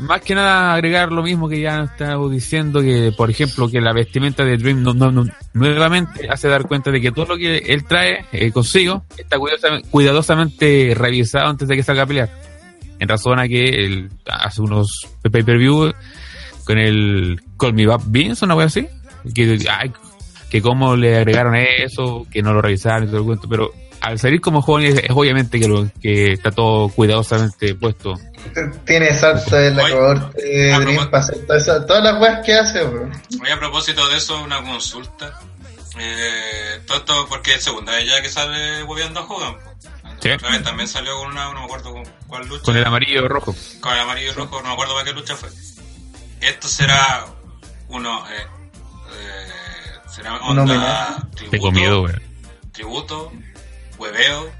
[0.00, 3.92] Más que nada agregar lo mismo que ya estamos diciendo, que por ejemplo que la
[3.92, 7.58] vestimenta de Dream no- no- no- nuevamente hace dar cuenta de que todo lo que
[7.58, 12.30] él trae eh, consigo está cuidadosamente, cuidadosamente revisado antes de que salga a pelear.
[12.98, 15.92] En razón a que él hace unos pay-per-view
[16.64, 18.86] con el Call Me Back Beans, una wea así,
[19.34, 19.92] que, ay,
[20.50, 24.18] que cómo le agregaron eso, que no lo revisaron y todo el cuento, pero al
[24.18, 28.14] salir como joven es, es obviamente que, lo, que está todo cuidadosamente puesto.
[28.84, 30.72] Tiene salto en la cohorte
[31.12, 33.12] hacer todas, las weas que hace, weón.
[33.42, 35.38] Oye, a propósito de eso, una consulta.
[35.98, 39.56] Eh, todo esto porque es segunda vez ya que sale hueveando a Hogan.
[40.20, 40.30] Sí.
[40.30, 42.62] Otra vez también salió con una, no me acuerdo con cuál lucha.
[42.62, 43.54] Con el amarillo y rojo.
[43.80, 45.48] Con el amarillo y rojo, no me acuerdo para qué lucha fue.
[46.40, 47.26] Esto será
[47.88, 48.46] uno, eh,
[49.12, 49.59] eh,
[50.22, 51.12] será Un onda homenaje.
[51.34, 52.22] tributo, Tengo miedo, weón.
[52.72, 53.32] tributo,
[53.98, 54.50] hueveo,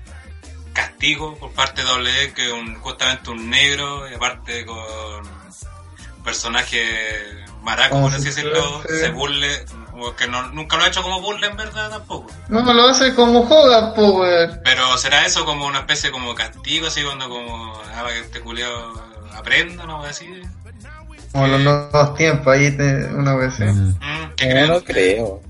[0.73, 6.25] castigo por parte de WWE, que es un, justamente un negro, y aparte con un
[6.25, 6.83] personaje
[7.63, 8.97] maraco, por así decirlo, Sí.
[9.01, 9.65] se burle,
[9.95, 12.31] o que no, nunca lo ha hecho como burle en verdad tampoco.
[12.49, 13.63] No, lo hace como po,
[14.21, 14.61] weón.
[14.65, 19.03] Pero será eso como una especie como castigo, así cuando como, ah, que este culiao
[19.35, 20.03] aprenda, ¿no?
[20.03, 20.27] Así.
[21.33, 23.65] Como los nuevos tiempos, ahí te, una vez así.
[23.65, 23.89] Mm.
[24.01, 24.69] Mm, ¿Qué No, creen?
[24.69, 25.43] no creo.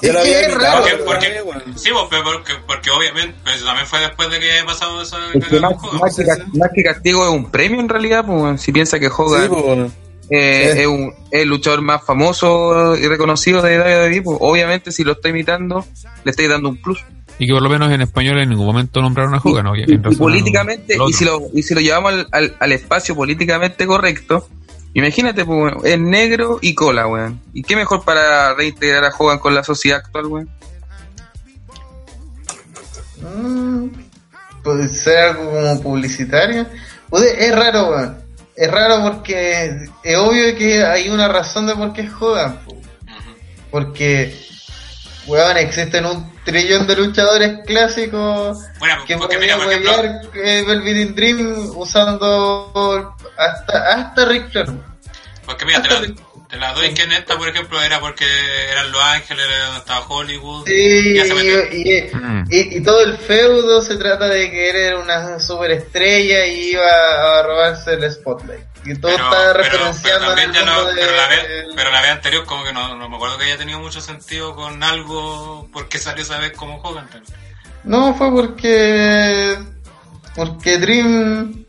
[0.00, 3.34] Es Yo lo que había es invitado, raro, Porque, no, sí, pues, porque, porque obviamente,
[3.42, 5.74] pues también fue después de que haya pasado esa Es que más,
[6.16, 9.42] que, ca- más que castigo es un premio en realidad, pues, si piensa que Hogan
[9.42, 9.90] Sí, po.
[10.30, 15.02] eh, es, un, es el luchador más famoso y reconocido de WWE, pues, obviamente si
[15.04, 15.84] lo está imitando,
[16.24, 17.04] le estáis dando un plus.
[17.40, 19.76] Y que por lo menos en español en ningún momento nombraron a Hogan, ¿no?
[19.76, 23.14] Y, En y políticamente, y si, lo, y si lo llevamos al, al, al espacio
[23.14, 24.48] políticamente correcto,
[24.94, 27.40] imagínate, pues, weón, es negro y cola, weón.
[27.52, 30.48] ¿Y qué mejor para reintegrar a Hogan con la sociedad actual, weón?
[33.20, 33.88] Mm,
[34.62, 36.66] puede ser algo como publicitario.
[37.08, 38.18] Puede- es raro, weón.
[38.56, 42.58] Es raro porque es obvio que hay una razón de por qué es Hogan.
[42.64, 42.76] po.
[43.70, 44.34] Porque,
[45.26, 49.92] weón, existen un trillón de luchadores clásicos Bueno, que porque mira, por ejemplo,
[50.42, 54.68] eh, Velvet Dream usando hasta, hasta Ric Flair.
[55.46, 56.00] porque mira, te la,
[56.48, 58.24] te la doy que en esta, por ejemplo, era porque
[58.72, 60.66] eran Los Ángeles, era donde estaba Hollywood.
[60.66, 61.72] Sí, ya se metió.
[61.72, 62.44] y, y- Mm.
[62.50, 67.38] y- y todo el feudo se trata de que él era una superestrella y iba
[67.38, 68.60] a robarse el spotlight.
[68.84, 71.74] Y todo Pero, está pero, pero referenciando ya el no, de- pero, la vez, el-
[71.76, 74.54] pero la vez anterior como que no, no me acuerdo que haya tenido mucho sentido
[74.54, 77.34] con algo porque salió esa vez como Hogan también.
[77.84, 79.58] No, fue porque.
[80.34, 81.64] Porque Dream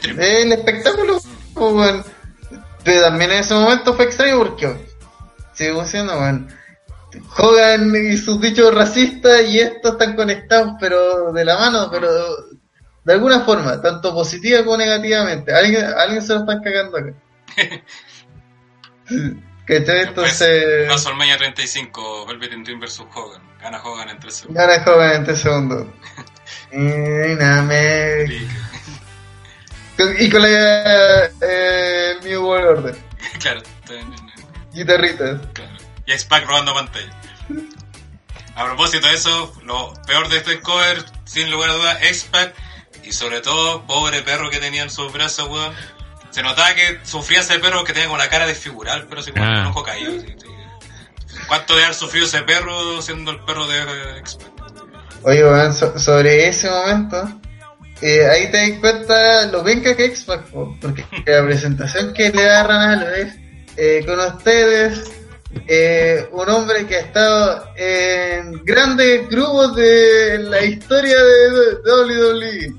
[0.00, 1.18] el espectáculo.
[1.54, 2.04] pues, weón.
[2.84, 4.86] Pero también en ese momento fue extraño porque.
[5.52, 6.48] Sigo siendo, weón.
[7.38, 12.08] Hogan y sus dichos racistas y estos están conectados, pero de la mano, pero
[13.04, 15.52] de alguna forma, tanto positiva como negativamente.
[15.52, 17.12] Alguien, alguien se lo están cagando acá.
[19.66, 20.00] ¿Cachai?
[20.00, 23.42] Entonces, Solmeña 35, Velvet in Dream versus Hogan.
[23.60, 24.66] Gana Hogan en 3 segundos.
[24.66, 25.86] gana Hogan en 3 segundos.
[26.72, 26.76] Y
[27.36, 28.24] nada, me-
[30.18, 32.96] Y con la eh, New World Order.
[33.40, 33.62] claro,
[34.72, 35.40] Guitarritas.
[35.52, 35.70] claro.
[36.06, 37.12] Y X-Pac robando pantalla.
[38.54, 42.54] A propósito de eso, lo peor de este cover, sin lugar a dudas, X-Pac.
[43.04, 45.74] Y sobre todo, pobre perro que tenía en sus brazos, weón.
[46.30, 49.44] Se notaba que sufría ese perro que tenía como la cara desfigural, pero así como
[49.44, 49.60] Ah.
[49.60, 50.12] un ojo caído.
[50.16, 51.38] así, sí.
[51.48, 54.52] ¿Cuánto de haber sufrido ese perro siendo el perro de X-Men?
[55.24, 57.28] Oye, weón, so- sobre ese momento,
[58.02, 62.64] eh, ahí te das cuenta lo bien que es porque la presentación que le da
[62.64, 63.34] Ranalo es
[63.76, 65.10] eh, con ustedes,
[65.68, 72.74] eh, un hombre que ha estado en grandes grupos de la historia de WWE.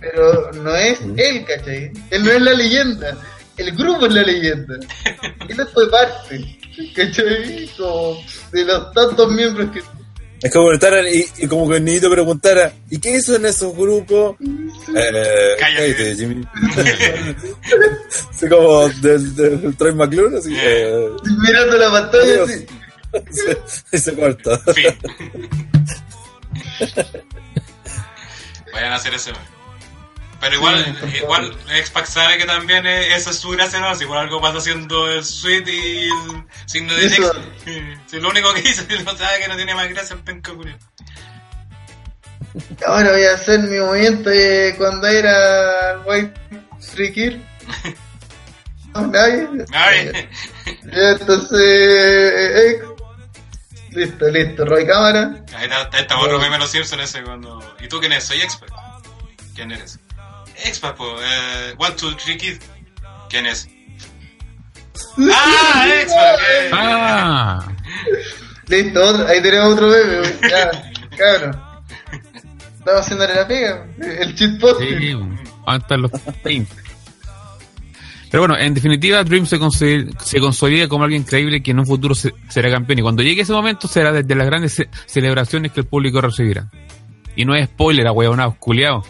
[0.00, 1.92] Pero no es él, ¿cachai?
[2.10, 3.16] Él no es la leyenda,
[3.56, 4.74] el grupo es la leyenda.
[5.48, 6.58] Él fue parte,
[6.94, 7.70] ¿cachai?
[7.76, 8.18] Como
[8.52, 9.80] de los tantos miembros que
[10.42, 13.74] Es como preguntaran, y, y como que el niñito preguntara, ¿y qué hizo en esos
[13.74, 14.36] grupos?
[14.94, 15.94] Eh, Cállate.
[15.94, 16.44] cállate, Jimmy.
[18.30, 20.54] así como del, del Troy McClure, así.
[20.56, 21.08] Eh,
[21.46, 22.66] mirando la pantalla así.
[23.92, 24.58] y se corta.
[24.74, 24.94] Fin.
[28.72, 29.32] Vayan a hacer ese.
[30.40, 33.94] Pero igual, Sí, igual X-Pac sabe que también eh, esa es su gracia, ¿no?
[33.94, 37.08] Si por algo pasa haciendo el suite y el signo de.
[37.08, 37.34] Next.
[38.06, 40.78] Si lo único que hizo, no sabe que no tiene más gracia el penca culiao.
[42.86, 46.40] Ahora voy a hacer mi movimiento de cuando era White
[46.80, 47.36] Free Kid.
[48.94, 49.46] No, nadie.
[49.74, 50.10] Ay,
[50.90, 52.86] Ya, Entonces, eh, ex.
[53.90, 54.64] Listo, listo.
[54.64, 55.44] Roy cámara.
[55.54, 57.60] ahí está, está otro meme los Simpsons ese cuando...
[57.78, 58.24] ¿Y tú quién eres?
[58.24, 58.70] Soy X-Pac.
[59.54, 59.98] ¿Quién eres?
[60.64, 61.16] X-Pac, po.
[61.20, 62.56] Eh, one, two, three, kid.
[63.28, 63.68] ¿Quién es?
[65.32, 65.86] ¡Ah!
[66.02, 66.40] X-Pac.
[66.40, 66.70] eh.
[66.72, 67.68] Ah,
[68.68, 70.18] Listo, otro- ahí tenemos otro bebé.
[70.18, 70.50] güey.
[70.50, 70.70] Ya,
[71.16, 71.60] cabrón.
[72.78, 73.86] Estaba haciéndole la pega.
[74.00, 74.80] El cheat post.
[74.80, 75.42] sí, ¿dónde
[75.78, 76.10] están los
[76.42, 76.68] paint?
[78.30, 81.86] Pero bueno, en definitiva, Dream se, consi- se consolida como alguien creíble que en un
[81.86, 82.98] futuro se- será campeón.
[82.98, 86.68] Y cuando llegue ese momento, será desde las grandes ce- celebraciones que el público recibirá.
[87.36, 89.04] Y no es spoiler, a huevonados, culiao.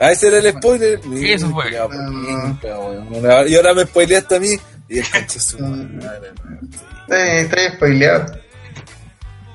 [0.00, 1.00] Ah, ese era el spoiler.
[1.22, 1.72] Eso fue.
[1.72, 3.48] Ya, pinca, weón.
[3.48, 4.56] Y ahora me spoileaste a mí.
[4.88, 6.32] Y el conche su madre.
[7.74, 8.38] Spoileado.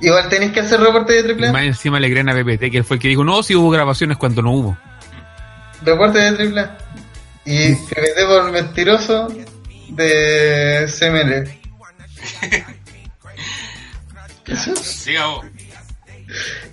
[0.01, 1.51] Igual tenéis que hacer reporte de Y triple A.
[1.53, 4.17] más encima le creen a PPT, que fue el que dijo, no, si hubo grabaciones
[4.17, 4.77] cuando no hubo.
[5.81, 6.77] Reporte de triple A.
[7.45, 9.27] Y PPT por mentiroso
[9.89, 11.59] de CML.
[14.81, 15.45] Siga vos.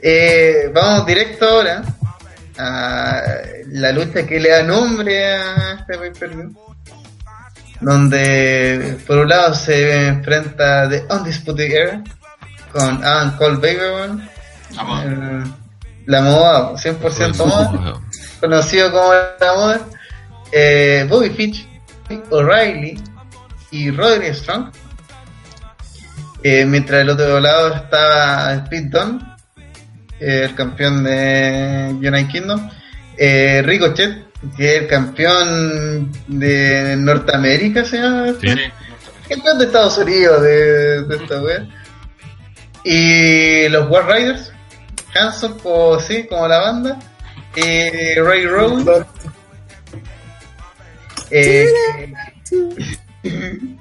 [0.03, 1.83] Eh, vamos directo ahora
[2.59, 3.23] a
[3.73, 6.55] la lucha que le da nombre a este pay per view.
[7.81, 12.05] Donde por un lado se enfrenta The Undisputed Era
[12.73, 13.79] con Adam Cole
[15.05, 15.53] el-
[16.07, 18.01] la moda, 100% moda,
[18.41, 19.81] conocido como la moda,
[20.53, 21.67] eh, Bobby Fitch,
[22.31, 23.01] O'Reilly
[23.71, 24.73] y Roderick Strong.
[26.43, 29.37] Eh, mientras del otro lado estaba Speed Dunn,
[30.19, 32.71] eh, el campeón de United Kingdom,
[33.23, 38.33] eh, Ricochet, que es el campeón de Norteamérica, se llama.
[38.41, 38.49] Sí.
[39.29, 41.69] Campeón de Estados Unidos de, de esta wea.
[42.83, 44.51] Y los War Riders,
[45.15, 46.99] Hanson, como, sí, como la banda,
[47.55, 49.07] y Ray Rowan,
[51.31, 51.69] eh,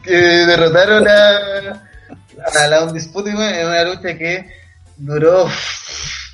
[0.03, 1.81] que derrotaron a,
[2.61, 4.49] a la Undisputed en una lucha que
[4.97, 5.49] duró,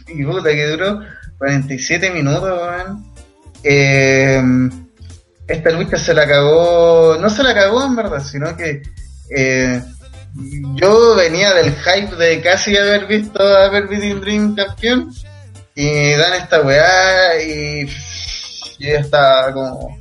[0.07, 1.01] y puta que duró
[1.37, 3.05] 47 minutos, weón.
[3.63, 4.41] Eh,
[5.47, 8.81] esta lucha se la acabó, no se la acabó en verdad, sino que
[9.35, 9.81] eh,
[10.75, 15.13] yo venía del hype de casi haber visto a Velvet Dream campeón
[15.75, 17.93] y dan esta weá y yo
[18.79, 19.97] ya estaba como,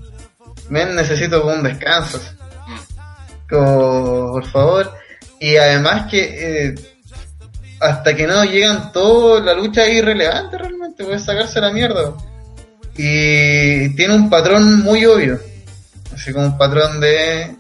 [0.70, 2.20] men, necesito un descanso,
[3.48, 4.94] como, por favor,
[5.40, 6.74] y además que eh,
[7.84, 12.14] hasta que no llegan todos, la lucha es irrelevante realmente, puedes sacarse la mierda.
[12.96, 15.38] Y tiene un patrón muy obvio.
[16.14, 17.56] Así como un patrón de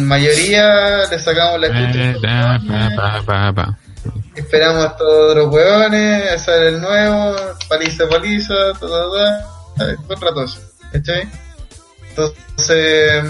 [0.00, 2.16] mayoría le sacamos la Eh,
[3.24, 3.78] pa, pa.
[4.34, 7.36] Esperamos a estos otros huevones, sale el nuevo,
[7.68, 9.46] paliza, paliza, ta, ta,
[9.78, 10.60] ta, el rato eso,
[10.92, 11.28] ¿cachai?
[12.10, 13.24] Entonces,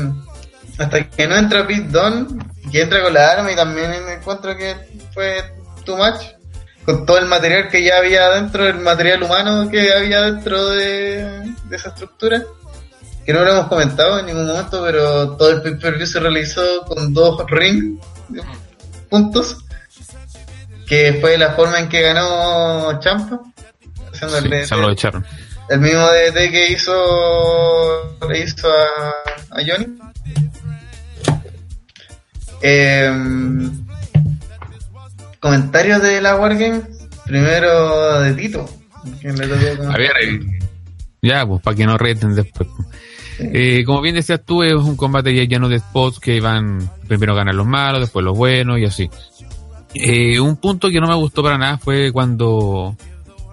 [0.79, 2.27] hasta que no entra Pete Dunne,
[2.71, 4.75] que entra con la arma y también encuentro que
[5.15, 5.56] fue
[5.87, 6.21] too much,
[6.85, 11.55] con todo el material que ya había dentro, el material humano que había dentro de,
[11.65, 12.43] de esa estructura,
[13.25, 17.15] que no lo hemos comentado en ningún momento, pero todo el pay-per-view se realizó con
[17.15, 17.99] dos rings
[19.09, 19.57] puntos,
[20.87, 23.41] que fue la forma en que ganó Champa,
[24.13, 25.25] haciendo el, Sí, se aprovecharon.
[25.71, 29.99] el mismo DDT que hizo, le hizo a, a Johnny.
[32.63, 33.13] Eh,
[35.47, 36.83] comentarios de la Wargame,
[37.25, 38.69] primero de Tito.
[39.21, 40.23] quien le tocó A ver, comentar.
[40.23, 40.59] eh,
[41.23, 42.69] Ya, pues, para que no reten después.
[42.77, 42.89] pues.
[43.39, 47.35] Eh, como bien decías tú, es un combate ya lleno de spots que van, primero
[47.35, 49.11] ganan los malos, después los buenos y así.
[49.95, 52.97] Eh, un punto que no me gustó para nada fue cuando,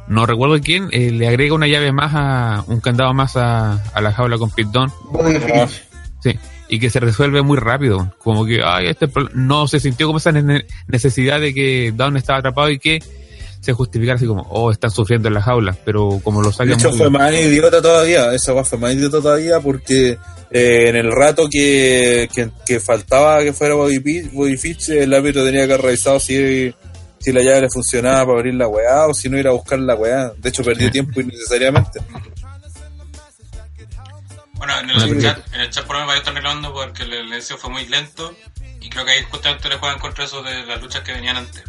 [0.08, 4.02] no recuerdo quién, eh, le agrega una llave más a, un candado más a, a
[4.02, 4.90] la jaula con Pit Don.
[5.12, 5.84] Bobby Fish.
[6.22, 6.40] Sí,
[6.76, 8.14] y que se resuelve muy rápido.
[8.18, 12.40] Como que, ay, este no se sintió como esa ne- necesidad de que Down estaba
[12.40, 13.00] atrapado y que
[13.62, 16.74] se justificara así como, oh, están sufriendo en la jaula, pero como lo De saca
[16.74, 18.34] hecho, muy- fue más idiota todavía.
[18.34, 20.18] Esa fue más idiota todavía porque
[20.52, 25.46] eh, en el rato que, que, que faltaba que fuera Bobby, Bobby Fitch, el árbitro
[25.46, 26.74] tenía que haber revisado si,
[27.20, 29.80] si la llave le funcionaba para abrir la weá o si no ir a buscar
[29.80, 30.32] la weá.
[30.38, 32.00] De hecho, perdió tiempo innecesariamente.
[34.66, 35.22] Bueno, en el, Sí.
[35.22, 38.34] chat, en el chat por lo menos están reclamando porque el inicio fue muy lento
[38.80, 41.64] y creo que ahí justamente le juegan contra eso de las luchas que venían antes.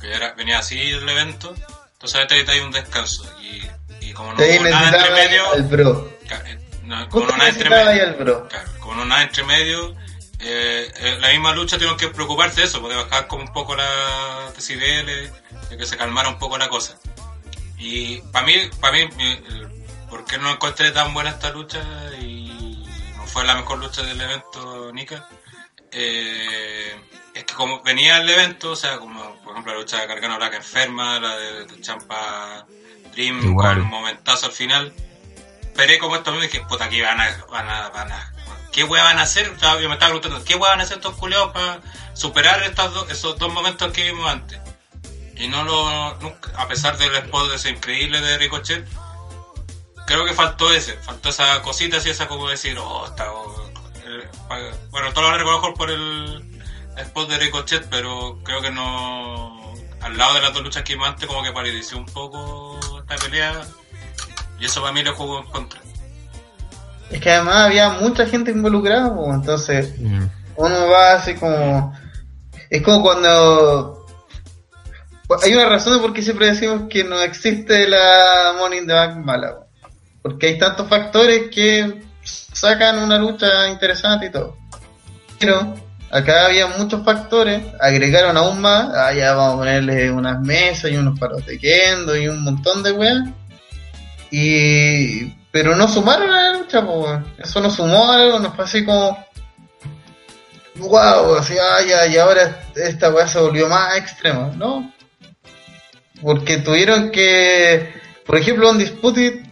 [0.00, 1.54] Que era, venía así el evento,
[1.92, 3.62] entonces ahorita hay un descanso y,
[4.04, 6.10] y como no hubo nada entre medio, al bro.
[6.44, 8.48] eh, no, como no nada entre medio, al bro.
[8.48, 9.94] claro, como no nada entre medio,
[10.40, 13.76] eh, eh, la misma lucha tuvieron que preocuparse de eso, de bajar como un poco
[13.76, 15.30] la decibeles,
[15.70, 16.98] de que se calmara un poco la cosa.
[17.78, 19.73] Y para mí, para mí, mi- el-
[20.14, 21.82] ¿por qué no encontré tan buena esta lucha
[22.20, 22.86] y
[23.16, 25.28] no fue la mejor lucha del evento, Nika?
[25.90, 26.94] Eh,
[27.34, 30.36] es que como venía el evento, o sea, como por ejemplo la lucha de Gargano
[30.36, 32.64] Black enferma, la de, de Champa
[33.12, 33.74] Dream Igual.
[33.74, 34.94] con un momentazo al final,
[35.62, 38.32] esperé como esto mismo y dije, puta, aquí van a, van a, van a,
[38.70, 39.48] ¿qué wea van a hacer?
[39.48, 41.80] O sea, yo me estaba preguntando, ¿qué wea van a hacer estos culeados para
[42.14, 44.60] superar estas esos dos momentos que vimos antes?
[45.34, 48.86] Y no lo, nunca, a pesar del spot ese increíble de Ricochet,
[50.06, 53.70] creo que faltó ese, faltó esa cosita así, esa como decir, oh, está, oh,
[54.48, 54.58] pa-
[54.90, 56.62] bueno, todo lo reconozco por el
[56.98, 61.26] spot de Ricochet, pero creo que no, al lado de las dos luchas que antes,
[61.26, 63.62] como que palideció un poco esta pelea,
[64.60, 65.80] y eso para mí le jugó en contra.
[67.10, 70.26] Es que además había mucha gente involucrada, entonces Mm.
[70.56, 71.92] uno va así como...
[72.70, 74.06] Es como cuando...
[75.42, 78.92] Hay una razón de por qué siempre decimos que no existe la Money in the
[78.92, 79.63] Bank mala.
[80.24, 80.30] Po.
[80.30, 84.56] Porque hay tantos factores que sacan una lucha interesante y todo.
[85.38, 85.74] Pero
[86.10, 90.96] acá había muchos factores, agregaron aún más, ah, ya vamos a ponerle unas mesas y
[90.96, 91.58] unos paros de
[92.20, 93.28] y un montón de weas.
[94.30, 95.44] Y...
[95.50, 97.24] Pero no sumaron a la lucha, weón.
[97.38, 99.24] Eso no sumó algo, nos fue así como...
[100.76, 104.92] Wow, así, ah, ya, y ahora esta weá se volvió más extrema, ¿no?
[106.20, 107.94] Porque tuvieron que,
[108.26, 109.43] por ejemplo, en Disputed,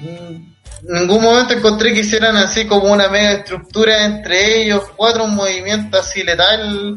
[0.00, 5.34] en ningún momento encontré que hicieran así como una mega estructura entre ellos, cuatro un
[5.34, 6.96] movimiento así letal,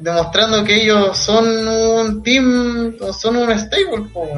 [0.00, 4.28] demostrando que ellos son un team, son un stable, po.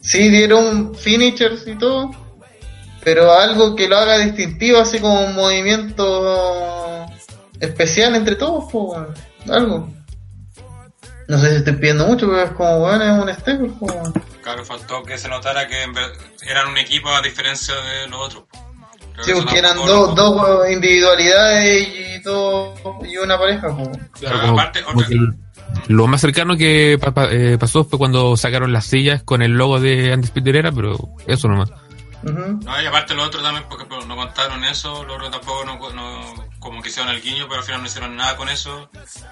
[0.00, 2.10] Sí, dieron finishers y todo,
[3.02, 7.06] pero algo que lo haga distintivo, así como un movimiento
[7.58, 8.64] especial entre todos,
[9.48, 9.88] algo.
[11.28, 14.12] No sé si estoy pidiendo mucho, pero es como, bueno, es un stable, weón.
[14.42, 15.76] Claro, faltó que se notara que
[16.46, 18.44] eran un equipo a diferencia de los otros.
[19.14, 22.78] Creo Sí, porque eran dos, dos individualidades y dos
[23.08, 23.68] y una pareja.
[24.20, 25.16] Claro, como- aparte, como otra-
[25.88, 29.52] lo más cercano que pa- pa- eh, pasó fue cuando sacaron las sillas con el
[29.52, 30.96] logo de Andy Era, pero
[31.26, 31.70] eso nomás.
[32.22, 32.60] Ujú.
[32.64, 35.78] No, y aparte los otros también, porque pues, no contaron eso, los otros tampoco no,
[35.94, 38.90] no- como que hicieron el guiño, pero al final no hicieron nada con eso.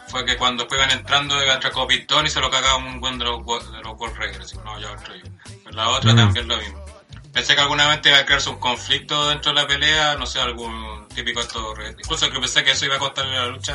[0.09, 3.19] Fue que cuando después iban entrando, iban entrando Pistón y se lo cagaba un buen
[3.19, 3.39] de los,
[3.73, 4.45] de los World Raiders.
[4.45, 5.25] Así, no, ya entro yo.
[5.65, 6.17] Pero la otra Mm.
[6.17, 6.85] también lo mismo.
[7.33, 10.39] Pensé que alguna vez iba a crearse un conflicto dentro de la pelea, no sé,
[10.39, 11.75] algún típico esto.
[11.99, 13.75] Incluso que pensé que eso iba a costarle la lucha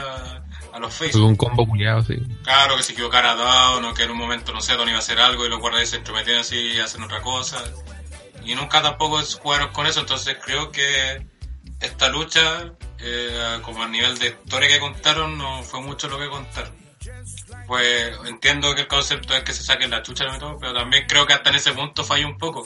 [0.72, 1.18] a los Face.
[1.18, 2.18] un combo culiado, sí.
[2.44, 5.00] Claro, que se equivocara Down o que en un momento, no sé, Don iba a
[5.00, 7.64] hacer algo y los guardias se entrometían así y hacen otra cosa.
[8.46, 11.26] Y nunca tampoco jugaron con eso, entonces creo que
[11.82, 16.30] esta lucha, eh, como a nivel de historia que contaron, no fue mucho lo que
[16.30, 16.76] contaron.
[17.68, 21.06] Pues entiendo que el concepto es que se saquen la chucha y todo, pero también
[21.08, 22.66] creo que hasta en ese punto falló un poco.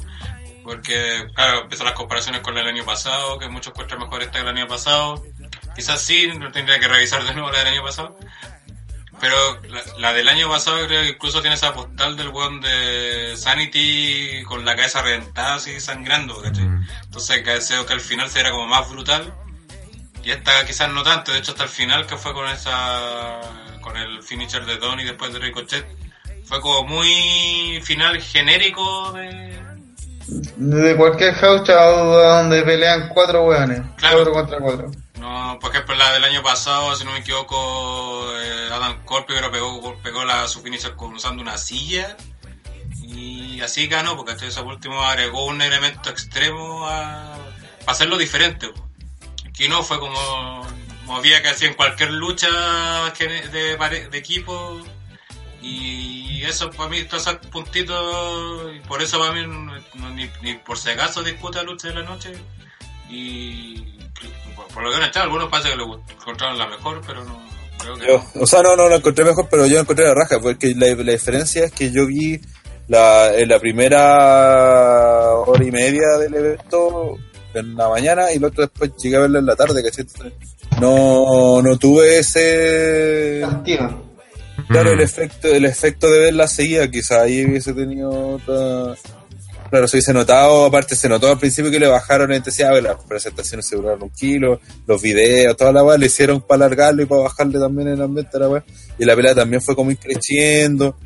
[0.64, 4.50] Porque, claro, empiezan las comparaciones con el año pasado, que muchos encuentran mejor esta que
[4.50, 5.24] el año pasado.
[5.76, 8.18] Quizás sí, no tendría que revisar de nuevo la del año pasado.
[9.20, 13.36] Pero la, la del año pasado creo que incluso tiene esa postal del weón de
[13.38, 16.66] Sanity con la cabeza reventada así sangrando, ¿cachai?
[16.66, 16.88] Mm.
[17.04, 19.32] Entonces creo que al final se era como más brutal.
[20.24, 23.40] Y esta quizás no tanto, de hecho hasta el final que fue con esa
[23.82, 25.86] con el finisher de Don y después de Ricochet,
[26.46, 29.60] fue como muy final genérico de...
[30.56, 33.82] De cualquier house donde pelean cuatro weones.
[33.98, 34.18] Claro.
[34.18, 34.92] Cuatro contra cuatro.
[35.20, 39.52] No, por ejemplo, la del año pasado, si no me equivoco, eh, Adam Cole primero
[39.52, 42.16] pegó, pegó la, su finisher con, usando una silla.
[43.02, 47.38] Y así ganó, porque este ese último agregó un elemento extremo a, a
[47.88, 48.68] hacerlo diferente.
[48.70, 48.91] po.
[49.62, 50.66] Aquí no fue como
[51.06, 52.48] movía casi en cualquier lucha
[53.52, 54.82] de, equipo.
[55.62, 60.56] Y eso para mí, todos esos puntitos, y por eso para mí, no- ni, ni
[60.56, 62.34] por si acaso disputa lucha de la noche.
[63.08, 64.00] Y
[64.74, 67.40] por, lo que han echado, algunos parece que gust- encontraron la mejor, pero no
[67.78, 68.40] creo que.
[68.40, 71.66] O sea, no, no lo encontré mejor, pero yo encontré la raja, porque la, diferencia
[71.66, 72.42] es que yo vi
[72.88, 77.20] en la primera hora y media del evento
[77.54, 80.06] en la mañana y el otro después llegué a verlo en la tarde, ¿cachai?
[80.80, 83.42] No, no tuve ese...
[83.42, 84.12] Castigo.
[84.68, 84.94] Claro, Mm.
[84.94, 88.96] el efecto, el efecto de verla seguida, quizá ahí hubiese tenido otra...
[89.70, 92.82] Claro, se hubiese notado, aparte se notó al principio que le bajaron la intensidad, porque
[92.82, 97.04] las presentaciones se duraron un kilo, los videos, toda la weá, le hicieron para alargarlo
[97.04, 98.66] y para bajarle también el ambiente a la weá.
[99.00, 100.98] Y la pelea también fue como ir creciendo.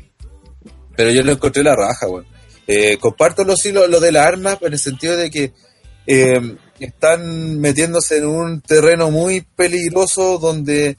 [0.96, 2.26] Pero yo le encontré la raja, weón.
[2.66, 5.52] Eh, comparto los hilos, lo de las armas, en el sentido de que
[6.06, 10.96] eh, están metiéndose en un terreno muy peligroso donde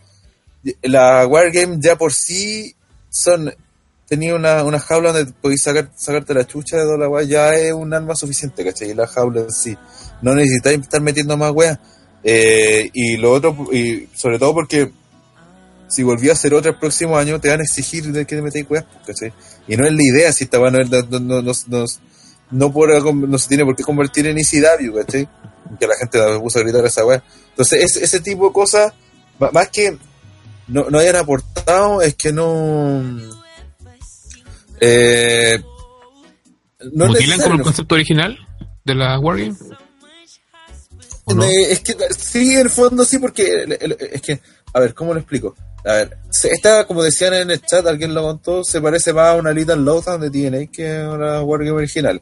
[0.82, 2.76] la Wargame ya por sí
[3.10, 3.54] son
[4.08, 7.54] tenía una, una jaula donde podéis sacar, sacarte la chucha de toda la weá, ya
[7.56, 8.94] es un arma suficiente, ¿cachai?
[8.94, 9.78] La jaula en sí.
[10.22, 11.80] No necesitáis estar metiendo más weá.
[12.24, 14.92] Eh, y lo otro, y sobre todo porque
[15.88, 18.42] si volví a hacer otra el próximo año, te van a exigir de que te
[18.42, 19.34] metáis weá, ¿cachai?
[19.68, 20.80] Y no es la idea, si esta weá no,
[21.20, 21.86] no, no, no,
[22.52, 25.28] no- por- no se tiene por qué convertir en ECW, ¿cachai?
[25.80, 27.22] Que la gente me puso a gritar esa weá.
[27.50, 28.94] Entonces, ese, ese tipo de cosas,
[29.52, 29.98] más que
[30.68, 33.04] no, no hayan aportado, es que no.
[34.80, 35.58] Eh,
[36.94, 38.38] no es ¿Mutilan como el concepto original
[38.86, 39.56] de la Wargame?
[41.44, 44.40] Eh, Es que sí, en el fondo sí, porque el- el- es que,
[44.74, 45.56] a ver, ¿cómo lo explico?
[45.88, 46.18] A ver,
[46.52, 49.78] esta, como decían en el chat, alguien lo contó, se parece más a una Little
[49.78, 52.22] Lowdown de TNA que a una Wargame original.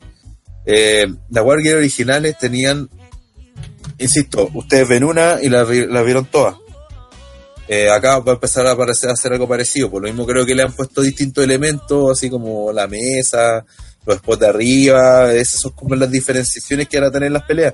[0.65, 2.89] Eh, las Wargame originales tenían,
[3.97, 6.55] insisto, ustedes ven una y la, vi- la vieron todas.
[7.67, 10.45] Eh, acá va a empezar a aparecer a hacer algo parecido, por lo mismo creo
[10.45, 13.65] que le han puesto distintos elementos, así como la mesa,
[14.05, 17.73] los spots de arriba, esas son como las diferenciaciones que van a tener las peleas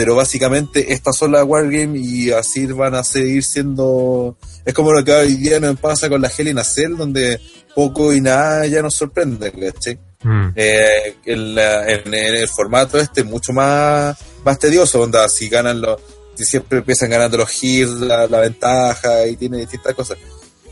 [0.00, 4.34] pero básicamente estas son las Wargame y así van a seguir siendo.
[4.64, 7.38] Es como lo que hoy día nos pasa con la Hell in a Cell, donde
[7.74, 9.98] poco y nada ya nos sorprende, ¿cachai?
[10.22, 10.48] Mm.
[10.56, 15.82] Eh, en, la- en- en el formato este mucho más, más tedioso, onda, si ganan
[15.82, 16.00] los.
[16.34, 20.16] Si siempre empiezan ganando los heals, la, la ventaja y tiene distintas cosas.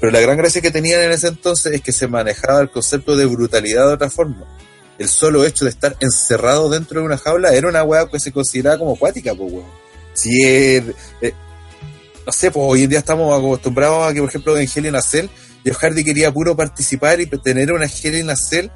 [0.01, 3.15] Pero la gran gracia que tenían en ese entonces es que se manejaba el concepto
[3.15, 4.47] de brutalidad de otra forma
[4.99, 8.33] el solo hecho de estar encerrado dentro de una jaula era una weá que se
[8.33, 9.67] consideraba como acuática, pues weón.
[10.13, 10.83] Si es,
[11.21, 11.33] eh,
[12.27, 14.97] no sé, pues hoy en día estamos acostumbrados a que, por ejemplo, en Hell in
[14.97, 15.29] a Cell,
[15.65, 18.69] Jeff Hardy quería puro participar y tener una Hell in a Cell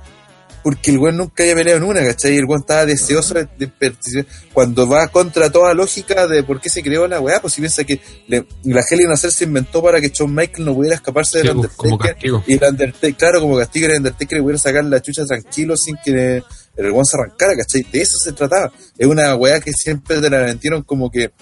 [0.63, 2.35] porque el weón nunca había peleado en una, ¿cachai?
[2.35, 4.27] Y el weón estaba deseoso de, participar.
[4.53, 7.85] Cuando va contra toda lógica de por qué se creó la weá, pues si piensa
[7.85, 10.97] que le- la Hell in a Cell se inventó para que Shawn Michael no pudiera
[10.97, 12.31] escaparse Sí, del pues, Undertaker.
[12.47, 15.97] Y el Undertaker, claro, como castigo el Undertaker le pudiera sacar la chucha tranquilo sin
[16.05, 16.43] que
[16.77, 17.83] el weón se arrancara, ¿cachai?
[17.91, 18.73] De eso se trataba.
[18.97, 21.33] Es una weá que siempre te la vendieron como que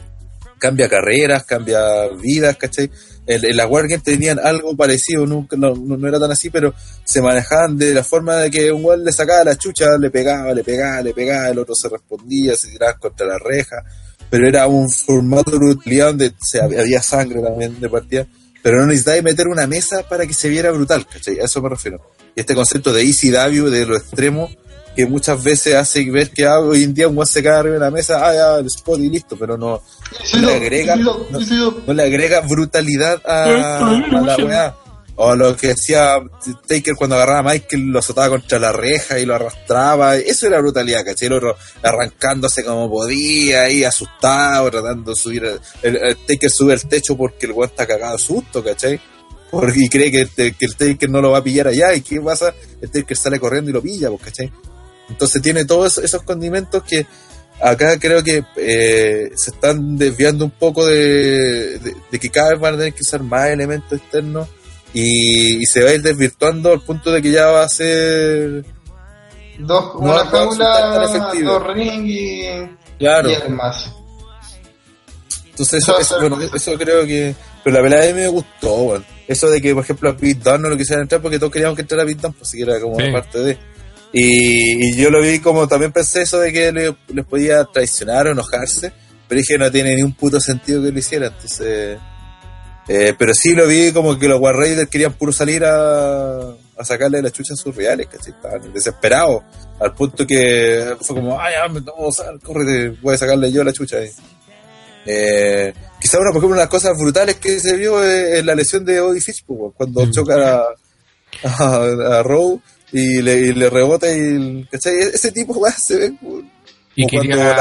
[0.59, 1.81] cambia carreras, cambia
[2.21, 2.91] vidas, ¿cachai?
[3.27, 6.75] En, en la Wargame tenían algo parecido, nunca, no, no, era tan así, pero
[7.05, 10.53] se manejaban de la forma de que un weón le sacaba la chucha, le pegaba,
[10.53, 13.85] le pegaba, le pegaba, el otro se respondía, se tiraba contra la reja,
[14.31, 18.27] pero era un formato de brutalidad donde se, había sangre también de partida,
[18.63, 21.41] pero no necesitaba meter una mesa para que se viera brutal, ¿cachai?
[21.41, 22.01] A eso me refiero.
[22.35, 24.51] Y este concepto de ECW, de lo extremo,
[24.97, 27.81] que muchas veces hace ver que ah, hoy en día un se cae arriba de
[27.81, 29.83] la mesa, ah, ya, el spot y listo, pero no,
[30.35, 31.27] no le agrega, no,
[31.87, 34.77] no le agrega brutalidad a, a la weá.
[35.23, 36.19] O lo que decía
[36.67, 40.17] Taker cuando agarraba a Michael, lo azotaba contra la reja y lo arrastraba.
[40.17, 41.27] Eso era brutalidad, ¿cachai?
[41.27, 45.61] El otro arrancándose como podía, ahí asustado, tratando de subir.
[45.83, 48.99] El, el Taker sube el techo porque el weón está cagado de susto, ¿cachai?
[49.51, 51.93] Porque y cree que, que el Taker no lo va a pillar allá.
[51.95, 52.55] ¿Y qué pasa?
[52.81, 54.51] El Taker sale corriendo y lo pilla, pues, ¿cachai?
[55.11, 57.07] Entonces tiene todos esos- esos condimentos que
[57.61, 62.61] acá creo que eh, se están desviando un poco de, de- de que cada vez
[62.61, 64.49] van a tener que usar más elementos externos
[64.95, 68.65] y, y se va a ir desvirtuando al punto de que ya va a ser
[69.59, 71.53] Dos, No, una efectivo.
[71.53, 72.43] dos ring y,
[72.99, 73.93] claro y armas.
[75.51, 79.05] entonces eso, eso- bueno, eso creo que pero la pelea a mí me gustó bueno.
[79.29, 81.77] eso de que por ejemplo a Pete Dunne no lo quisieran entrar porque todos queríamos
[81.77, 83.03] que entrara Pete Dunne pues si era como Sí.
[83.03, 83.59] una parte de
[84.13, 88.27] y, y yo lo vi como también pensé eso de que le- les podía traicionar
[88.27, 88.93] o enojarse
[89.29, 91.99] pero dije no tiene ni un puto sentido que lo hiciera entonces
[92.89, 96.85] eh, pero sí lo vi como que los War Raiders querían puro salir a, a
[96.85, 98.33] sacarle la chucha a sus reales, ¿cachai?
[98.33, 99.43] Estaban desesperados,
[99.79, 101.93] al punto que fue como, ay, ya, me que
[102.43, 104.11] córrete, voy a sacarle yo la chucha ahí.
[105.07, 108.55] Eh, quizá una, por ejemplo, una de las cosas brutales que se vio es la
[108.57, 110.11] lesión de Odie Fitch, cuando Mm.
[110.11, 110.65] choca a,
[111.45, 112.61] a, a Rowe
[112.93, 114.99] y le, y le rebota y, ¿cachai?
[114.99, 116.13] Ese tipo, weón, se ve
[116.97, 117.55] Y quería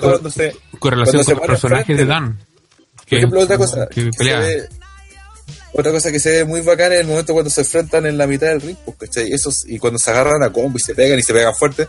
[0.00, 2.38] cuando se- correlación con el pone personaje enfrente, de Dan.
[3.08, 4.68] Por ejemplo, otra cosa, que que se ve-
[5.72, 8.26] otra cosa que se ve muy bacana es el momento cuando se enfrentan en la
[8.26, 9.30] mitad del ring, pues, ¿cachai?
[9.32, 11.86] Esos, y cuando se agarran a combo y se pegan y se pegan fuerte,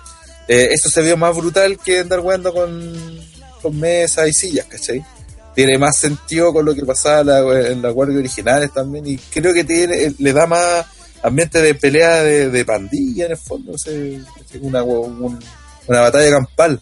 [0.48, 2.94] eh, eso se vio más brutal que andar jugando con,
[3.62, 5.04] con mesas y sillas, ¿cachai?
[5.56, 9.18] Tiene más sentido con lo que pasaba en la- en las guardias originales también, y
[9.18, 10.86] creo que tiene, le da más
[11.28, 13.78] ambiente de pelea de, de pandilla en el fondo, no
[14.62, 15.40] una, un-
[15.88, 16.82] una batalla campal.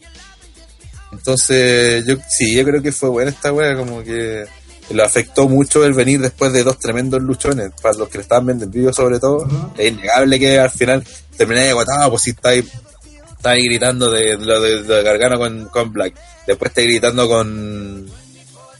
[1.12, 4.46] Entonces, yo sí, yo creo que fue buena esta wea, como que
[4.90, 8.46] le afectó mucho el venir después de dos tremendos luchones, para los que le estaban
[8.46, 9.48] viendo en vídeo sobre todo,
[9.78, 11.04] es innegable que al final
[11.38, 12.66] termináis agotado, pues si estáis,
[13.32, 16.14] estáis gritando de, lo de, de Gargano con, con Black,
[16.46, 18.10] después estáis gritando con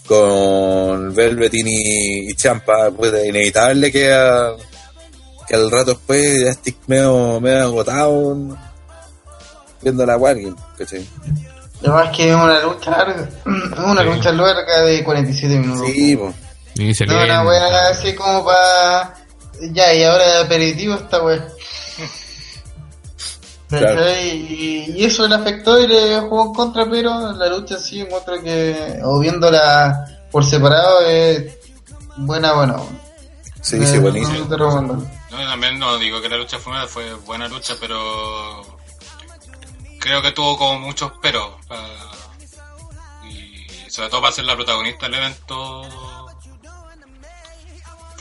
[0.08, 4.52] con Velveteen y, y Champa, pues es inevitable que, a-
[5.48, 8.36] que al rato después ya estés medio, medio agotado
[9.82, 11.08] viendo la Wargame, ¿cachai?
[11.82, 13.30] Además que es una lucha larga, es
[13.80, 14.08] una Sí.
[14.08, 15.88] lucha larga de 47 minutos.
[15.92, 16.36] Sí, pues.
[17.08, 19.14] No, una wea así como para...
[19.72, 21.48] Ya, y ahora de aperitivo esta wea.
[23.68, 23.96] Claro.
[23.96, 24.30] ¿Cachai?
[24.30, 28.42] Y, y eso le afectó y le jugó en contra, pero la lucha sí encuentro
[28.44, 31.52] que, o viéndola por separado, es
[32.18, 32.76] buena, buena.
[33.62, 34.46] Sí, sí, buenísimo.
[34.56, 35.04] no.
[35.36, 38.80] No, también no digo que la lucha fue fue buena lucha, pero
[40.00, 41.56] creo que tuvo como muchos peros.
[43.30, 45.90] y sobre todo para ser la protagonista del evento.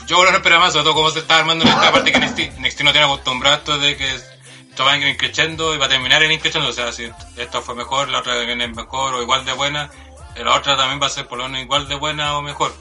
[0.07, 2.59] Yo no esperaba más, sobre todo como se está armando en esta parte que NXT,
[2.59, 6.21] NXT no tiene acostumbrado esto de que esto va en increciendo y va a terminar
[6.21, 6.69] en increciendo.
[6.69, 9.89] O sea, si esta fue mejor, la otra viene mejor o igual de buena,
[10.35, 12.75] la otra también va a ser por lo menos igual de buena o mejor.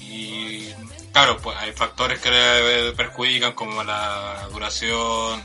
[0.00, 0.55] Y
[1.16, 5.42] claro, pues hay factores que le perjudican como la duración,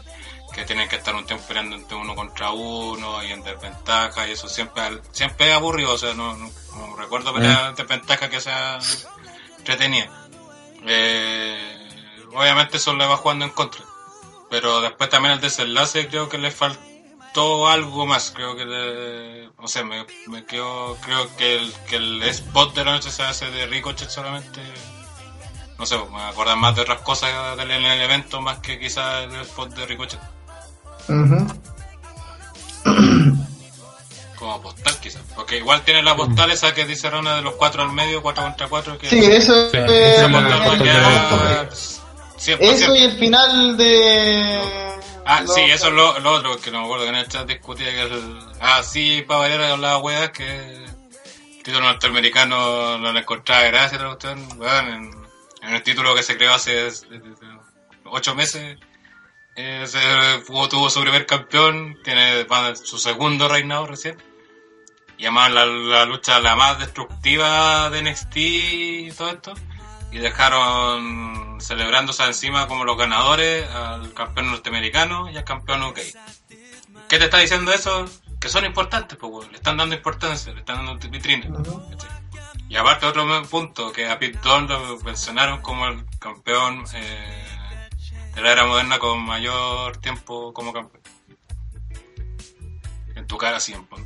[0.53, 4.31] que tienen que estar un tiempo peleando entre uno contra uno y en desventaja y
[4.31, 4.83] eso siempre
[5.13, 8.79] siempre es aburrido, o sea, no, no, no recuerdo pelear en desventaja que sea
[9.59, 10.11] entretenida.
[10.87, 13.85] Eh, obviamente eso le va jugando en contra,
[14.49, 19.85] pero después también el desenlace creo que le faltó algo más, creo que no sé,
[19.85, 23.67] me, me quedo, creo que el, que el spot de la noche se hace de
[23.67, 24.59] Ricochet solamente
[25.81, 29.23] no sé, me acuerdan más de otras cosas del en el evento más que quizás
[29.23, 30.19] el spot de Ricochet.
[34.35, 35.23] Como postal quizás.
[35.35, 38.43] Porque igual tiene la postal esa que dice Rona de los cuatro al medio, cuatro
[38.43, 38.95] contra cuatro.
[38.99, 40.29] Que Sí, eso eh, es la
[42.37, 44.61] siempre- Eso siempre- y el final de...
[45.25, 47.47] Ah, sí, eso es lo, lo otro que no me acuerdo que en el chat
[47.47, 48.39] discutía que el...
[48.59, 50.85] Ah, sí, para variar hablaba weas que el
[51.63, 54.47] título norteamericano no le encontraba gracia a la cuestión.
[54.59, 55.20] Weón, en,
[55.61, 56.89] en el título que se creó hace
[58.05, 58.77] ocho meses,
[59.55, 59.99] eh, se,
[60.45, 64.21] tuvo, tuvo su primer campeón, tiene su segundo reinado recién.
[65.17, 69.53] Y además la, la lucha la más destructiva de NXT y todo esto.
[70.11, 75.99] Y dejaron celebrándose encima como los ganadores al campeón norteamericano y al campeón UK.
[77.07, 78.05] ¿Qué te está diciendo eso?
[78.39, 81.47] Que son importantes, pues, le están dando importancia, le están dando vitrina.
[81.47, 81.83] Ujú.
[82.71, 87.43] Y aparte otro punto, que a Pete Dunne lo mencionaron como el campeón eh,
[88.33, 91.01] de la era moderna con mayor tiempo como campeón.
[93.15, 93.97] En tu cara siempre.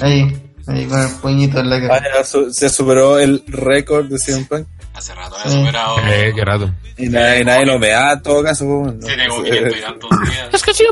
[0.00, 0.22] Ahí,
[0.66, 2.24] ahí con el puñito en la Ah, cara.
[2.24, 4.18] su- se superó el récord de
[4.48, 4.66] Punk.
[4.94, 5.48] Hace rato Sí.
[5.48, 5.98] he superado.
[6.06, 6.70] Eh, qué rato.
[6.96, 8.64] Y nadie, nadie lo me da en todo caso.
[8.66, 9.06] pues, no.
[9.06, 10.62] Tiene como 500 y tantos días.
[10.62, 10.84] que sí,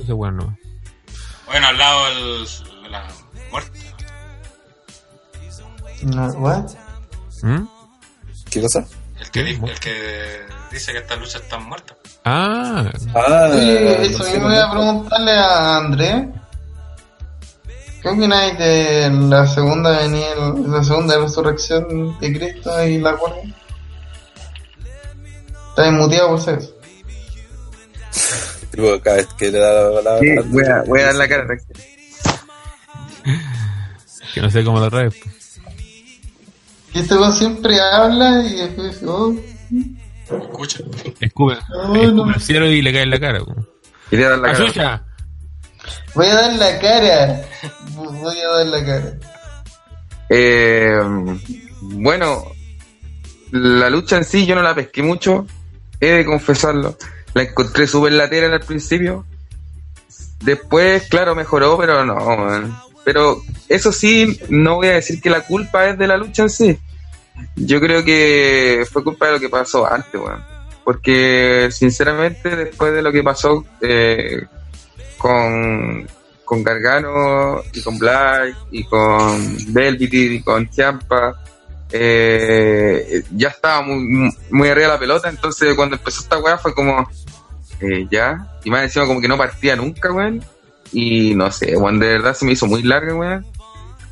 [0.00, 0.56] Ese bueno.
[1.46, 2.44] Bueno, al lado el,
[2.92, 3.08] la
[3.50, 3.80] muerte.
[6.02, 6.70] No, what?
[7.42, 7.66] ¿Mm?
[8.50, 8.84] ¿Qué cosa?
[9.18, 10.40] El que, Sí, el que
[10.72, 11.96] dice que estas luchas están muertas.
[12.24, 16.28] Ah, Ah, Oye, eso mismo voy a preguntarle a André.
[18.02, 20.26] ¿Qué opináis de la segunda venida,
[20.66, 23.54] la segunda resurrección de Cristo y la guardia?
[25.70, 26.60] Está muteado por ser.
[28.70, 30.20] Tipo, cada vez que le da la palabra.
[30.20, 31.44] Sí, voy, a, voy a dar la cara.
[34.34, 35.14] que no sé cómo lo traes.
[36.94, 39.34] Y este weón siempre habla y después dice, oh,
[40.30, 40.78] Escucha.
[41.20, 42.66] Escupe, No, escupe no.
[42.66, 43.40] y le cae en la cara.
[43.44, 43.66] pues.
[44.10, 44.64] Quería dar la cara.
[44.64, 45.02] ¡Azucha!
[46.14, 47.42] voy a dar la cara.
[47.94, 49.14] Voy a dar la cara.
[50.28, 51.00] Eh,
[51.82, 52.44] bueno,
[53.50, 55.46] la lucha en sí yo no la pesqué mucho.
[56.00, 56.96] he de confesarlo.
[57.34, 59.24] La encontré súper lateral al principio.
[60.42, 62.76] Después, claro, mejoró, pero no, weón.
[63.04, 66.50] Pero eso sí, no voy a decir que la culpa es de la lucha en
[66.50, 66.78] sí.
[67.56, 70.42] Yo creo que fue culpa de lo que pasó antes, weón.
[70.84, 74.42] Porque, sinceramente, después de lo que pasó eh,
[75.18, 76.06] con,
[76.44, 81.42] con Gargano y con Black y con Velvety y con Champa,
[81.92, 85.28] eh, ya estaba muy, muy arriba de la pelota.
[85.28, 87.08] Entonces, cuando empezó esta weá, fue como,
[87.80, 88.58] eh, ya.
[88.64, 90.42] Y más encima, como que no partía nunca, weón.
[90.92, 93.46] Y no sé, weón, de verdad se me hizo muy larga, weón.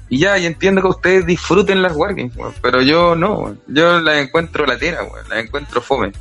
[0.09, 3.60] Y ya, y entiendo que ustedes disfruten las Wargames, weón, pero yo no, weón.
[3.66, 6.12] yo las encuentro latera, weón, las encuentro fome.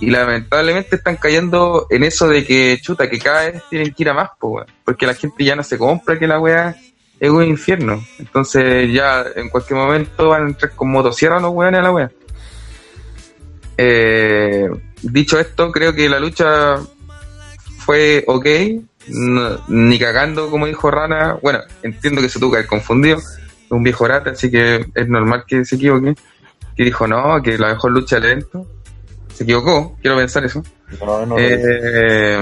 [0.00, 4.10] Y lamentablemente están cayendo en eso de que, chuta, que cada vez tienen que ir
[4.10, 6.76] a más, po, porque la gente ya no se compra que la weá
[7.20, 8.04] es un infierno.
[8.18, 12.10] Entonces ya en cualquier momento van a entrar con motosierra los weones a la weá.
[13.76, 14.68] Eh,
[15.02, 16.76] dicho esto, creo que la lucha
[17.78, 18.46] fue ok,
[19.08, 21.38] no- ni cagando, como dijo Rana.
[21.42, 23.38] Bueno, entiendo que se tuvo que haber confundido, es
[23.70, 26.14] un viejo rata, así que es normal que se equivoque.
[26.76, 28.66] Que dijo no, que la mejor lucha del evento.
[29.32, 30.62] Se equivocó, quiero pensar eso.
[31.04, 32.38] No, no, Eh,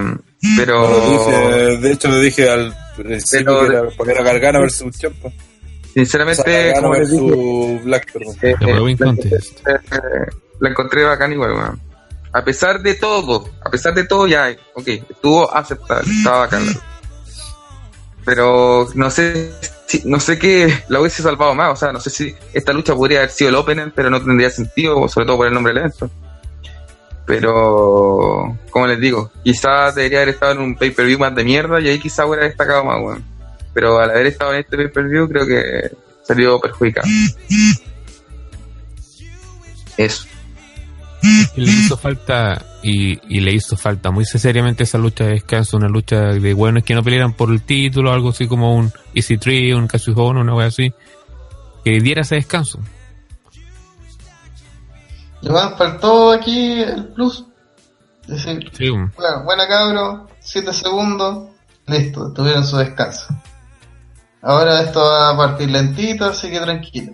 [0.56, 0.88] pero.
[1.10, 5.28] dije, de hecho lo dije al principio Pero- que era, porque era Gargano versus Champa.
[5.28, 5.32] O
[5.94, 8.36] Sinceramente, sea, Gargano como les dije, versus Black, perdón.
[8.42, 9.68] eh, la, Contest.
[9.68, 10.26] eh,
[10.60, 11.80] la encontré bacán igual, weón.
[12.32, 16.64] A pesar de todo, a pesar de todo, ya, ok, estuvo aceptable, estaba bacán.
[18.24, 19.52] Pero no sé
[19.86, 22.94] si, no sé qué la hubiese salvado más, o sea, no sé si esta lucha
[22.94, 25.82] podría haber sido el opener, pero no tendría sentido, sobre todo por el nombre del
[25.82, 26.10] evento.
[27.26, 31.88] Pero, como les digo, quizás debería haber estado en un pay-per-view más de mierda y
[31.88, 33.24] ahí quizás hubiera destacado más, weón.
[33.74, 35.90] Pero al haber estado en este pay-per-view creo que
[36.22, 37.06] salió perjudicado.
[39.96, 40.26] Eso.
[41.56, 45.88] Le hizo falta y, y le hizo falta muy seriamente esa lucha de descanso, una
[45.88, 49.72] lucha de buenos que no pelearan por el título, algo así como un Easy Tree,
[49.74, 50.92] un Casual una wea así,
[51.84, 52.80] que diera ese descanso.
[55.42, 57.44] Igual faltó aquí el plus.
[58.22, 61.48] Es decir, Sí, bueno, buena cabro, 7 segundos,
[61.86, 63.34] listo, tuvieron su descanso.
[64.42, 67.12] Ahora esto va a partir lentito, así que tranquilo.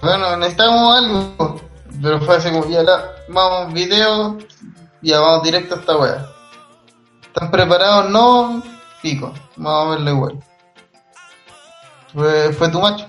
[0.00, 1.60] Bueno, necesitamos algo,
[2.00, 4.38] pero fue así como, ya la, vamos, video,
[5.02, 6.26] ya vamos directo a esta wea.
[7.22, 8.10] ¿Están preparados?
[8.10, 8.62] No,
[9.02, 10.44] pico, vamos a verlo igual.
[12.12, 13.08] Fue, fue tu macho,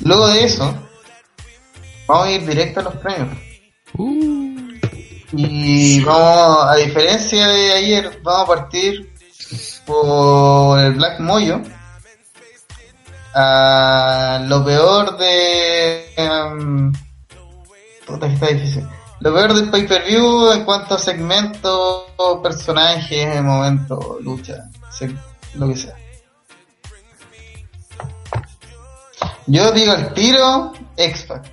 [0.00, 0.74] Luego de eso,
[2.06, 3.38] vamos a ir directo a los premios.
[3.96, 4.54] Uh,
[5.32, 9.12] Y vamos, a diferencia de ayer, vamos a partir
[9.86, 11.60] por el Black Moyo.
[13.34, 16.06] A lo peor de.
[18.06, 18.86] puta que está difícil.
[19.20, 22.04] Lo peor del pay per view en cuanto a segmentos,
[22.42, 24.68] personajes, momento, lucha,
[25.54, 25.96] lo que sea.
[29.46, 31.52] Yo digo el tiro, X-Pac.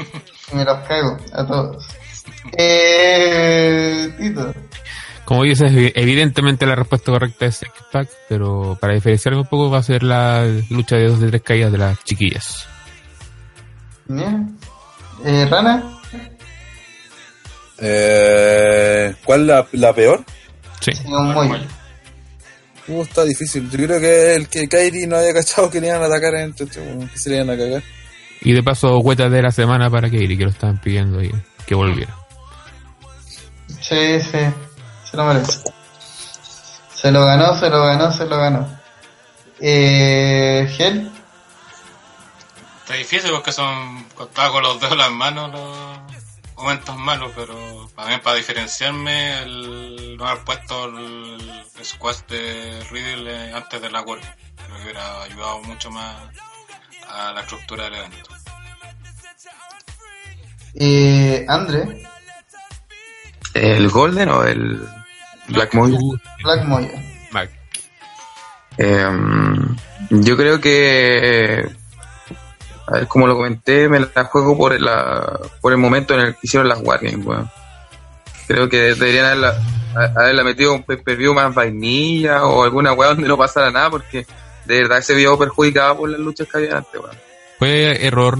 [0.52, 1.86] Me los cago a todos.
[2.56, 4.52] Eh, Tito.
[5.32, 9.78] Como dices, evi- evidentemente la respuesta correcta es X-Pac, pero para diferenciarme un poco va
[9.78, 12.66] a ser la lucha de dos de tres caídas de las chiquillas.
[14.04, 14.58] Bien.
[15.24, 15.82] Eh, Rana.
[17.78, 20.22] Eh, ¿Cuál la, la peor?
[20.80, 20.92] Sí.
[20.92, 21.66] Sí, un muy.
[22.88, 23.70] Uh, está difícil.
[23.70, 26.76] Yo creo que el que Kairi no había cachado que le iban a atacar estos,
[26.76, 27.82] weón, que se le iban a cagar.
[28.42, 31.30] Y de paso, cuetas de la semana para Kairi, que lo estaban pidiendo ahí,
[31.64, 32.14] que volviera.
[33.80, 34.38] Sí, sí.
[35.12, 35.60] Se lo merece.
[36.94, 38.80] Se lo ganó, se lo ganó, se lo ganó.
[39.60, 41.12] Eh, Gel.
[42.80, 45.98] Está difícil porque son contados con los dedos en las manos los
[46.56, 53.50] momentos malos, pero para mí, para diferenciarme, el no haber puesto el, squash de Riddle
[53.50, 54.34] eh, antes de la cuerda.
[54.64, 56.16] Creo que hubiera ayudado mucho más
[57.06, 58.30] a la estructura del evento.
[60.74, 62.02] Eh, Andre.
[63.52, 64.88] ¿El Golden o el
[65.48, 65.92] Black Moy?
[65.92, 66.90] Uh, Black Moya.
[67.32, 67.50] Mac.
[68.78, 69.76] Em,
[70.10, 71.68] yo creo que,
[72.86, 76.32] a ver, como lo comenté, me la juego por, la, por el momento en el
[76.34, 77.50] que hicieron las Wargames, weón.
[78.46, 79.62] Creo que deberían haberla,
[80.16, 84.26] haberla metido un pay-per-view más vainilla o alguna weá donde no pasara nada, porque
[84.64, 87.16] de verdad se vio perjudicada por las luchas que había antes, weón.
[87.58, 88.36] Fue error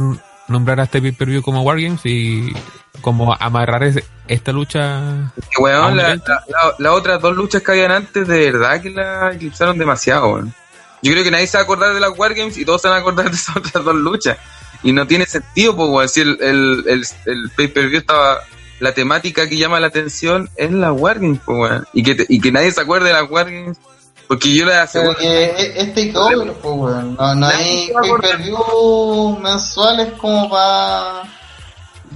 [0.48, 2.52] nombrar a este pay-per-view como Wargames y
[3.00, 4.98] como amarrar ese- esta lucha.
[4.98, 8.90] ¿A un la- la- la- las otras dos luchas que habían antes, de verdad que
[8.90, 10.54] la eclipsaron demasiado, weón.
[11.02, 12.98] Yo creo que nadie se va a acordar de las Wargames y todos se van
[12.98, 14.38] a acordar de esas otras dos luchas.
[14.84, 18.40] Y no tiene sentido, pues, weón, si el, el, el, el pay-per-view estaba
[18.80, 21.82] la temática que llama la atención es la Wargames, pues.
[21.92, 23.78] Y que, te- y que nadie se acuerde de las Wargames,
[24.28, 27.16] porque yo le Pero aseguro que es es takeover, pues, weón.
[27.16, 31.22] No, no hay pay-per-view mensuales como para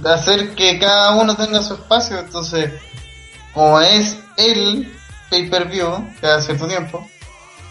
[0.05, 2.19] hacer que cada uno tenga su espacio.
[2.19, 2.71] Entonces,
[3.53, 4.91] como es el
[5.29, 7.07] pay-per-view cada cierto tiempo,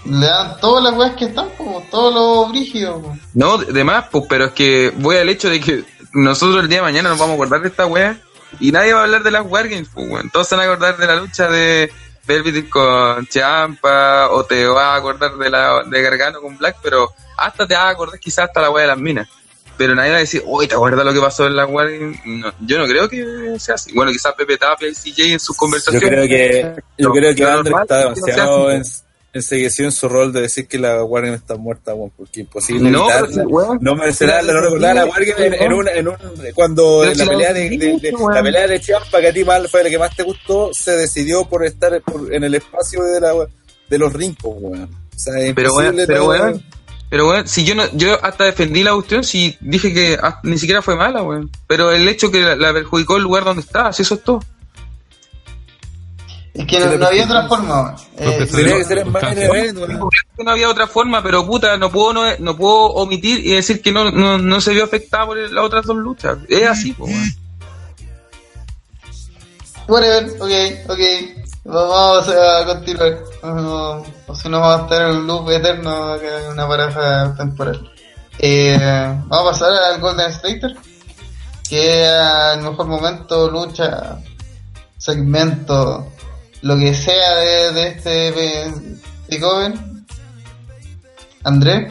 [0.04, 3.02] le dan todas las weas que están, pues, todos los brígidos.
[3.04, 3.18] pues.
[3.34, 6.68] No, de de más, pues, pero es que voy al hecho de que nosotros el
[6.68, 8.16] día de mañana nos vamos a acordar de esta wea
[8.60, 10.30] y nadie va a hablar de las Wargames, pues, weón.
[10.30, 11.92] Todos se van a acordar de la lucha de
[12.26, 17.12] Velvet con Champa o te vas a acordar de la de Gargano con Black, pero
[17.36, 19.28] hasta te vas a acordar quizás hasta la wea de las minas.
[19.76, 22.18] Pero nadie va a decir, uy, ¿te acuerdas lo que pasó en las Wargames?
[22.24, 23.92] No, yo no creo que sea así.
[23.92, 26.08] Bueno, quizás Pepe Tapia y CJ en sus Yo conversaciones.
[26.08, 27.42] creo que, yo creo que
[27.82, 28.82] está demasiado en-
[29.36, 33.04] enseguecido en su rol de decir que la Wargame está muerta, weón, porque imposible No,
[33.10, 33.34] evitarla.
[33.34, 33.78] sí, weón.
[33.80, 35.06] no a la
[35.38, 36.14] en, en un, en un,
[36.54, 38.00] cuando en la la pelea de,
[38.32, 40.92] la pelea de Champa que a ti mal fue la que más te gustó, se
[40.92, 43.32] decidió por estar por- en el espacio de la
[43.88, 44.84] de los rincos, weón.
[44.84, 46.62] O sea, es Pero weón, imposible pero weón,
[47.08, 50.58] pero weón, si yo no, yo hasta defendí la cuestión, si dije que ah, ni
[50.58, 51.50] siquiera fue mala, weón.
[51.68, 54.42] Pero el hecho que la, la perjudicó el lugar donde está, si eso es todo.
[56.56, 57.94] Es que no, no había otra forma.
[58.16, 59.12] Eh, Tenía que ser en.
[59.12, 63.82] Que no había otra forma, pero puta, no puedo no, no puedo omitir y decir
[63.82, 66.38] que no, no, no se vio afectada por las otras dos luchas.
[66.48, 67.06] Es así, po.
[69.86, 71.00] Whatever, ok, ok.
[71.64, 73.18] Vamos a continuar.
[73.42, 77.92] O, si no, vamos a estar en un loop eterno acá en una paraja temporal.
[78.38, 78.78] Eh,
[79.26, 80.74] vamos a pasar al Golden Slater,
[81.68, 82.12] que es
[82.54, 84.18] el mejor momento, lucha,
[84.96, 86.12] segmento,
[86.66, 88.72] lo que sea de, de este eh,
[89.30, 89.72] takeover.
[91.44, 91.88] André,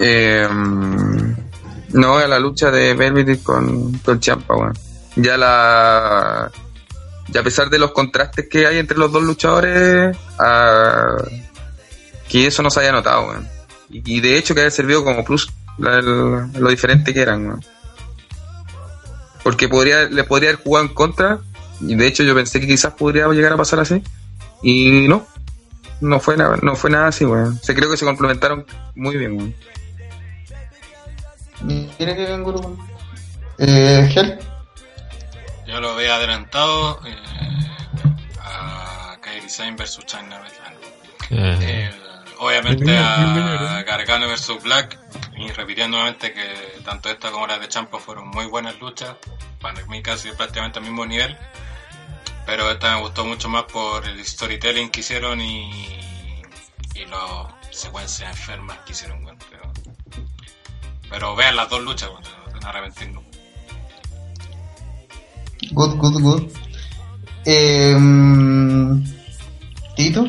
[0.00, 0.48] Eh,
[1.90, 4.76] no, a la lucha de Velvet con, con Champa, weón.
[5.14, 6.50] Ya la.
[7.28, 11.16] Ya a pesar de los contrastes que hay entre los dos luchadores, ah,
[12.28, 13.48] que eso no se haya notado, weón.
[13.90, 17.60] Y, de hecho que haya servido como plus lo diferente que eran.
[19.44, 21.38] Porque podría, le podría haber jugado en contra,
[21.82, 24.02] de hecho yo pensé que quizás podría llegar a pasar así,
[24.62, 25.26] y no,
[26.00, 27.58] no fue nada, no fue nada así, weón.
[27.62, 28.64] Se creo que se complementaron
[28.94, 29.54] muy bien, weón.
[31.62, 32.76] mira que grupo.
[33.58, 34.38] Eh, Gel,
[35.66, 37.16] Yo lo había adelantado eh,
[38.40, 40.40] a Kairi Sane versus China.
[41.30, 41.90] Eh, Eh,
[42.38, 43.82] obviamente a.
[43.86, 44.98] Gargano versus Black
[45.36, 49.16] y repitiendo nuevamente que tanto esta como la de Champa fueron muy buenas luchas
[49.60, 51.36] para mí casi prácticamente al mismo nivel
[52.46, 55.70] pero esta me gustó mucho más por el storytelling que hicieron y,
[56.94, 59.38] y las secuencias enfermas que hicieron weón.
[59.50, 59.72] pero,
[61.08, 63.28] pero vean las dos luchas weón, no van a arrepentir nunca.
[65.72, 66.42] good, good, good.
[67.44, 69.04] Eh, mm,
[69.96, 70.24] Tito,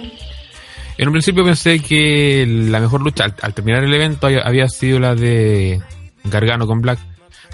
[0.98, 4.68] En un principio pensé que la mejor lucha al, al terminar el evento había, había
[4.68, 5.81] sido la de
[6.23, 6.99] Gargano con Black,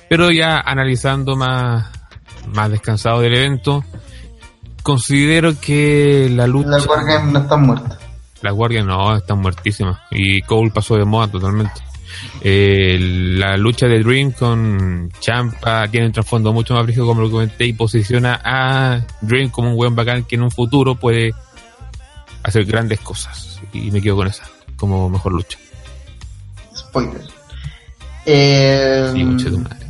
[0.09, 1.89] pero ya analizando más,
[2.53, 3.83] más descansado del evento,
[4.83, 6.69] considero que la lucha...
[6.69, 7.97] la Wargame no está muerta.
[8.41, 9.99] Las guardias no, están muertísimas.
[10.11, 11.81] Y Cole pasó de moda totalmente.
[12.41, 12.97] Eh,
[13.37, 17.65] la lucha de Dream con Champa tiene un trasfondo mucho más brígido como lo comenté
[17.65, 21.33] y posiciona a Dream como un buen bacán que en un futuro puede
[22.43, 23.59] hacer grandes cosas.
[23.73, 24.45] Y me quedo con esa
[24.77, 25.57] como mejor lucha.
[26.75, 27.21] Spoiler.
[28.25, 29.87] Eh, Sí, de madre.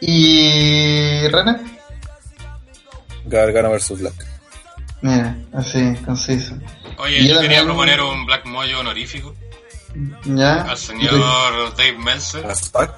[0.00, 1.60] y Rana,
[3.26, 4.14] Gargano versus Black.
[5.02, 6.54] mira, así, conciso.
[6.98, 9.34] oye yo yo quería también- proponer un Black Moyo honorífico
[10.24, 10.62] ¿Ya?
[10.62, 12.92] al señor Dave Meltzer Aspac.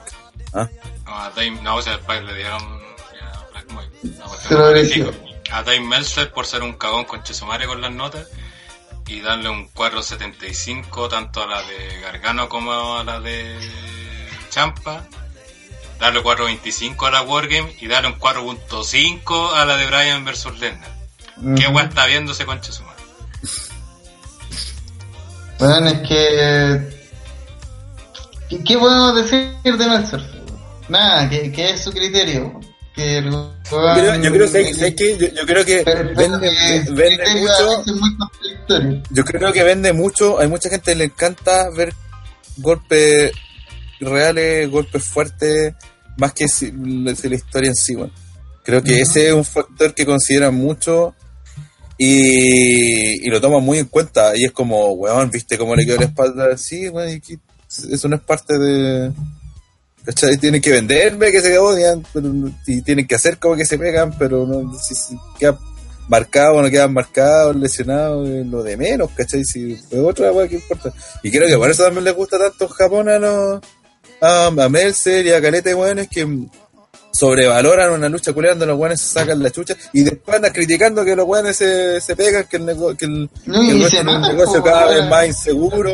[0.55, 0.69] Ah,
[1.05, 2.61] No, a Dave, no, o sea, después le dieron
[3.21, 3.87] ya, Black Moy.
[4.03, 5.13] No, pues, Se lo mereció.
[5.51, 8.27] A Dave Meltzer por ser un cagón con Chesumare con las notas
[9.07, 13.59] y darle un 4.75 tanto a la de Gargano como a la de
[14.51, 15.07] Champa.
[15.99, 20.91] Darle 4.25 a la Wargame y darle un 4.5 a la de Brian versus Lesnar.
[21.57, 21.73] ¿Qué Ujú.
[21.73, 22.99] guay está viéndose con Chesumare?
[25.59, 26.99] Bueno, es que.
[28.49, 30.23] ¿Qué, qué podemos decir de Meltzer?
[30.89, 32.61] Nada, que, que es su criterio.
[32.95, 35.17] Que el yo creo, yo creo que, ¿sabes qué?
[35.19, 35.85] Yo, yo creo que
[36.17, 37.85] vende, su mucho.
[39.11, 40.39] Yo creo que vende mucho.
[40.39, 41.93] Hay mucha gente que le encanta ver
[42.57, 43.33] golpes
[44.01, 45.75] reales, golpes fuertes,
[46.19, 47.97] más que si, la historia en sí.
[47.97, 48.13] weón.
[48.65, 51.15] Creo que ese es un factor que consideran mucho
[51.97, 54.37] y, lo toman muy en cuenta.
[54.37, 56.59] Y es como, weón, ¿viste cómo le quedó la espalda?
[56.59, 57.23] Sí, weón,
[57.91, 59.13] eso no es parte de.
[60.05, 60.37] ¿Cachai?
[60.39, 63.79] Tienen que venderme que se odian, pero, no- y tienen que hacer como que se
[63.79, 65.59] pegan, pero no, si, si quedan
[66.09, 69.45] marcados o no quedan marcados, lesionados, es lo de menos, ¿cachai?
[69.45, 70.93] Si es otra weá que importa.
[71.23, 73.61] Y creo que por eso también les gusta tanto Japón a los,
[74.21, 76.27] a, a Melzer y a Caleta de weones que
[77.13, 81.17] sobrevaloran una lucha culeando, los weones se sacan la chucha y después andan criticando que
[81.17, 84.63] los weones se, se pegan, que el, nego- que el, No, que el nota, negocio
[84.63, 85.91] cada vez más inseguro,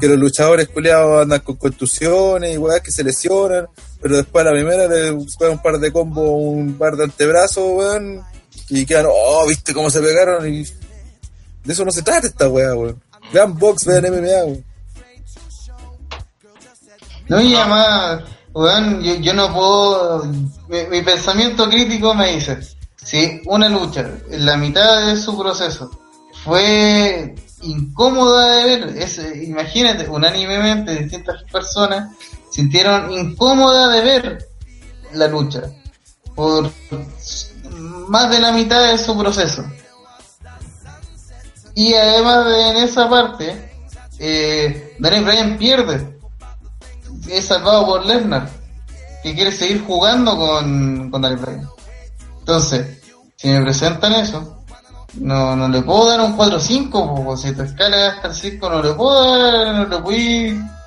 [0.00, 3.66] que los luchadores culeados andan con contusiones y weas que se lesionan,
[4.00, 7.64] pero después a la primera le pegan un par de combos, un par de antebrazos,
[7.72, 8.22] weón,
[8.68, 12.74] y quedan, oh, viste cómo se pegaron y de eso no se trata esta wea,
[12.74, 13.02] weón.
[13.32, 14.64] Vean box, vean MMA, weón.
[17.28, 18.22] No, y además,
[18.54, 20.24] yo, yo no puedo.
[20.68, 22.58] Mi, mi pensamiento crítico me dice:
[22.96, 25.90] si una lucha en la mitad de su proceso
[26.44, 32.10] fue incómoda de ver, es, imagínate, unánimemente distintas personas
[32.50, 34.48] sintieron incómoda de ver
[35.12, 35.62] la lucha
[36.34, 36.70] por
[38.08, 39.64] más de la mitad de su proceso.
[41.74, 43.72] Y además de en esa parte,
[44.18, 46.17] eh, Daniel Bryan pierde
[47.36, 48.48] es salvado por Lesnar,
[49.22, 51.68] que quiere seguir jugando con, con Daniel Bryan.
[52.40, 53.02] Entonces,
[53.36, 54.64] si me presentan eso,
[55.14, 58.82] no, no le puedo dar un 4-5, po, si te escala hasta el 5 no
[58.82, 60.78] le puedo dar, no le puedo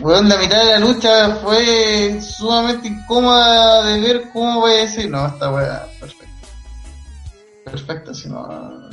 [0.00, 5.10] Weón, la mitad de la lucha fue sumamente incómoda de ver cómo voy a decir,
[5.10, 6.48] no, esta weá, perfecto.
[7.64, 8.88] Perfecto, si no...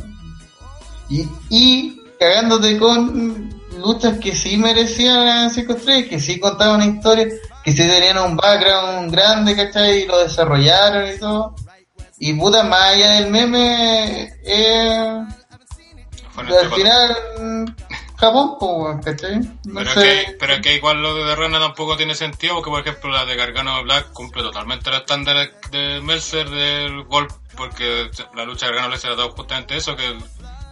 [1.09, 7.27] Y, y cagándote con luchas que sí merecían 5 estrellas, que sí contaban una historia,
[7.63, 10.03] que sí tenían un background grande, ¿cachai?
[10.03, 11.55] Y lo desarrollaron y todo.
[12.19, 15.19] Y puta, más allá del meme, eh,
[16.37, 17.75] en al este final,
[18.17, 19.39] Japón, pues, ¿cachai?
[19.65, 20.01] No Pero, sé.
[20.01, 23.35] que, pero que igual lo de Rana tampoco tiene sentido, porque por ejemplo la de
[23.35, 28.89] Gargano Black cumple totalmente los estándares de Meltzer del golpe, porque la lucha de Gargano
[28.89, 30.17] Black se trató justamente eso, que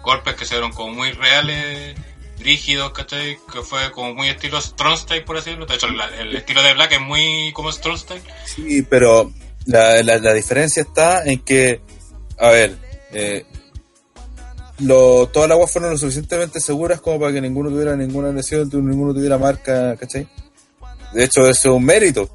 [0.04, 1.96] golpes que se vieron como muy reales,
[2.40, 3.38] rígidos, ¿cachai?
[3.52, 5.66] Que fue como muy estilo Strong Style, por así decirlo.
[5.66, 8.22] De hecho, la- el estilo de Black es muy como Strong Style.
[8.46, 9.32] Sí, pero
[9.66, 11.82] la, la, la diferencia está en que,
[12.38, 12.76] a ver,
[13.12, 13.46] eh,
[14.80, 18.70] lo, todas las aguas fueron lo suficientemente seguras como para que ninguno tuviera ninguna lesión,
[18.74, 20.28] ninguno tuviera marca, ¿cachai?
[21.14, 22.28] De hecho, eso es un mérito.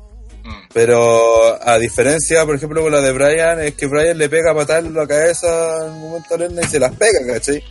[0.44, 0.68] Mm.
[0.72, 4.54] Pero a diferencia, por ejemplo, con la de Brian, es que Brian le pega a
[4.54, 7.62] patar la cabeza en un momento a y se las pega, ¿cachai?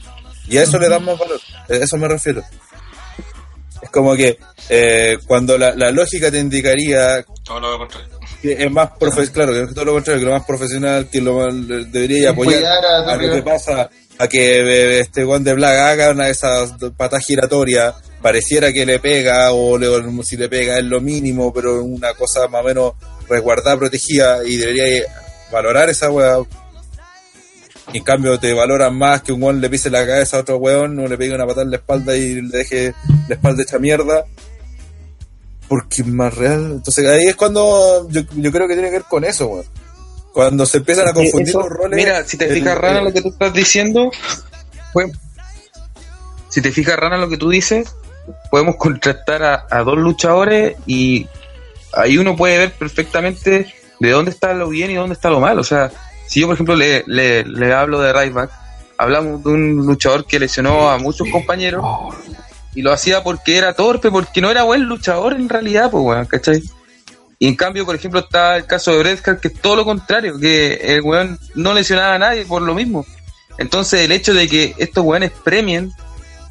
[0.47, 1.39] Y a eso le dan más valor.
[1.69, 2.43] A eso me refiero.
[3.81, 4.37] Es como que
[4.69, 8.19] eh, cuando la, la lógica te indicaría Todo lo contrario.
[8.41, 11.21] que es más profesional, claro, que es todo lo contrario, que lo más profesional, que
[11.21, 11.53] lo más
[11.91, 16.25] debería apoyar a lo que pasa, a que eh, este Juan de Black haga una
[16.25, 20.99] de esas patas giratorias, pareciera que le pega, o, le- si le pega es lo
[20.99, 22.93] mínimo, pero una cosa más o menos
[23.29, 25.03] resguardada, protegida, y debería
[25.51, 26.37] valorar esa weá.
[27.93, 30.95] En cambio, te valoran más que un weón le pise la cabeza a otro weón,
[30.95, 32.93] no le pegue una patada en la espalda y le deje
[33.29, 34.25] la espalda hecha mierda
[35.67, 36.71] porque es más real.
[36.75, 39.65] Entonces ahí es cuando yo, yo creo que tiene que ver con eso, weón.
[40.33, 41.95] Cuando se empiezan a confundir Eso- los roles.
[41.97, 44.11] Mira, si te el- fijas, Rana, el- lo que tú estás diciendo,
[44.93, 45.11] pues,
[46.49, 47.95] si te fijas, Rana, lo que tú dices,
[48.51, 51.27] podemos contrastar a, a dos luchadores y
[51.93, 55.57] ahí uno puede ver perfectamente de dónde está lo bien y dónde está lo mal.
[55.57, 55.91] O sea,
[56.27, 58.51] si yo, por ejemplo, le, le, le hablo de Ryback,
[58.97, 61.85] hablamos de un luchador que lesionó a muchos compañeros
[62.75, 66.25] y lo hacía porque era torpe, porque no era buen luchador en realidad, pues, weón,
[66.25, 66.61] ¿cachai?
[67.39, 70.39] Y en cambio, por ejemplo, está el caso de Bret que es todo lo contrario,
[70.39, 73.05] que el weón no lesionaba a nadie por lo mismo.
[73.57, 75.91] Entonces, el hecho de que estos weones premien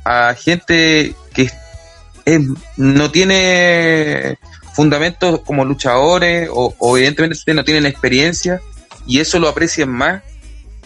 [0.04, 1.50] a gente que
[2.76, 4.38] no tiene
[4.72, 8.60] fundamentos como luchadores o, o evidentemente no tienen experiencia
[9.06, 10.22] y eso lo aprecian más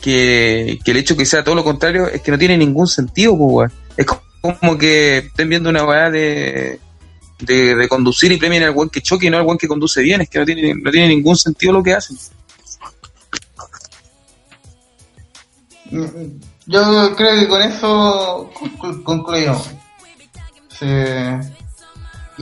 [0.01, 3.71] que, el hecho que sea todo lo contrario es que no tiene ningún sentido, pues.
[3.97, 4.07] Es
[4.41, 6.81] como que estén viendo una weá de,
[7.41, 10.01] de, de conducir y premian al buen que choque y no al buen que conduce
[10.01, 10.23] bien.
[10.23, 12.17] Es que no tiene, no tiene ningún sentido lo que hacen.
[15.91, 19.71] Mm, Yo creo que con eso conclu- concluimos.
[20.79, 20.87] Sí.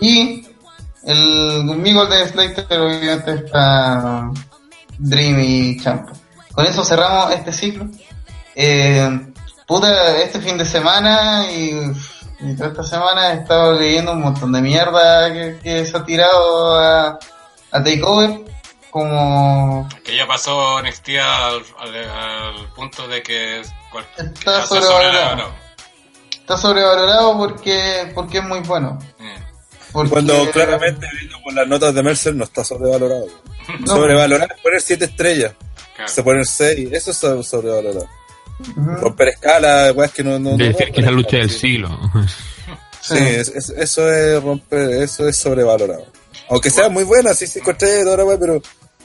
[0.01, 0.47] Y
[1.05, 4.31] el mi Golden Slater obviamente está
[4.99, 6.12] Dream y Champa.
[6.53, 7.87] Con eso cerramos este ciclo.
[8.55, 9.09] Eh,
[9.66, 11.70] puta, este fin de semana y,
[12.41, 16.05] y toda esta semana he estado leyendo un montón de mierda que, que se ha
[16.05, 17.09] tirado a,
[17.73, 18.41] a Takeover.
[18.91, 23.62] Como Que ya pasó NXT al, al, al punto de que
[23.93, 25.53] cual- Está sobrevalorado.
[26.33, 28.99] está sobrevalorado porque, porque es muy bueno.
[29.19, 29.48] Mm.
[29.99, 33.27] Porque- Cuando claramente, viendo por las notas de Mercer, no está sobrevalorado.
[33.81, 33.87] No.
[33.87, 35.53] Sobrevalorar es poner 7 estrellas.
[35.97, 36.11] Claro.
[36.12, 38.07] Se poner 6, eso es sobre- sobrevalorado.
[38.61, 38.91] Ujú.
[38.97, 40.39] Romper escala, weas que no.
[40.39, 41.69] no De no decir que es la lucha del escala, sí.
[41.69, 42.01] siglo.
[43.01, 46.07] Sí, es- es- eso es romper, eso es sobrevalorado.
[46.51, 48.61] Aunque sea muy buena, sí, 5 estrellas, toda la wea, pero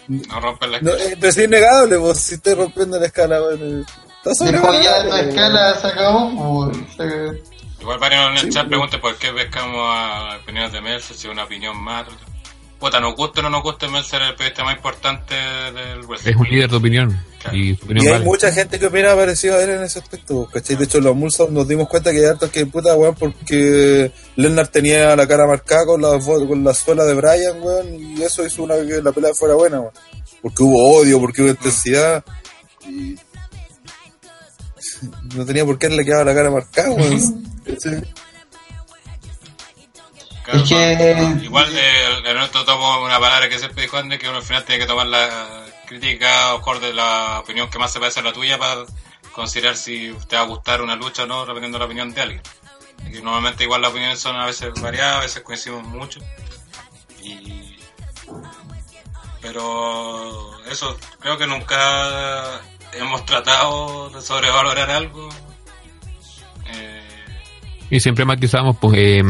[0.08, 1.28] No rompen la no, escala.
[1.30, 5.10] es, es innegable, vos si estás rompiendo la escala, bueno, está Después ya sobrevalorado.
[5.10, 7.53] tu escala se acabó, pues, se-
[7.84, 8.70] Igual varios en el Sí, chat pues.
[8.70, 12.06] preguntan por qué pescamos a opiniones de Mercer, si es una opinión más.
[12.80, 16.32] Puta, nos gusta o no nos gusta, Mercer es el periodista más importante del wrestling.
[16.32, 17.24] Es un líder de opinión.
[17.52, 18.26] Y su opinión Y hay vale.
[18.26, 20.76] mucha gente que opina parecido a él en ese aspecto, ¿cachai?
[20.78, 24.72] De hecho, los Mulsons nos dimos cuenta que hay hartos que puta, weón, porque Lennart
[24.72, 27.88] tenía la cara marcada con la, con la suela de Brian, weón,
[28.18, 29.94] y eso hizo una que la pelea fuera buena, weón.
[30.42, 32.24] Porque hubo odio, porque hubo intensidad,
[32.86, 33.16] y
[35.36, 37.44] no tenía por qué le quedaba la cara marcada, weón.
[37.66, 38.14] ¿cachai?
[40.44, 44.38] Claro, Es que- Igual eh, Ernesto tomó una palabra que siempre dijo antes, que uno
[44.38, 48.00] al final tiene que tomar la crítica o mejor de la opinión que más se
[48.00, 48.84] parece a la tuya para
[49.32, 52.22] considerar si te va a gustar una lucha o no, dependiendo de la opinión de
[52.22, 52.42] alguien.
[53.12, 56.20] Y normalmente igual las opiniones son a veces variadas, a veces coincidimos mucho.
[57.22, 57.78] Y...
[59.42, 62.62] Pero eso, creo que nunca
[63.00, 65.30] hemos tratado de sobrevalorar algo.
[66.74, 67.00] Eh,
[67.90, 69.24] Y siempre matizamos, pues eh,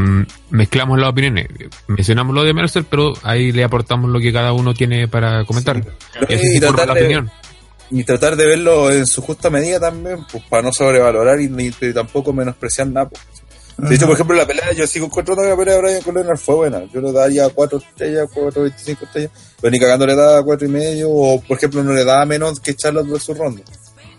[0.49, 1.47] mezclamos las opiniones.
[1.87, 5.81] Mencionamos lo de Mercer, pero ahí le aportamos lo que cada uno tiene para comentar.
[6.29, 7.31] Y así tratar la de- opinión.
[7.91, 11.65] Y tratar de verlo en su justa medida también, pues para no sobrevalorar y, ni,
[11.67, 13.09] y tampoco menospreciar nada.
[13.09, 13.21] pues.
[13.77, 16.13] De hecho, por ejemplo, la pelea, yo sigo encontrando que la pelea de Brian con
[16.15, 16.83] Leonard fue buena.
[16.93, 21.09] Yo le daría 4 estrellas, 4.25 estrellas, pero ni cagando le daba 4 y medio,
[21.09, 23.61] o por ejemplo, no le daba menos que Charlotte versus Ronda,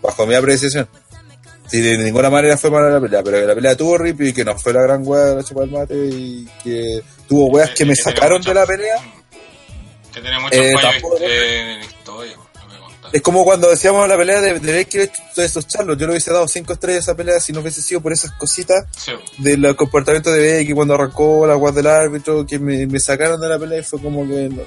[0.01, 0.87] bajo mi apreciación.
[1.67, 4.33] Sí, de ninguna manera fue mala la pelea, pero que la pelea tuvo rip y
[4.33, 7.71] que no fue la gran wea de la chupa del mate y que tuvo weas
[7.71, 8.95] que me tiene sacaron mucho- de la pelea.
[10.13, 12.35] Que tiene muchos Eh, fallos eh, en historia.
[13.15, 16.33] Es como cuando decíamos la pelea de, de Baker de esos Charlos, yo le hubiese
[16.33, 19.73] dado 5 estrellas a esa pelea si no hubiese sido por esas cositas Sí, del
[19.77, 23.57] comportamiento de Becky cuando arrancó la guas del árbitro, que me, me sacaron de la
[23.57, 24.63] pelea y fue como que no,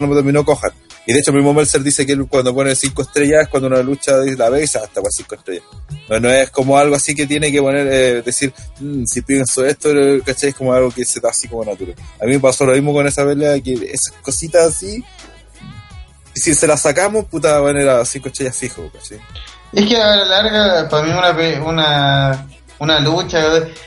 [0.00, 0.72] no, me terminó cojar.
[1.06, 3.68] Y de hecho, el mismo Meltzer dice que él cuando pone 5 estrellas es cuando
[3.68, 5.64] una lucha la ve y se hasta con 5 estrellas.
[6.08, 9.64] No, no es como algo así que tiene que poner, eh, decir, "Mm, si pienso
[9.64, 9.90] esto,
[10.26, 10.48] ¿cachai?
[10.48, 11.94] Es como algo que se da así como natural.
[12.20, 15.04] A mí me pasó lo mismo con esa pelea, que esas cositas así,
[16.34, 18.90] si se las sacamos, puta, van a ir a 5 estrellas fijo.
[19.72, 22.46] Es que a la larga, para mí una, una,
[22.78, 23.40] una lucha,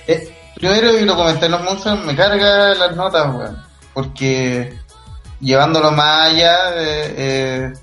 [0.07, 3.63] eh, primero y lo comenté en los monstruos, me carga las notas, weón,
[3.93, 4.77] porque
[5.39, 7.73] llevándolo más allá, eh, eh,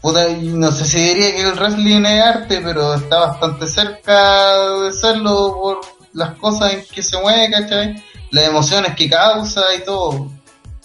[0.00, 4.92] puta, no sé si diría que el wrestling es arte, pero está bastante cerca de
[4.92, 5.80] serlo por
[6.12, 8.02] las cosas en que se mueve, ¿cachai?
[8.30, 10.30] Las emociones que causa y todo.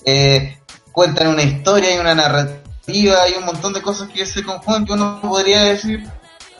[0.05, 0.57] Eh,
[0.91, 4.93] cuentan una historia y una narrativa y un montón de cosas que se conjugan que
[4.93, 6.09] uno podría decir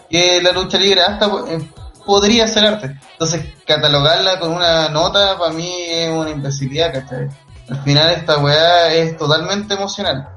[0.10, 1.72] que la lucha libre hasta eh,
[2.06, 3.00] podría ser arte.
[3.14, 7.30] Entonces, catalogarla con una nota para mí es una imbecilidad, ¿cachai?
[7.70, 10.30] Al final esta weá es totalmente emocional.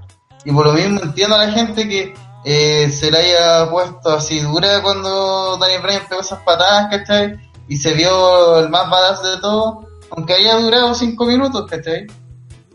[0.45, 2.15] Y por lo mismo entiendo a la gente que
[2.45, 7.39] eh, se la haya puesto así dura cuando Daniel Bryan pegó esas patadas, ¿cachai?
[7.69, 12.07] Y se vio el más badass de todo, aunque haya durado cinco minutos, ¿cachai?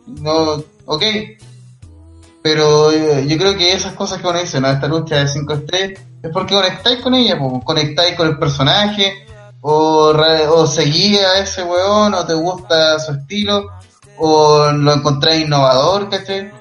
[0.06, 1.04] No, ok,
[2.46, 4.70] pero eh, yo creo que esas cosas que uno dice, ¿no?
[4.70, 9.26] Esta lucha de 5 estrellas, es porque conectáis con ella, po, conectáis con el personaje,
[9.62, 10.14] o,
[10.50, 13.72] o seguís a ese weón, o te gusta su estilo,
[14.20, 16.52] o lo encontráis innovador, ¿cachai?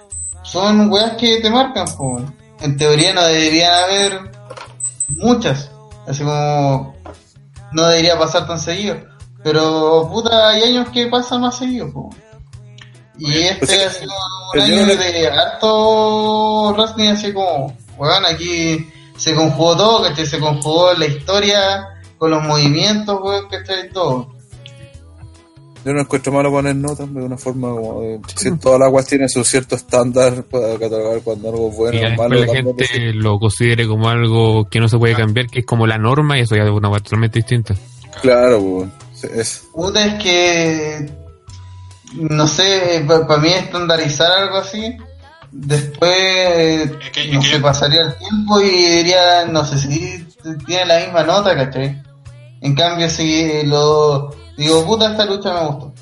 [0.43, 2.19] Son weas que te marcan, po.
[2.63, 4.31] En teoría no deberían haber
[5.09, 5.71] muchas,
[6.07, 6.95] así como
[7.73, 8.97] no debería pasar tan seguido.
[9.43, 12.09] Pero puta, hay años que pasa más seguido, po.
[13.19, 17.33] Y este pues sí, ha sido un pero yo año no de harto wrestling, así
[17.33, 20.27] como, weón, aquí se conjugó todo, ¿cachai?
[20.27, 21.89] Se conjugó la historia
[22.19, 23.91] con los movimientos, weón, ¿cachai?
[23.91, 24.35] Todo.
[25.85, 29.07] Yo no encuentro malo poner notas de una forma como de, si todas las aguas
[29.07, 32.41] tienen su cierto estándar para catalogar cuando algo es bueno y o malo.
[32.41, 33.13] la gente sí.
[33.13, 36.43] lo considere como algo que no se puede cambiar, que es como la norma, y
[36.43, 37.75] eso ya es una cosa totalmente distinta.
[38.23, 41.11] Claro, pues, sí, es, Puta, es que,
[42.15, 44.97] no sé, para mí estandarizar algo así,
[45.51, 50.27] después, Es que- no es que- sé, pasaría el tiempo y diría, no sé si
[50.67, 52.03] tiene la misma nota, ¿cachai?
[52.61, 55.93] En cambio, si lo digo, puta, esta lucha me gustó.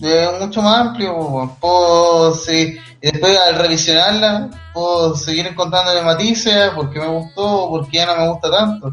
[0.00, 6.98] Es mucho más amplio, puedo, sí, y después al revisionarla, puedo seguir encontrándole matices, porque
[6.98, 8.92] me gustó, porque ya no me gusta tanto.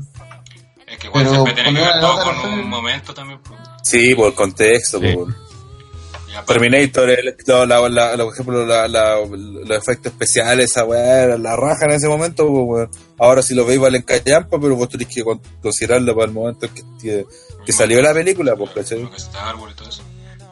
[0.86, 3.40] Es que igual Pero siempre tiene que ver todo con un momento también.
[3.44, 3.60] pues.
[3.84, 5.00] sí, por el contexto.
[5.00, 5.14] Sí.
[5.16, 5.36] pues.
[6.34, 10.86] Aparte- Terminator, el, la, la, la- la- por ejemplo, la, la- los efectos especiales, esa
[10.86, 12.92] weá, era la raja en ese momento, pues, weón.
[13.20, 16.66] Ahora si lo veis valen callampa, pero vos tenés que con- considerarlo para el momento
[16.66, 17.26] en que, que,
[17.66, 19.02] que salió la película, pues, ¿cachai?
[19.02, 20.04] Lo que es Star Wars y todo eso.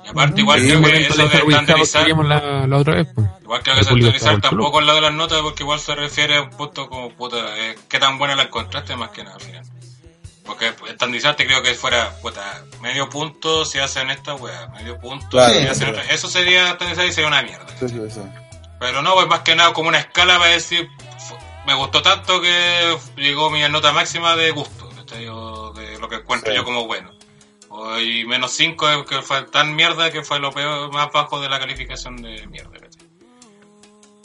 [0.06, 3.28] Y aparte, igual Sí, creo que eso de estandarizar, la, la otra vez, pues.
[3.44, 6.42] igual creo que estandarizar tampoco al lado de las notas, porque igual se refiere a
[6.44, 9.64] un punto como puta, eh, qué tan buena la encontraste más que nada al final.
[10.48, 15.54] Porque estandarizarte creo que fuera, puta, medio punto si hacen esta wea, medio punto Claro,
[15.54, 16.04] si hacen otra.
[16.06, 17.68] Eso sería estandizar y sería una mierda.
[17.78, 18.22] Sí, sí, sí.
[18.80, 20.90] Pero no, pues más que nada como una escala para decir,
[21.66, 24.90] me gustó tanto que llegó mi nota máxima de gusto,
[25.76, 27.12] de lo que encuentro yo como bueno.
[27.70, 31.50] O, y menos 5 que fue tan mierda que fue lo peor, más bajo de
[31.50, 32.72] la calificación de mierda.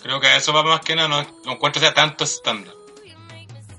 [0.03, 2.75] Creo que a eso va más que nada, no, no encuentro sea tanto estándar.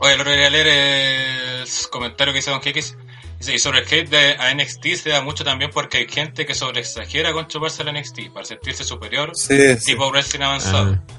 [0.03, 2.97] Oye, lo que quería leer el comentario que hizo Don Kikis.
[3.39, 6.45] Dice, y sobre el hate de a NXT se da mucho también porque hay gente
[6.45, 9.85] que sobre exagera con chuparse el NXT para sentirse superior, Sí, sí.
[9.93, 10.97] tipo wrestling avanzado.
[10.97, 11.13] Ah.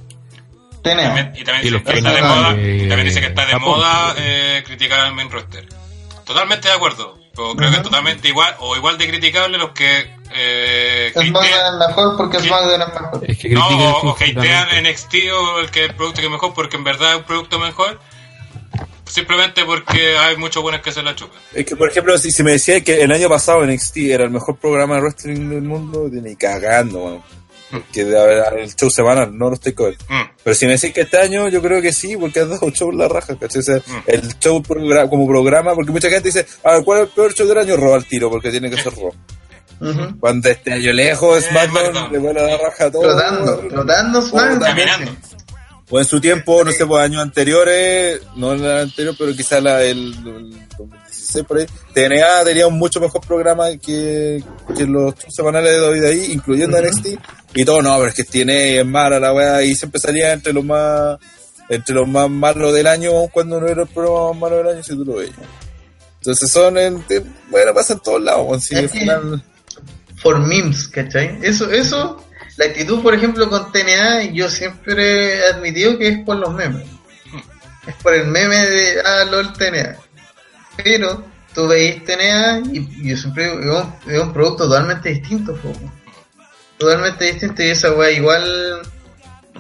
[0.83, 3.47] También- y también Y dice que está de moda, de y también dice que está
[3.47, 3.69] de Japón.
[3.71, 5.67] moda eh, criticar al main roster.
[6.27, 7.19] Totalmente de acuerdo.
[7.35, 11.89] Pero creo que es totalmente igual, o igual de criticable los que eh, hatean- es
[11.89, 13.25] mejor porque es mejor.
[13.27, 14.85] es que no, critican o, o hatean.
[14.85, 17.59] NXT o el que el producto que es mejor porque en verdad es un producto
[17.59, 17.99] mejor.
[19.15, 21.39] Simplemente porque hay muchos buenos que se la chupan.
[21.53, 24.31] Es que, por ejemplo, si, si me decía que el año pasado NXT era el
[24.31, 27.23] mejor programa de wrestling del mundo, ni cagando, weón.
[27.71, 29.93] Porque de haber- el show semanal, no lo estoy con.
[29.93, 30.23] Mm.
[30.43, 32.91] Pero si me decís que este año, yo creo que sí, porque has dado show
[32.91, 33.61] en la raja, ¿cachai?
[33.61, 34.03] O sea, Mm.
[34.07, 34.63] el show
[35.09, 37.77] como programa, porque mucha gente dice, a ver, ¿cuál es el peor show del año?
[37.77, 39.13] Roba al tiro, porque tiene que ser Raw.
[39.81, 40.19] Ujú.
[40.21, 43.03] Cuando este año lejos, Eh, SmackDown le vuela la raja a todo.
[43.03, 44.61] Trotando, trotando SmackDown.
[44.61, 45.13] Caminando.
[45.91, 49.61] O en su tiempo, no sé, pues años anteriores, no en el anterior, pero quizá
[49.61, 54.43] la, el, el 2016 por ahí, TNA tenía un mucho mejor programa que,
[54.77, 56.87] que los semanales de David ahí, incluyendo Ujú.
[56.87, 57.07] NXT,
[57.55, 60.55] y todo, no, pero es que TNA es mala la weá, y siempre salía entre
[60.55, 61.19] los más,
[61.69, 64.83] entre los más malos del año, cuando no era el programa más malo del año,
[64.83, 65.35] si tú lo veías.
[66.21, 67.05] Entonces son, en,
[67.51, 69.45] bueno, pasa en todos lados, al que- final-
[70.23, 71.39] por memes, ¿cachai?
[71.43, 72.24] Eso, eso,
[72.57, 76.87] la actitud, por ejemplo, con TNA, yo siempre he admitido que es por los memes.
[77.87, 79.97] Es por el meme de, ah, LOL TNA.
[80.83, 85.59] Pero tú veis TNA y yo siempre es un, es un producto totalmente distinto.
[86.79, 88.83] Totalmente distinto y esa weá igual,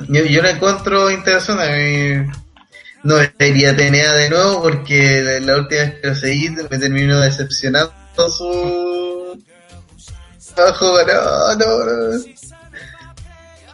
[0.09, 2.29] yo, yo la encuentro interesante.
[3.03, 7.93] No vería TNA de nuevo porque la, última vez que lo seguí me terminó decepcionando
[8.31, 9.45] su
[10.57, 12.25] Bajo, no, no, no.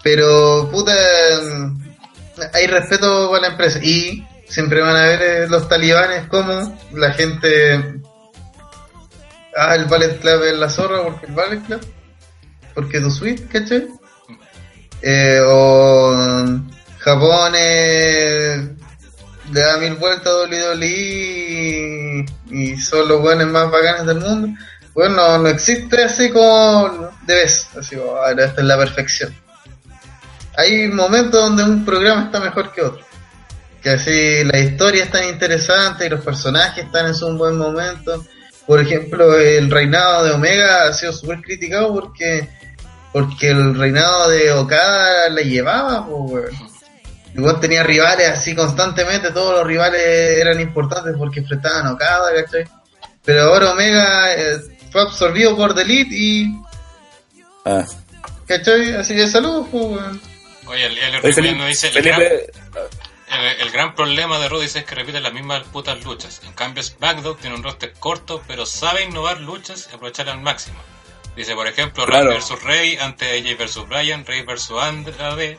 [0.02, 0.92] Pero, puta,
[2.52, 3.78] hay respeto para la empresa.
[3.82, 8.00] Y siempre van a ver eh, los talibanes como la gente.
[9.56, 11.80] Ah, el Ballet Club es la zorra porque el Ballet Club.
[12.74, 13.88] Porque tu suite, ¿cachai?
[15.02, 16.14] Eh, o
[16.98, 18.68] Japón eh,
[19.52, 24.48] le da mil vueltas a WWE y, son los buenos más bacanes del mundo.
[24.94, 29.34] Bueno, no, no existe así como debes, así como, ahora esta es la perfección.
[30.56, 33.04] Hay momentos donde un programa está mejor que otro.
[33.82, 38.24] Que así la historia es tan interesante y los personajes están en su buen momento.
[38.66, 42.48] Por ejemplo, el reinado de Omega ha sido súper criticado porque
[43.12, 46.52] porque el reinado de Okada le llevaba, pues.
[47.34, 52.64] Igual tenía rivales así constantemente, todos los rivales eran importantes porque enfrentaban a Okada, ¿cachai?
[53.24, 54.60] Pero ahora Omega eh,
[54.90, 56.54] fue absorbido por The Elite y,
[57.64, 57.84] Ah.
[58.46, 58.94] ¿cachai?
[58.94, 60.20] Así que saludos, pues, weón.
[60.70, 62.50] Oye, el, el, Oye, Felipe nos dice, el, Felipe,
[63.28, 66.40] el, el gran problema de Raw dice es que repiten las mismas putas luchas.
[66.44, 70.78] En cambio, SmackDown tiene un roster corto, pero sabe innovar luchas y aprovechar al máximo.
[71.36, 72.30] Dice, por ejemplo, Claro.
[72.30, 72.62] Randy vs.
[72.64, 73.88] Rey, antes de AJ vs.
[73.88, 74.70] Bryan, Rey vs.
[74.80, 75.58] Andrade,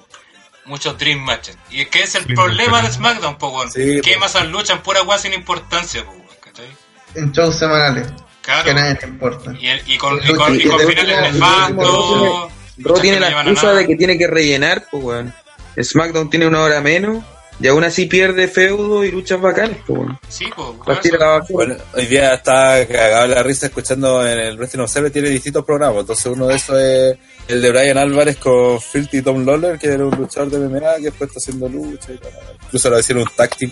[0.65, 1.57] muchos Dream Matches.
[1.69, 2.91] Y es que es el Dream problema de.
[2.91, 3.71] SmackDown, po, weón.
[3.71, 4.19] Sí, que po.
[4.19, 6.67] más luchan pura weá sin importancia, po, weón, ¿cachai?
[7.15, 8.07] En shows semanales,
[8.41, 8.63] Claro.
[8.65, 9.53] que a nadie le importa.
[9.59, 12.50] Y, el- y con, y con, y Y con de finales nefastos.
[12.77, 15.33] Raw luchas tiene la excusa de que tiene que rellenar, pues, weón.
[15.81, 17.23] SmackDown tiene una hora menos
[17.59, 20.19] y aún así pierde feudo y luchas bacanas, pues, weón.
[20.27, 20.45] Sí,
[20.85, 21.43] basura.
[21.49, 26.01] Bueno, hoy día está cagado la risa escuchando en el Wrestling Observer, tiene distintos programas.
[26.01, 27.17] Entonces, uno de esos es
[27.47, 31.03] el de Brian Álvarez con Filthy Tom Lawler, que era un luchador de MMA que
[31.03, 32.13] después está haciendo lucha.
[32.13, 32.31] Y tal.
[32.63, 33.71] Incluso lo hicieron un team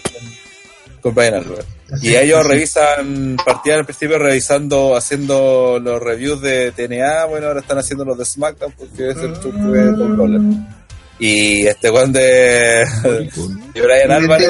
[1.01, 1.43] con, Brian.
[1.91, 7.25] Así Y ellos revisan, partían al principio revisando, haciendo los reviews de TNA.
[7.25, 10.41] Bueno, ahora están haciendo los de SmackDown porque es el show de Lawler.
[11.19, 12.85] Y este one de,
[13.73, 14.47] de Brian Álvarez.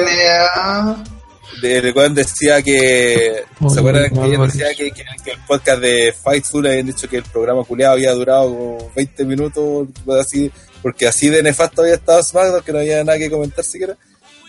[1.62, 3.42] El weón decía que.
[3.68, 7.16] ¿Se acuerdan que ella decía que, que- que el podcast de Fightful habían dicho que
[7.18, 10.50] el programa culiado había durado como 20 minutos, así,
[10.80, 13.96] porque así de nefasto había estado SmackDown que no había nada que comentar siquiera?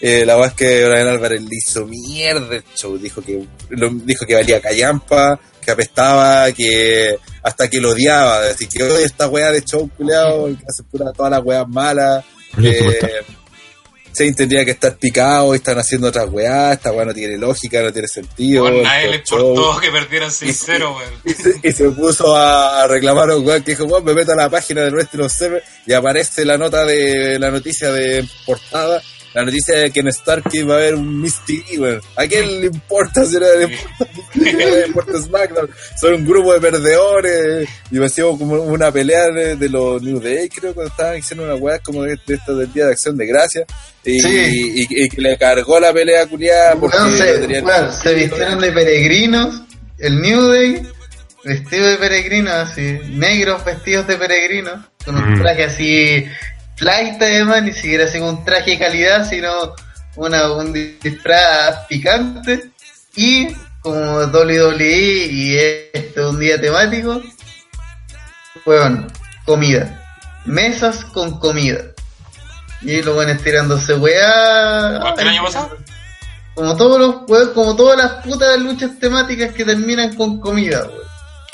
[0.02, 3.90] Eh, la verdad es que Brian Álvarez le hizo mierda el show, dijo que, lo-
[3.91, 9.28] dijo que valía callampa, que apestaba, que hasta que lo odiaba, así que hoy esta
[9.28, 12.26] weá de show culiado, que hace pura todas las weas malas.
[12.61, 13.22] Eh,
[14.11, 17.94] sí, tendría que estar picado, están haciendo otras weas, esta weá no tiene lógica, no
[17.94, 18.64] tiene sentido.
[18.64, 19.52] Bueno, nadie le show.
[19.52, 21.14] importó que perdieran 6-0, weón.
[21.26, 24.32] Y se, y se puso a, reclamar a un weón que dijo, weón, me meto
[24.32, 29.02] a la página del Wrestling Observer y aparece la nota de la noticia de portada,
[29.34, 32.02] la noticia de que en Starkey va a haber un Miss TV, weón.
[32.16, 35.70] ¿A quién le importa si no le importa, no le importa SmackDown?
[35.99, 40.20] Son un grupo de perdedores y me hacía como una pelea de, de los New
[40.20, 43.18] Day, creo, cuando estaban haciendo una weá como de, de esto del Día de Acción
[43.18, 43.66] de Gracia.
[44.03, 44.86] Y, Sí.
[44.90, 48.60] y- y que le cargó la pelea culiada porque se, no tenían- weón, se vistieron
[48.60, 49.62] de peregrinos,
[49.99, 50.82] el New Day,
[51.44, 55.41] vestido de peregrinos, así, negros vestidos de peregrinos, con un Mm.
[55.41, 56.26] traje así,
[56.82, 59.76] flight además, ni siquiera así un traje de calidad, sino
[60.16, 62.72] una, un disfraz picante,
[63.16, 63.49] y
[63.82, 67.22] como WWE y este un día temático,
[68.66, 69.12] weón,
[69.45, 71.84] comida, mesas con comida.
[72.82, 74.95] Y los buenos tirándose weá.
[74.95, 75.78] ¿Igual que el año pasado?
[76.56, 81.12] Como todos los weón, como todas las putas luchas temáticas que terminan con comida, weón.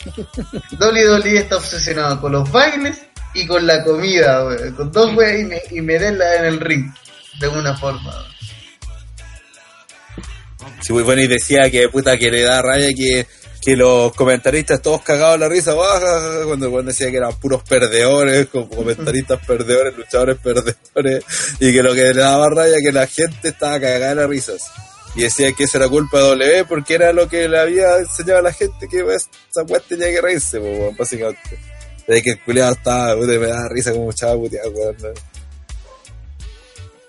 [0.79, 3.06] WWE está obsesionado con los bailes
[3.37, 4.43] y con la comida.
[4.75, 6.91] Con dos weas y, me, y meterla en el ring.
[7.39, 8.09] De alguna forma.
[8.11, 8.37] weón.
[10.81, 13.27] Sí, muy bueno, y decía que puta que le da raya que,
[13.61, 18.47] que los comentaristas todos cagados la risa, baja, cuando, cuando decía que eran puros perdedores,
[18.47, 21.25] como comentaristas perdedores, luchadores perdedores,
[21.59, 24.71] y que lo que le daba raya que la gente estaba cagada las risas.
[25.15, 28.39] Y decía que eso era culpa de W porque era lo que le había enseñado
[28.39, 31.57] a la gente que esa weá tenía que reírse, pues, básicamente.
[32.07, 34.95] De que el culiado estaba, puta, me da risa como chavo, puteado, weón.
[35.01, 35.09] ¿no?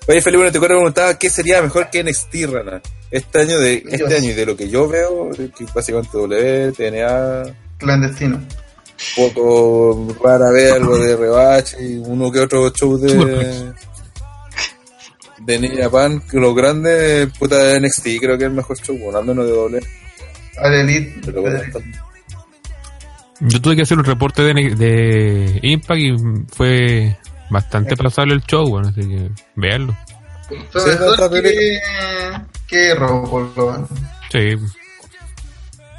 [0.08, 2.80] Oye, Felipe, no te acuerdas preguntaba qué sería mejor que NXT, Rana.
[3.10, 7.42] Este año de, este año y de lo que yo veo, que básicamente W, TNA,
[7.78, 8.40] Clandestino.
[9.16, 13.72] poco rara ver algo de Rebach y uno que otro show de
[15.40, 18.98] de New Japan, que los grandes, puta de NXT, creo que es el mejor show,
[18.98, 19.80] bueno, al menos de doble.
[20.58, 21.20] Al Elite.
[21.24, 21.60] Pero bueno,
[23.40, 26.16] Yo tuve que hacer un reporte de, de Impact y
[26.54, 27.16] fue
[27.50, 29.96] bastante pasable el show, bueno, así que veanlo.
[30.48, 30.58] Sí,
[31.42, 31.78] que,
[32.66, 33.88] que lo menos.
[34.32, 34.56] Sí,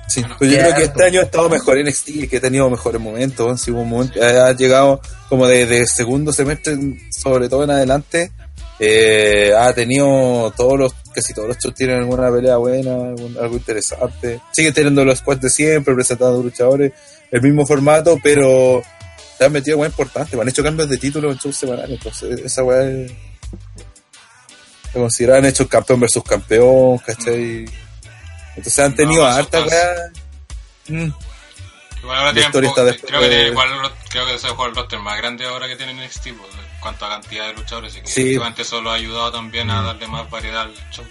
[0.07, 2.67] Sí, pues yo creo que este año ha estado mejor en NXT, que ha tenido
[2.67, 4.99] mejores momentos, weón, sí, hubo un momento- ha llegado
[5.29, 6.75] como de, de segundo semestre,
[7.11, 8.31] sobre todo en adelante,
[8.79, 13.55] eh, ha tenido todos los, casi todos los shows tienen alguna pelea buena, algún- algo
[13.57, 16.91] interesante, sigue teniendo los squads de siempre, presentando luchadores,
[17.31, 18.81] el mismo formato, pero
[19.37, 22.63] se han metido weá importante, han hecho cambios de título en shows semanales, entonces esa
[22.63, 23.11] weá es,
[24.91, 27.65] se consideran hecho campeón versus campeón, ¿cachai?
[28.55, 30.11] Entonces han tenido No, harta weá.
[30.87, 31.11] Mm.
[32.01, 33.69] Igual ahora La tienen historia poco- está después creo que de- tiene igual,
[34.09, 36.37] creo que se juega el roster más grande ahora que tienen NXT, en
[36.79, 38.21] cuanto a cantidad de luchadores, y que Sí.
[38.21, 41.05] efectivamente eso lo ha ayudado también a darle más variedad al show.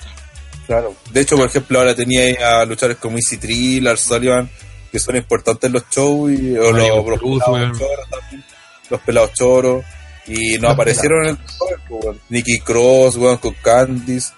[0.66, 0.97] Claro.
[1.11, 4.51] De hecho, por ejemplo, ahora tenía a luchadores como Easy Tree, Lars Sullivan,
[4.90, 8.44] que son importantes los shows, y, o los, pelados choros también,
[8.90, 9.85] los pelados choros,
[10.27, 12.16] y no Los aparecieron en el cover, pues.
[12.28, 14.32] Nicky Cross, weón, con Candice,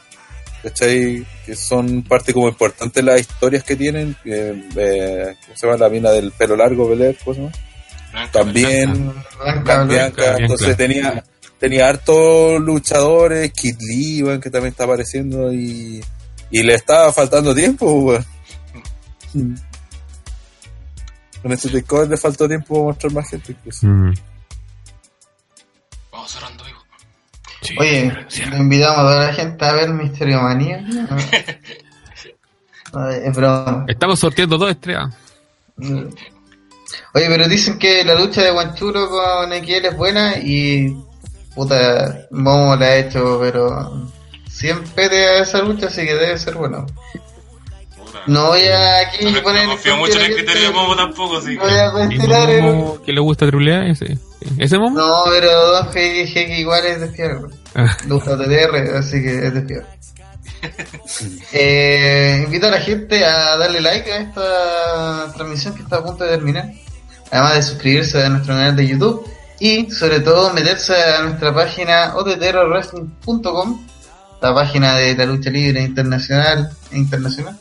[0.62, 1.26] ¿cachai?
[1.44, 5.78] Que son parte como importante de las historias que tienen, que, eh, ¿cómo se llama?
[5.78, 7.52] La mina del pelo largo, Belair, ¿cómo se llama?
[8.12, 9.14] Blanca, También,
[9.86, 11.24] Blanca, entonces tenía
[11.60, 16.02] tenía hartos luchadores, Kid Lee, weón, que también está apareciendo y,
[16.50, 18.24] y le estaba faltando tiempo, weón.
[21.42, 23.54] Con este takeover le faltó tiempo para mostrar más gente.
[23.62, 23.82] Pues.
[23.82, 24.12] Mm.
[26.12, 26.78] Vamos cerrando, vivo.
[27.78, 28.12] Oye,
[28.50, 30.84] le invitamos a toda la gente a ver Misterio Manía.
[32.92, 33.84] Ay, es broma.
[33.86, 35.14] Estamos sorteando dos estrellas.
[35.78, 40.94] Oye, pero dicen que la lucha de Guanchulo con XL es buena y
[41.54, 44.08] puta, Momo la ha hecho, pero
[44.48, 46.86] siempre a esa lucha, así que debe ser buena.
[48.10, 48.24] Puta.
[48.26, 51.38] No voy a aquí No, poner no confío mucho en el criterio de Momo tampoco,
[51.38, 52.14] así No voy a que.
[52.14, 52.62] ¿Y ventilar el...
[52.62, 53.86] Momo que le gusta Triple A?
[53.86, 54.18] ¿Ese,
[54.58, 54.98] ese Momo?
[54.98, 57.48] No, pero Heidi igual es de fierro.
[57.74, 59.86] Ah, Le gusta TTR, así que es de fierro.
[61.52, 66.24] Eh, invito a la gente a darle like a esta transmisión que está a punto
[66.24, 66.70] de terminar.
[67.30, 69.26] Además de suscribirse a nuestro canal de YouTube
[69.58, 73.86] y sobre todo meterse a nuestra página ottrwrestling.com
[74.40, 77.58] la página de la lucha libre internacional e internacional,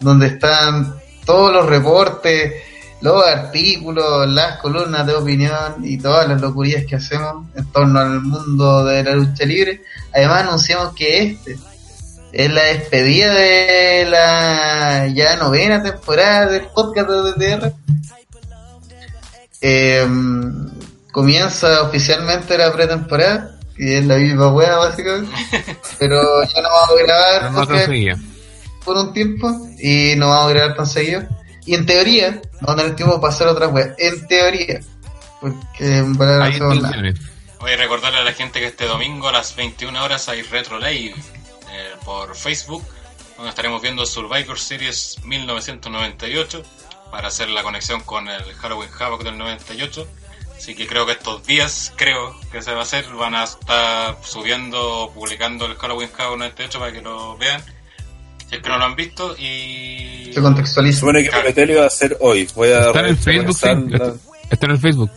[0.00, 2.54] donde están todos los reportes,
[3.00, 8.20] los artículos, las columnas de opinión y todas las locurías que hacemos en torno al
[8.22, 9.82] mundo de la lucha libre.
[10.14, 11.56] Además anunciamos que este
[12.32, 17.72] es la despedida de la ya novena temporada del podcast de DTR.
[19.60, 20.06] Eh,
[21.12, 25.32] comienza oficialmente la pretemporada, que es la misma wea básicamente,
[25.98, 28.18] pero ya no vamos a grabar no seguida.
[28.86, 31.26] Por un tiempo y no vamos a grabar tan seguido.
[31.66, 33.90] Y en teoría, vamos a tener tiempo para hacer otras weas.
[33.98, 34.80] En teoría,
[35.40, 37.14] porque en verdad no hacemos nada.
[37.58, 40.78] Voy a recordarle a la gente que este domingo a las 21 horas hay Retro
[40.78, 41.16] Live
[41.72, 42.84] eh, por Facebook,
[43.36, 46.62] donde estaremos viendo Survivor Series 1998
[47.10, 50.06] para hacer la conexión con el Halloween Havoc del 98.
[50.56, 54.16] Así que creo que estos días, creo que se va a hacer, van a estar
[54.22, 57.62] subiendo o publicando el Halloween Havoc 98 para que lo vean.
[58.48, 60.30] Si es que no lo han visto y...
[60.32, 61.00] Se contextualiza.
[61.00, 62.48] supone que lo iba a hacer hoy.
[62.54, 63.66] Voy a Está en el Facebook, sí.
[63.66, 64.14] la-
[64.50, 65.10] Está- en el Facebook.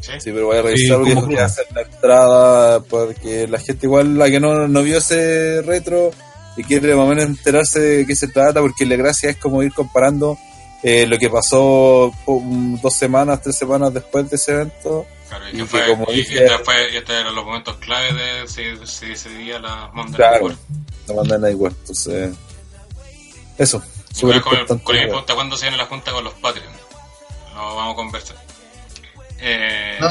[0.00, 0.12] ¿Sí?
[0.20, 3.58] Sí, pero voy a Sí, revisar porque como voy a hacer la entrada porque la
[3.58, 6.12] gente igual la que no, no vio ese retro
[6.56, 9.62] y quiere más o menos enterarse de qué se trata porque la gracia es como
[9.62, 10.38] ir comparando
[10.82, 15.04] eh, lo que pasó um, dos semanas, tres semanas después de ese evento.
[15.28, 17.34] Claro, y Y que que fue, como y- y dije- este fue- y este eran
[17.34, 20.54] los momentos clave de si, si decidía la Monday Night Claro,
[21.08, 21.74] no mandan nada igual.
[21.80, 22.30] Entonces,
[23.58, 23.82] eso.
[24.12, 26.72] Súper con, con mi pregunta, ¿cuándo se viene la junta con los Patreon?
[27.54, 28.36] Lo vamos a conversar.
[29.38, 30.08] Eh, No,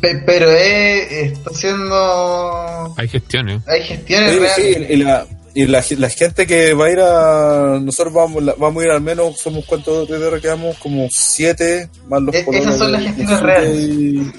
[0.00, 2.94] pe- pero eh, está haciendo.
[2.98, 3.66] Hay gestiones.
[3.66, 7.78] Hay gestiones Sí, y la, y la, la gente que va a ir a.
[7.80, 12.20] Nosotros vamos, la- vamos a ir al menos, somos cuántos TDR quedamos, como siete, más
[12.20, 13.76] los E- esas pololos son de las gestiones reales.
[13.78, 14.32] Y,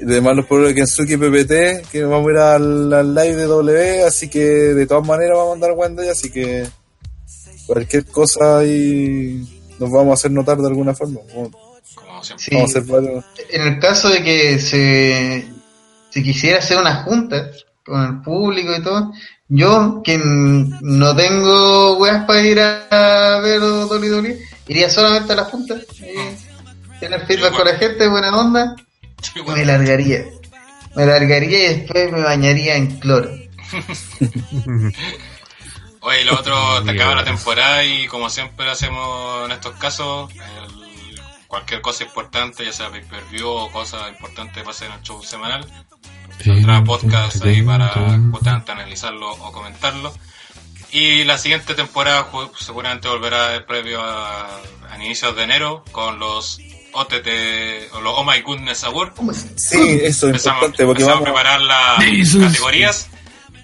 [0.00, 3.14] y de más los pololos de Kensuke y PPT, que vamos a ir al, al
[3.14, 6.66] live de W, así que de todas maneras vamos a andar Wendy, así que
[7.68, 9.46] cualquier cosa ahí
[9.78, 11.20] nos vamos a hacer notar de alguna forma.
[11.34, 11.52] Vamos,
[11.94, 12.44] como siempre.
[12.44, 12.54] Sí.
[12.54, 13.24] vamos a hacer varios.
[13.50, 15.46] En el caso de que se,
[16.10, 17.50] se quisiera hacer una junta
[17.84, 19.12] con el público y todo,
[19.48, 25.74] yo, que no tengo weas para ir a, ver WWE, iría solamente a la junta,
[25.74, 28.76] y tener feedback con la gente, buena onda,
[29.34, 30.26] y me largaría.
[30.94, 33.30] Me largaría y después me bañaría en cloro.
[36.00, 41.20] Oye, lo otro, te acaba la temporada y como siempre hacemos en estos casos, el-
[41.46, 45.66] cualquier cosa importante, ya sea pay-per-view o cosa importante que pase en el show semanal,
[46.42, 47.88] tendrá podcast ahí para
[48.30, 50.14] justamente analizarlo o comentarlo.
[50.90, 54.46] Y la siguiente temporada seguramente volverá el previo a,
[54.90, 56.58] a inicios de enero con los
[56.92, 57.28] OTT
[57.92, 59.14] o los Oh My Goodness Awards.
[59.56, 61.20] Sí, eso es Empezamos, importante porque empezamos vamos.
[61.20, 63.08] a preparar las categorías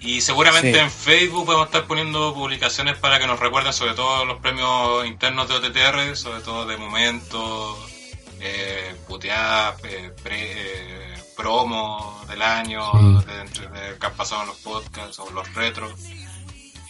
[0.05, 0.79] y seguramente Sí.
[0.79, 5.07] en Facebook vamos a estar poniendo publicaciones para que nos recuerden sobre todo los premios
[5.07, 7.79] internos de OTTR, sobre todo de momentos,
[8.41, 13.27] eh, puteadas, eh, eh, promo del año, Sí.
[13.27, 15.93] de, entre- de que han pasado en los podcasts o los retros,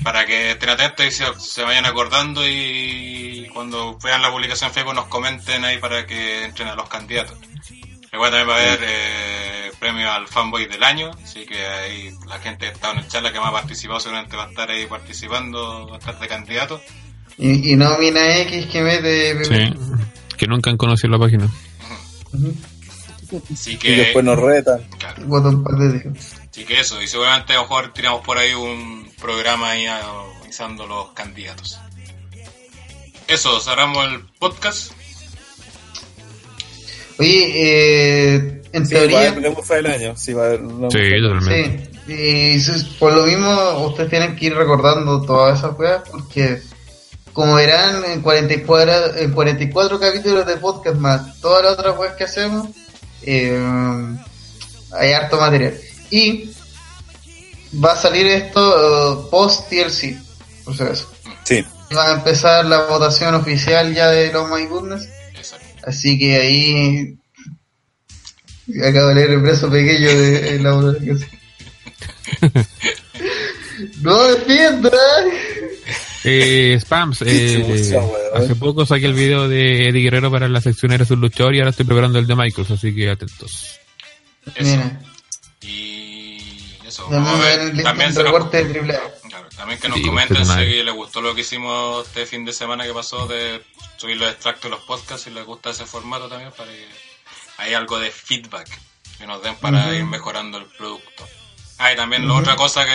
[0.02, 4.74] para que estén atentos y se, se vayan acordando y cuando vean la publicación en
[4.74, 7.38] Facebook nos comenten ahí para que entren a los candidatos.
[8.10, 9.53] Recuerda también va a haber eh,
[9.84, 13.22] premio al fanboy del año, así que ahí la gente que está en el chat,
[13.22, 16.26] la que más ha participado seguramente va a estar ahí participando, va a estar de
[16.26, 16.80] candidato.
[17.36, 19.44] Y, y no Mina X que mete.
[19.44, 19.74] Sí.
[20.38, 21.50] Que nunca han conocido la página.
[23.52, 24.80] Así que, Y después nos retan.
[24.98, 25.62] claro,
[26.50, 30.86] así que eso, y seguramente a lo mejor tiramos por ahí un programa ahí avisando
[30.86, 31.78] los candidatos.
[33.28, 34.92] Eso, cerramos el podcast.
[37.18, 39.28] Oye, eh, en Sí, va a teoría.
[39.30, 40.16] haber del año.
[40.16, 40.60] Sí, va a haber.
[40.60, 41.90] Sí, totalmente.
[42.06, 46.60] Sí, y por lo mismo ustedes tienen que ir recordando todas esas cosas porque
[47.32, 52.24] como verán en 44, en 44 capítulos de podcast más todas las otras cosas que
[52.24, 52.68] hacemos
[53.22, 53.58] eh,
[54.92, 55.74] hay harto material
[56.10, 56.50] y
[57.82, 60.16] va a salir esto eh, post TLC
[60.64, 61.10] por si acaso
[61.44, 61.64] Sí.
[61.90, 65.66] Y va a empezar la votación oficial ya de los My Goodness Exacto.
[65.86, 67.18] Así que ahí
[68.86, 71.30] acabo de leer el brazo pequeño de la publicación.
[74.02, 74.90] No defienda.
[76.22, 78.12] Eh, spams, eh, chucha, weón.
[78.42, 81.58] hace poco saqué el video de Eddie Guerrero para la sección Eres un luchador y
[81.58, 83.78] ahora estoy preparando el de Michaels, así que atentos.
[84.54, 84.70] Eso.
[84.76, 85.00] Mira,
[85.60, 88.98] Y eso, también vamos a ver, el, también se nos- reporte de triple.
[89.28, 92.44] Claro, también que nos Sí, comenten pues, si les gustó lo que hicimos este fin
[92.44, 93.60] de semana que pasó de
[93.96, 96.86] subir los extractos de los podcasts, si les gusta ese formato también, para que
[97.58, 98.68] hay algo de feedback
[99.18, 101.26] que nos den para ir mejorando el producto.
[101.78, 102.92] Ah, y también la otra cosa que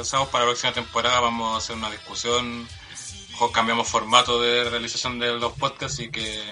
[0.00, 2.66] hacemos para la próxima temporada, vamos a hacer una discusión.
[3.30, 6.42] Mejor cambiamos formato de realización de los podcasts y que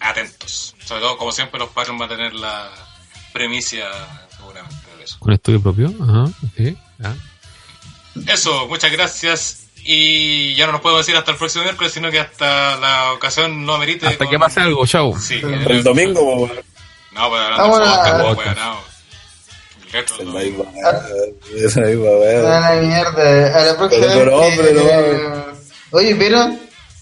[0.00, 0.74] atentos.
[0.84, 2.70] Sobre todo, como siempre, los Patreons van a tener la
[3.32, 3.88] premicia
[4.36, 5.16] seguramente de eso.
[5.18, 5.90] ¿Con estudio propio?
[6.02, 6.26] Ajá,
[6.56, 6.76] sí.
[6.98, 7.16] ya.
[8.32, 9.60] Eso, muchas gracias.
[9.86, 13.64] Y ya no nos podemos decir hasta el próximo miércoles, sino que hasta la ocasión
[13.66, 14.06] no amerite.
[14.06, 15.18] Hasta con- que pase algo, chau.
[15.18, 16.50] Sí, El domingo.
[17.14, 18.58] No, pues hablando Vamos de a- podcast, podcast.
[19.92, 20.32] retro, no.
[20.32, 21.02] la misma weá,
[21.56, 22.56] es la misma weá.
[22.56, 23.60] A la mierda.
[23.60, 24.06] A la próxima.
[24.06, 25.44] Pero, pero, hombre, no.
[25.98, 26.42] Oye, pero.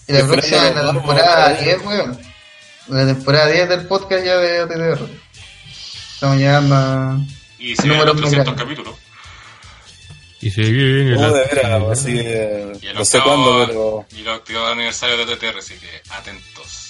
[0.05, 1.59] En la próxima, en la vamos, temporada vamos.
[1.63, 2.19] 10, weón.
[2.89, 5.09] En la temporada 10 del podcast ya de OTTR.
[6.13, 7.17] Estamos llegando a.
[7.57, 8.95] Y se Número vienen los 300 muy capítulos.
[10.41, 13.65] Y se viene No, la- de veras, así que Y el no sé octavo- cuándo,
[13.65, 16.82] pero Y el octavo aniversario de TTR, así que atentos.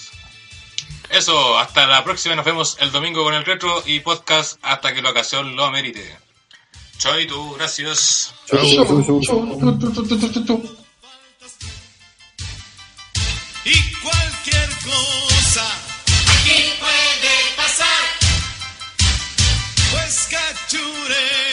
[1.13, 2.35] Eso, hasta la próxima.
[2.35, 6.17] Nos vemos el domingo con el retro y podcast hasta que la ocasión lo amerite.
[6.97, 8.33] Chau y tú, gracias.
[8.49, 9.37] Chu, chu, chu.
[13.65, 15.65] y cualquier cosa.
[16.39, 18.03] Aquí puede pasar.
[19.91, 21.52] Pues cachureos